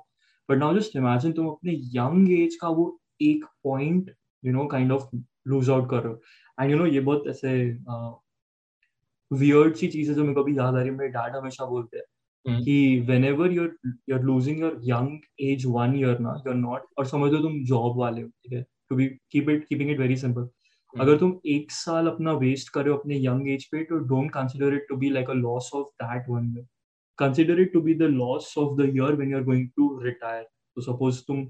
but 0.49 0.57
now 0.57 0.77
just 0.77 0.95
imagine 0.95 1.31
तुम 1.33 1.47
अपने 1.47 1.73
यंग 1.95 2.31
एज 2.39 2.55
का 2.61 2.69
वो 2.79 2.85
एक 3.21 3.45
point 3.63 4.11
you 4.43 4.53
know 4.53 4.65
kind 4.67 4.91
of 4.91 5.15
lose 5.47 5.69
out 5.69 5.89
कर 5.89 6.03
रहे 6.03 6.13
हो 6.13 6.21
एंड 6.57 6.71
यू 6.71 6.77
नो 6.77 6.85
ये 6.85 6.99
बहुत 7.01 7.27
ऐसे 7.27 7.53
वियर्ड 9.31 9.75
सी 9.75 9.87
चीज़ 9.87 10.09
है 10.09 10.15
जो 10.15 10.23
मेरे 10.23 10.33
को 10.33 10.43
अभी 10.43 10.57
याद 10.57 10.75
आ 10.75 10.77
रही 10.79 10.89
है 10.89 10.95
मेरे 10.95 11.09
डैड 11.11 11.35
हमेशा 11.35 11.65
बोलते 11.65 11.97
हैं 11.97 12.03
Hmm. 12.45 12.57
कि 12.57 12.73
whenever 13.07 13.45
you're 13.51 13.71
you're 14.09 14.25
losing 14.25 14.59
your 14.59 14.69
young 14.81 15.07
age 15.45 15.63
one 15.71 15.95
year 15.95 16.11
ना 16.19 16.35
you're 16.43 16.59
not 16.59 16.83
और 16.97 17.05
समझ 17.05 17.31
लो 17.31 17.39
तुम 17.39 17.57
जॉब 17.67 17.97
वाले 17.99 18.21
हो 18.21 18.27
ठीक 18.27 18.53
है 18.53 18.63
be 18.91 19.07
keep 19.33 19.49
it 19.53 19.65
keeping 19.71 19.89
it 19.93 19.99
very 20.01 20.17
simple 20.21 20.45
Hmm. 20.45 21.01
अगर 21.01 21.17
तुम 21.17 21.33
एक 21.47 21.71
साल 21.71 22.07
अपना 22.07 22.33
वेस्ट 22.43 22.69
कर 22.73 22.89
अपने 22.89 23.17
यंग 23.17 23.49
एज 23.51 23.65
पे 23.71 23.83
तो 23.85 23.97
don't 24.11 24.31
consider 24.33 24.73
it 24.73 24.85
to 24.89 24.95
be 24.97 25.09
like 25.09 25.29
a 25.29 25.33
loss 25.35 25.69
of 25.75 25.87
that 26.03 26.29
one 26.29 26.45
year 26.51 26.65
consider 27.19 27.59
it 27.61 27.73
to 27.73 27.81
be 27.81 27.93
the 27.95 28.09
loss 28.13 28.53
of 28.57 28.77
the 28.77 28.85
year 28.95 29.15
when 29.15 29.31
you 29.31 29.37
are 29.37 29.43
going 29.43 29.67
to 29.77 29.89
retire 30.03 30.43
तो 30.43 30.81
सपोज़ 30.81 31.21
तुम 31.27 31.45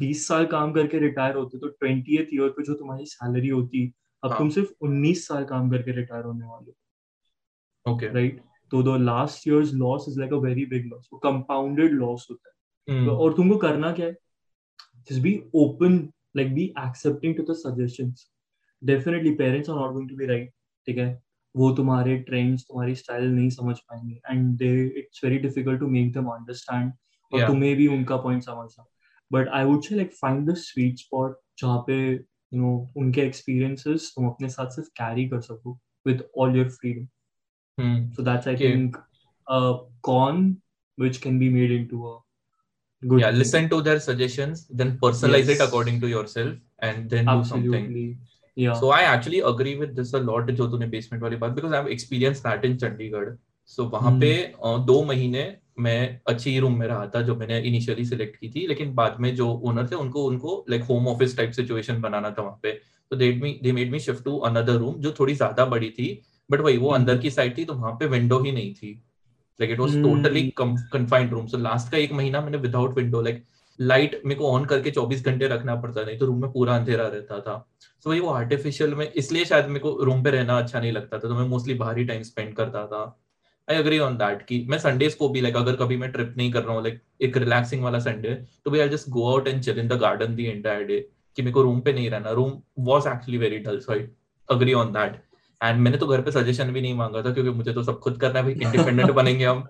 20 0.00 0.22
साल 0.28 0.46
काम 0.46 0.72
करके 0.72 0.98
retire 1.00 1.36
होते 1.36 1.58
तो 1.58 1.68
twenty 1.70 2.14
year 2.14 2.48
पे 2.50 2.62
जो 2.64 2.74
तुम्हारी 2.74 3.06
सैलरी 3.06 3.48
होती 3.48 3.86
अब 4.22 4.30
हाँ. 4.30 4.38
तुम 4.38 4.50
सिर्फ़ 4.50 4.70
19 4.84 5.26
साल 5.28 5.44
काम 5.44 5.70
करके 5.70 5.92
रिटायर 5.96 6.24
होने 6.24 6.46
वाले 6.46 6.70
हो 6.70 6.76
Okay. 7.86 8.14
राइट 8.14 8.40
तो 8.70 8.82
the 8.82 9.00
last 9.00 9.48
years 9.48 9.72
loss 9.74 10.04
is 10.08 10.18
like 10.20 10.32
a 10.32 10.36
very 10.36 10.66
big 10.66 10.86
loss 10.86 11.08
वो 11.12 11.18
कंपाउंडेड 11.18 11.92
लॉस 11.92 12.26
होता 12.30 12.48
है। 12.48 12.54
Hmm. 12.88 13.06
तो 13.06 13.16
और 13.16 13.34
तुमको 13.34 13.56
करना 13.56 13.92
क्या 13.92 14.06
है? 14.06 14.16
Just 15.08 15.22
be 15.22 15.32
open 15.60 15.98
like 16.38 16.54
be 16.56 16.64
accepting 16.82 17.34
to 17.38 17.44
the 17.48 17.54
suggestions. 17.58 18.26
Definitely 18.82 19.34
parents 19.36 19.68
are 19.68 19.76
not 19.76 19.92
going 19.94 20.08
to 20.08 20.16
be 20.16 20.28
right 20.30 20.48
ठीक 20.86 20.98
है? 20.98 21.22
वो 21.54 21.70
तुम्हारे 21.76 22.16
ट्रेंड्स 22.18 22.62
तुम्हारी 22.62 22.94
स्टाइल 22.94 23.24
नहीं 23.24 23.48
समझ 23.50 23.76
पाएँगे। 23.78 24.20
And 24.30 24.56
they 24.58 24.70
it's 24.98 25.24
very 25.24 25.38
difficult 25.38 25.80
to 25.80 25.86
make 25.86 26.12
them 26.12 26.26
understand 26.26 26.92
और 27.32 27.46
तुम्हें 27.46 27.74
भी 27.76 27.86
उनका 27.86 28.16
पॉइंट 28.16 28.42
समझना। 28.42 28.84
But 29.30 29.48
I 29.48 29.64
would 29.64 29.82
say 29.84 29.94
like 29.94 30.12
find 30.12 30.50
the 30.50 30.54
sweet 30.58 30.98
spot 30.98 31.36
जहाँ 31.58 31.78
पे 31.86 31.98
यू 32.12 32.60
नो 32.60 32.70
उनके 32.96 33.20
एक्सपीरियंसेस 33.20 34.12
तुम 34.16 34.26
अपने 34.26 34.48
साथ 34.48 34.70
सिर्फ़ 34.70 34.88
कैरी 35.00 35.28
कर 35.28 35.40
सको 35.40 35.78
with 36.06 36.24
all 36.38 36.56
your 36.56 36.68
freedom 36.70 37.06
hmm. 37.78 37.96
so 38.16 38.22
that's 38.22 38.46
i 38.46 38.54
Okay. 38.54 38.72
think 38.72 38.98
a 39.46 39.60
con 40.02 40.42
which 40.98 41.20
can 41.20 41.38
be 41.38 41.48
made 41.50 41.72
into 41.72 42.02
a 42.08 42.18
good 43.02 43.20
yeah 43.20 43.30
thing. 43.30 43.38
listen 43.38 43.68
to 43.68 43.80
their 43.82 44.00
suggestions 44.00 44.66
then 44.82 44.98
personalize 44.98 45.48
yes. 45.48 45.56
it 45.58 45.64
according 45.68 46.00
to 46.00 46.08
yourself 46.08 46.52
and 46.80 47.10
then 47.10 47.28
Absolutely. 47.28 47.70
do 47.70 47.78
something 47.78 48.18
yeah 48.56 48.74
so 48.82 48.90
i 48.90 49.00
actually 49.14 49.40
agree 49.52 49.74
with 49.82 49.96
this 49.96 50.12
a 50.14 50.22
lot 50.28 50.50
जो 50.60 50.66
तूने 50.70 50.90
basement 50.94 51.22
वाली 51.22 51.36
बात 51.44 51.54
because 51.58 51.74
i've 51.80 51.90
experienced 51.96 52.48
that 52.48 52.64
in 52.70 52.76
chandigarh 52.84 53.32
so 53.70 53.88
वहाँ 53.90 54.12
पे 54.20 54.32
अ, 54.42 54.76
दो 54.86 55.02
महीने 55.04 55.44
मैं 55.80 55.98
अच्छी 56.28 56.58
रूम 56.60 56.74
में 56.78 56.86
रहा 56.86 57.06
था 57.14 57.20
जो 57.26 57.34
मैंने 57.36 57.58
इनिशियली 57.68 58.04
सिलेक्ट 58.04 58.36
की 58.40 58.48
थी 58.54 58.66
लेकिन 58.68 58.92
बाद 58.94 59.16
में 59.20 59.34
जो 59.36 59.46
ओनर 59.70 59.86
थे 59.90 59.94
उनको 59.96 60.24
उनको 60.24 60.56
like 60.70 60.82
home 60.88 61.06
office 61.08 61.36
type 61.36 61.50
situation 61.58 62.00
बनाना 62.00 62.30
था 62.38 62.42
वहाँ 62.42 62.58
पे 62.62 62.72
तो 63.10 63.16
they 63.16 63.32
me 63.42 63.52
they 63.62 63.72
made 63.72 63.90
me 63.92 63.98
shift 64.06 64.24
to 64.24 64.36
another 64.48 64.76
room 64.82 65.00
जो 65.06 65.12
थोड़ी 65.20 65.34
ज़्यादा 65.34 65.64
बड़ी 65.74 65.90
थी 65.98 66.08
बट 66.50 66.60
वही 66.60 66.76
वो 66.76 66.88
हम्म। 66.88 66.98
अंदर 66.98 67.18
की 67.18 67.30
साइड 67.30 67.56
थी 67.58 67.64
तो 67.64 67.74
वहाँ 67.74 67.92
पे 67.92 68.06
विंडो 68.08 68.38
ही 68.40 68.52
नहीं 68.52 68.74
थी। 68.74 68.92
Like 69.60 69.70
it 69.70 69.78
was 69.78 69.94
hmm. 69.94 70.22
Totally 70.22 70.52
confined 70.58 71.30
room 71.30 71.46
so 71.46 71.58
last 71.58 71.90
का 71.92 71.98
एक 71.98 72.12
महीना 72.12 72.40
मैंने 72.40 72.58
विदाउट 72.58 72.96
विंडो 72.96 73.22
लाइक 73.22 73.44
लाइट 73.78 74.20
मेरे 74.26 74.38
को 74.40 74.48
ऑन 74.48 74.64
करके 74.64 74.90
24 74.90 75.24
घंटे 75.24 75.46
रखना 75.48 75.74
पड़ता 75.80 76.02
नहीं 76.04 76.18
तो 76.18 76.26
रूम 76.26 76.40
में 76.42 76.50
पूरा 76.52 76.76
अंधेरा 76.76 77.06
रहता 77.06 77.38
था। 77.40 77.54
सो 78.04 78.10
वही 78.10 78.20
वो 78.20 78.30
आर्टिफिशियल 78.30 78.94
में 78.94 79.10
इसलिए 79.12 79.44
शायद 79.44 79.66
मेरे 79.66 79.80
को 79.80 79.96
रूम 80.04 80.22
पे 80.24 80.30
रहना 80.30 80.58
अच्छा 80.58 80.80
नहीं 80.80 80.92
लगता 80.92 81.18
था 81.18 81.28
तो 81.28 81.34
मैं 81.34 81.46
मोस्टली 81.48 81.74
बाहर 81.74 81.98
ही 81.98 82.04
टाइम 82.04 82.22
स्पेंड 82.22 82.54
करता 82.56 82.86
था। 82.86 83.02
आई 83.68 83.76
अग्री 83.76 83.98
ऑन 84.00 84.16
दैट 84.16 84.42
कि 84.46 84.64
मैं 84.70 84.78
संडेज 84.78 85.14
को 85.14 85.28
भी 85.28 85.40
लाइक 85.40 85.56
अगर 85.56 85.76
कभी 85.76 85.96
मैं 85.96 86.10
ट्रिप 86.12 86.34
नहीं 86.36 86.52
कर 86.52 86.62
रहा 86.62 86.74
हूँ 86.74 86.82
लाइक 86.82 87.00
एक 87.22 87.36
रिलैक्सिंग 87.36 87.82
वाला 87.82 87.98
संडे 88.00 88.34
तो 88.64 88.70
भी 88.70 88.80
I 88.80 88.88
just 88.88 89.08
go 89.10 89.28
out 89.30 89.48
and 89.48 89.62
chill 89.62 89.78
in 89.78 89.88
the 89.88 89.98
garden 90.00 90.34
the 90.34 90.46
entire 90.46 90.84
day 90.84 90.98
कि 91.36 91.42
मेरे 91.42 91.52
को 91.52 91.62
रूम 91.62 91.80
पे 91.80 91.92
नहीं 91.92 92.10
रहना। 92.10 92.30
Room 92.32 92.52
was 92.86 93.06
actually 93.06 93.38
very 93.38 93.58
dull 93.60 93.78
so 93.80 93.92
I 93.92 94.06
agree 94.48 94.72
on 94.74 94.92
that 94.92 95.20
and 95.62 95.80
मैंने 95.80 95.98
तो 95.98 96.06
घर 96.06 96.22
पे 96.22 96.30
सजेशन 96.30 96.72
भी 96.72 96.80
नहीं 96.80 96.94
मांगा 96.94 97.22
था 97.22 97.32
क्योंकि 97.32 97.50
मुझे 97.50 97.72
तो 97.72 97.82
सब 97.82 97.98
खुद 98.00 98.20
करना 98.20 98.40
है 98.40 98.52
इंडिपेंडेंट 98.52 99.10
बनेंगे 99.20 99.44
हम। 99.44 99.64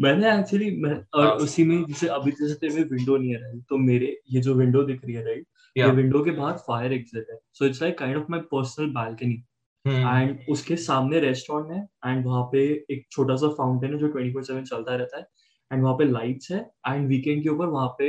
मैंने 0.00 0.32
एक्चुअली 0.32 0.70
मैं 0.80 0.94
और 1.14 1.26
हाँ। 1.26 1.34
उसी 1.44 1.64
में 1.64 1.84
जैसे 1.84 2.08
अभी 2.08 2.30
जैसे 2.30 2.54
तेरे 2.54 2.74
में 2.74 2.84
विंडो 2.90 3.16
नहीं 3.16 3.30
है 3.30 3.40
राइट 3.42 3.62
तो 3.68 3.76
मेरे 3.78 4.16
ये 4.30 4.40
जो 4.40 4.54
विंडो 4.54 4.82
दिख 4.82 5.04
रही 5.04 5.14
है 5.14 5.24
राइट 5.24 5.46
ये 5.76 5.90
विंडो 5.92 6.22
के 6.24 6.30
बाहर 6.30 6.56
फायर 6.66 6.92
एग्जिट 6.92 7.26
है। 7.30 7.38
So 7.52 7.66
it's 7.66 7.82
like 7.82 7.98
kind 7.98 8.16
of 8.16 8.26
my 8.30 8.40
personal 8.52 8.90
balcony 8.92 9.42
and 9.84 10.38
उसके 10.50 10.76
सामने 10.76 11.20
रेस्टोरेंट 11.20 11.72
है 11.72 12.12
एंड 12.12 12.26
वहाँ 12.26 12.42
पे 12.52 12.62
एक 12.90 13.06
छोटा 13.10 13.36
सा 13.36 13.48
फाउंटेन 13.58 13.92
है 13.92 13.98
जो 13.98 14.08
24/7 14.08 14.64
चलता 14.64 14.94
रहता 14.96 15.18
है। 15.18 15.26
एंड 15.70 15.82
वहाँ 15.82 15.94
पे 15.96 16.04
लाइट्स 16.04 16.50
है 16.52 16.58
एंड 16.88 17.06
वीकेंड 17.08 17.42
के 17.42 17.48
ऊपर 17.48 17.66
वहाँ 17.68 17.88
पे 18.00 18.08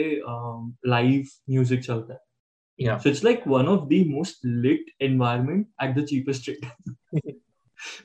लाइव 0.90 1.24
म्यूज़िक 1.50 1.84
चलता 1.84 2.14
है। 2.14 2.20
Yeah. 2.80 2.98
So 3.00 3.10
it's 3.10 3.24
like 3.24 3.46
one 3.46 3.68
of 3.68 3.90
the 3.90 4.04
most 4.06 4.44
lit 4.44 4.90
environment 5.00 5.68
at 5.80 5.96
the 5.96 6.06
cheapest 6.06 6.48
rate. 6.48 6.66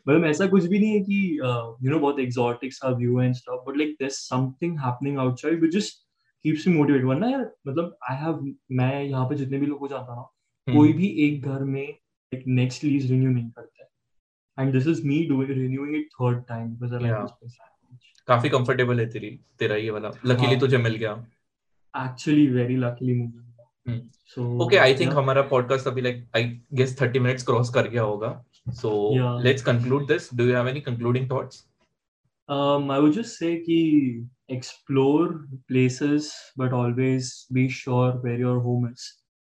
मतलब 0.09 0.25
ऐसा 0.27 0.47
कुछ 0.47 0.65
भी 0.67 0.79
नहीं 0.79 0.93
है 0.93 1.01
कि 1.01 1.39
यू 1.85 1.91
नो 1.91 1.99
बहुत 1.99 2.17
exotic 2.25 2.73
सा 2.73 2.93
view 2.99 3.19
and 3.25 3.37
stuff, 3.37 3.61
but 3.67 3.77
like 3.83 3.93
there's 4.01 4.19
something 4.29 4.77
happening 4.85 5.19
outside 5.25 5.61
which 5.65 5.73
just 5.73 6.01
keeps 6.45 6.67
me 6.67 6.75
motivated. 6.79 7.07
वरना 7.09 7.29
यार 7.31 7.45
मतलब 7.69 7.97
I 8.11 8.17
have 8.23 8.41
मैं 8.81 9.03
यहाँ 9.03 9.29
पे 9.29 9.37
जितने 9.43 9.59
भी 9.59 9.67
लोग 9.67 9.79
को 9.79 9.89
जानता 9.89 10.13
हूँ 10.13 10.21
ना 10.21 10.29
हम्म, 10.69 10.79
कोई 10.79 10.93
भी 10.93 11.09
एक 11.27 11.47
घर 11.49 11.65
में 11.75 11.87
like 12.33 12.47
next 12.61 12.85
lease 12.89 13.11
renew 13.13 13.35
नहीं 13.35 13.51
करता 13.51 13.83
है. 13.83 13.89
And 14.59 14.75
this 14.79 14.87
is 14.95 15.05
me 15.13 15.21
doing 15.29 15.53
renewing 15.61 15.95
it 16.01 16.11
third 16.19 16.43
time 16.49 16.75
because 16.75 16.93
I 16.93 17.03
like 17.05 17.13
Yeah. 17.13 17.23
this 17.23 17.37
place 17.39 17.57
that 17.61 17.73
much. 17.91 18.11
काफ़ी 18.29 18.49
कंफर्टेबल 18.51 19.01
है 19.01 19.07
तेरी 19.13 19.31
तेरा 19.59 19.77
ये 19.77 19.91
वाला 19.91 20.11
लकीली 20.27 20.51
हाँ। 20.51 20.61
तुझे 20.61 20.79
मिल 20.89 20.97
गया 21.05 21.15
Actually 21.95 22.47
very 22.59 22.77
luckily 22.83 23.15
मुझे 23.17 23.39
मिला. 23.82 23.92
Hmm. 23.92 24.10
So 24.36 24.66
okay 24.66 24.78
I 24.78 24.94
think 24.94 25.10
yeah. 25.10 25.18
हमारा 25.18 25.42
पॉडकास्ट 25.54 25.88
अभी 25.88 26.02
like 26.02 26.26
I 26.36 26.44
guess 26.74 26.98
30 27.02 27.20
minutes 27.20 27.44
cross 27.46 27.70
कर 27.74 27.88
गया 27.88 28.02
होगा 28.02 28.32
so 28.82 28.90
Yeah. 29.18 29.44
Let's 29.44 29.64
conclude 29.64 30.08
this 30.08 30.30
do 30.36 30.44
you 30.44 30.56
have 30.56 30.68
any 30.68 30.82
concluding 30.82 31.30
thoughts 31.32 31.66
Um, 32.50 32.92
I 32.92 32.98
would 33.00 33.14
just 33.14 33.38
say 33.38 33.48
कि 33.60 33.78
explore 34.50 35.46
places, 35.72 36.28
but 36.56 36.74
always 36.74 37.46
be 37.52 37.68
sure 37.78 38.12
where 38.26 38.38
your 38.40 38.60
home 38.60 38.86
is 38.92 39.08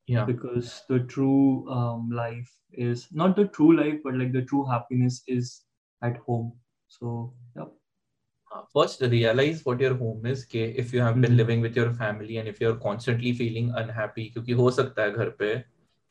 या 0.08 0.26
because 0.26 0.72
the 0.88 0.98
true 1.12 1.68
um, 1.70 2.08
life 2.10 2.50
is 2.72 3.04
not 3.12 3.36
the 3.36 3.44
true 3.58 3.70
life, 3.76 4.00
but 4.06 4.18
like 4.22 4.32
the 4.32 4.42
true 4.42 4.64
happiness 4.64 5.20
is 5.28 5.52
at 6.02 6.16
home. 6.16 6.50
So 6.88 7.32
yeah, 7.56 7.68
first 8.75 9.01
realize 9.13 9.61
what 9.67 9.81
your 9.83 9.93
home 10.01 10.25
is 10.31 10.43
कि 10.51 10.65
if 10.83 10.93
you 10.95 11.01
have 11.01 11.15
been 11.21 11.31
Mhm. 11.31 11.37
living 11.41 11.63
with 11.67 11.79
your 11.81 11.87
family 12.01 12.37
and 12.41 12.51
if 12.53 12.59
you're 12.63 12.77
constantly 12.85 13.33
feeling 13.39 13.71
unhappy 13.83 14.27
क्योंकि 14.33 14.51
हो 14.61 14.69
सकता 14.71 15.03
है 15.03 15.11
घर 15.11 15.29
पे 15.39 15.53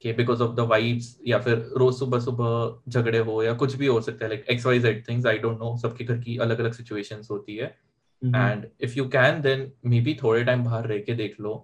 कि 0.02 0.14
because 0.16 0.40
of 0.46 0.54
the 0.58 0.66
vibes 0.72 1.06
या 1.26 1.38
फिर 1.38 1.64
रोज 1.78 1.94
सुबह 1.98 2.20
सुबह 2.20 2.90
झगड़े 2.90 3.18
हो 3.28 3.42
या 3.42 3.52
कुछ 3.62 3.74
भी 3.82 3.86
हो 3.86 4.00
सकता 4.00 4.26
है 4.26 4.30
like 4.32 4.50
x 4.56 4.66
y 4.70 4.76
z 4.86 4.94
things 5.08 5.28
I 5.32 5.36
don't 5.44 5.62
know 5.64 5.76
सबके 5.82 6.04
घर 6.04 6.18
की 6.18 6.36
अलग 6.46 6.58
अलग 6.60 6.74
situations 6.80 7.30
होती 7.30 7.56
है 7.56 7.74
Mhm. 8.22 8.34
and 8.40 8.66
if 8.88 8.96
you 8.98 9.06
can 9.14 9.40
then 9.46 9.64
maybe 9.92 10.16
थोड़े 10.22 10.44
टाइम 10.44 10.64
बाहर 10.64 10.86
रह 10.88 10.98
के 11.08 11.14
देख 11.14 11.40
लो 11.40 11.54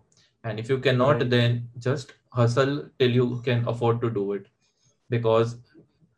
and 0.44 0.60
if 0.62 0.70
you 0.72 0.78
cannot 0.86 1.22
Right. 1.22 1.30
then 1.34 1.56
just 1.88 2.12
hustle 2.38 2.74
till 3.00 3.16
you 3.20 3.28
can 3.48 3.64
afford 3.74 4.00
to 4.04 4.10
do 4.18 4.24
it 4.36 4.48
because 5.10 5.54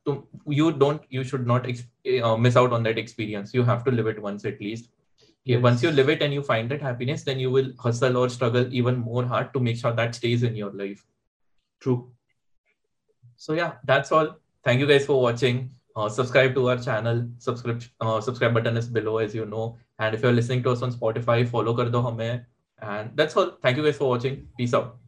to, 0.07 0.26
you 0.46 0.72
don't 0.72 1.03
you 1.09 1.24
should 1.24 1.46
not 1.46 1.68
ex- 1.68 1.84
uh, 2.22 2.36
miss 2.36 2.57
out 2.57 2.72
on 2.72 2.82
that 2.84 2.98
experience. 2.98 3.55
You 3.55 3.62
have 3.62 3.84
to 3.84 3.90
live 3.90 4.07
it 4.07 4.20
once 4.20 4.44
at 4.44 4.61
least. 4.61 4.88
Okay, 5.44 5.57
once 5.57 5.82
you 5.82 5.90
live 5.90 6.09
it 6.09 6.22
and 6.22 6.32
you 6.32 6.42
find 6.42 6.70
that 6.70 6.80
happiness 6.80 7.24
then 7.24 7.40
you 7.40 7.50
will 7.50 7.72
hustle 7.78 8.16
or 8.16 8.28
struggle 8.28 8.66
even 8.70 8.96
more 8.98 9.24
hard 9.24 9.53
to 9.55 9.61
make 9.61 9.76
sure 9.76 9.92
that 9.92 10.14
stays 10.14 10.42
in 10.42 10.55
your 10.55 10.72
life. 10.72 11.05
True. 11.80 12.11
so 13.36 13.53
yeah 13.53 13.72
that's 13.84 14.12
all. 14.12 14.36
Thank 14.64 14.80
you 14.80 14.86
guys 14.86 15.05
for 15.05 15.20
watching. 15.20 15.70
Uh, 15.96 16.09
subscribe 16.09 16.55
to 16.55 16.68
our 16.70 16.76
channel. 16.76 17.28
Subscribe 17.38 17.82
uh, 18.00 18.20
subscribe 18.20 18.55
button 18.55 18.76
is 18.76 18.88
below 18.88 19.18
as 19.18 19.34
you 19.34 19.46
know. 19.46 19.78
And 19.98 20.14
if 20.14 20.22
you're 20.22 20.32
listening 20.32 20.62
to 20.64 20.70
us 20.70 20.82
on 20.82 20.92
spotify 20.92 21.48
follow 21.48 21.76
kar 21.76 21.90
do 21.90 22.03
hame 22.03 22.44
and 22.80 23.11
that's 23.14 23.36
all. 23.36 23.53
Thank 23.62 23.76
you 23.76 23.84
guys 23.84 23.96
for 23.96 24.09
watching. 24.09 24.48
Peace 24.57 24.74
out 24.74 25.01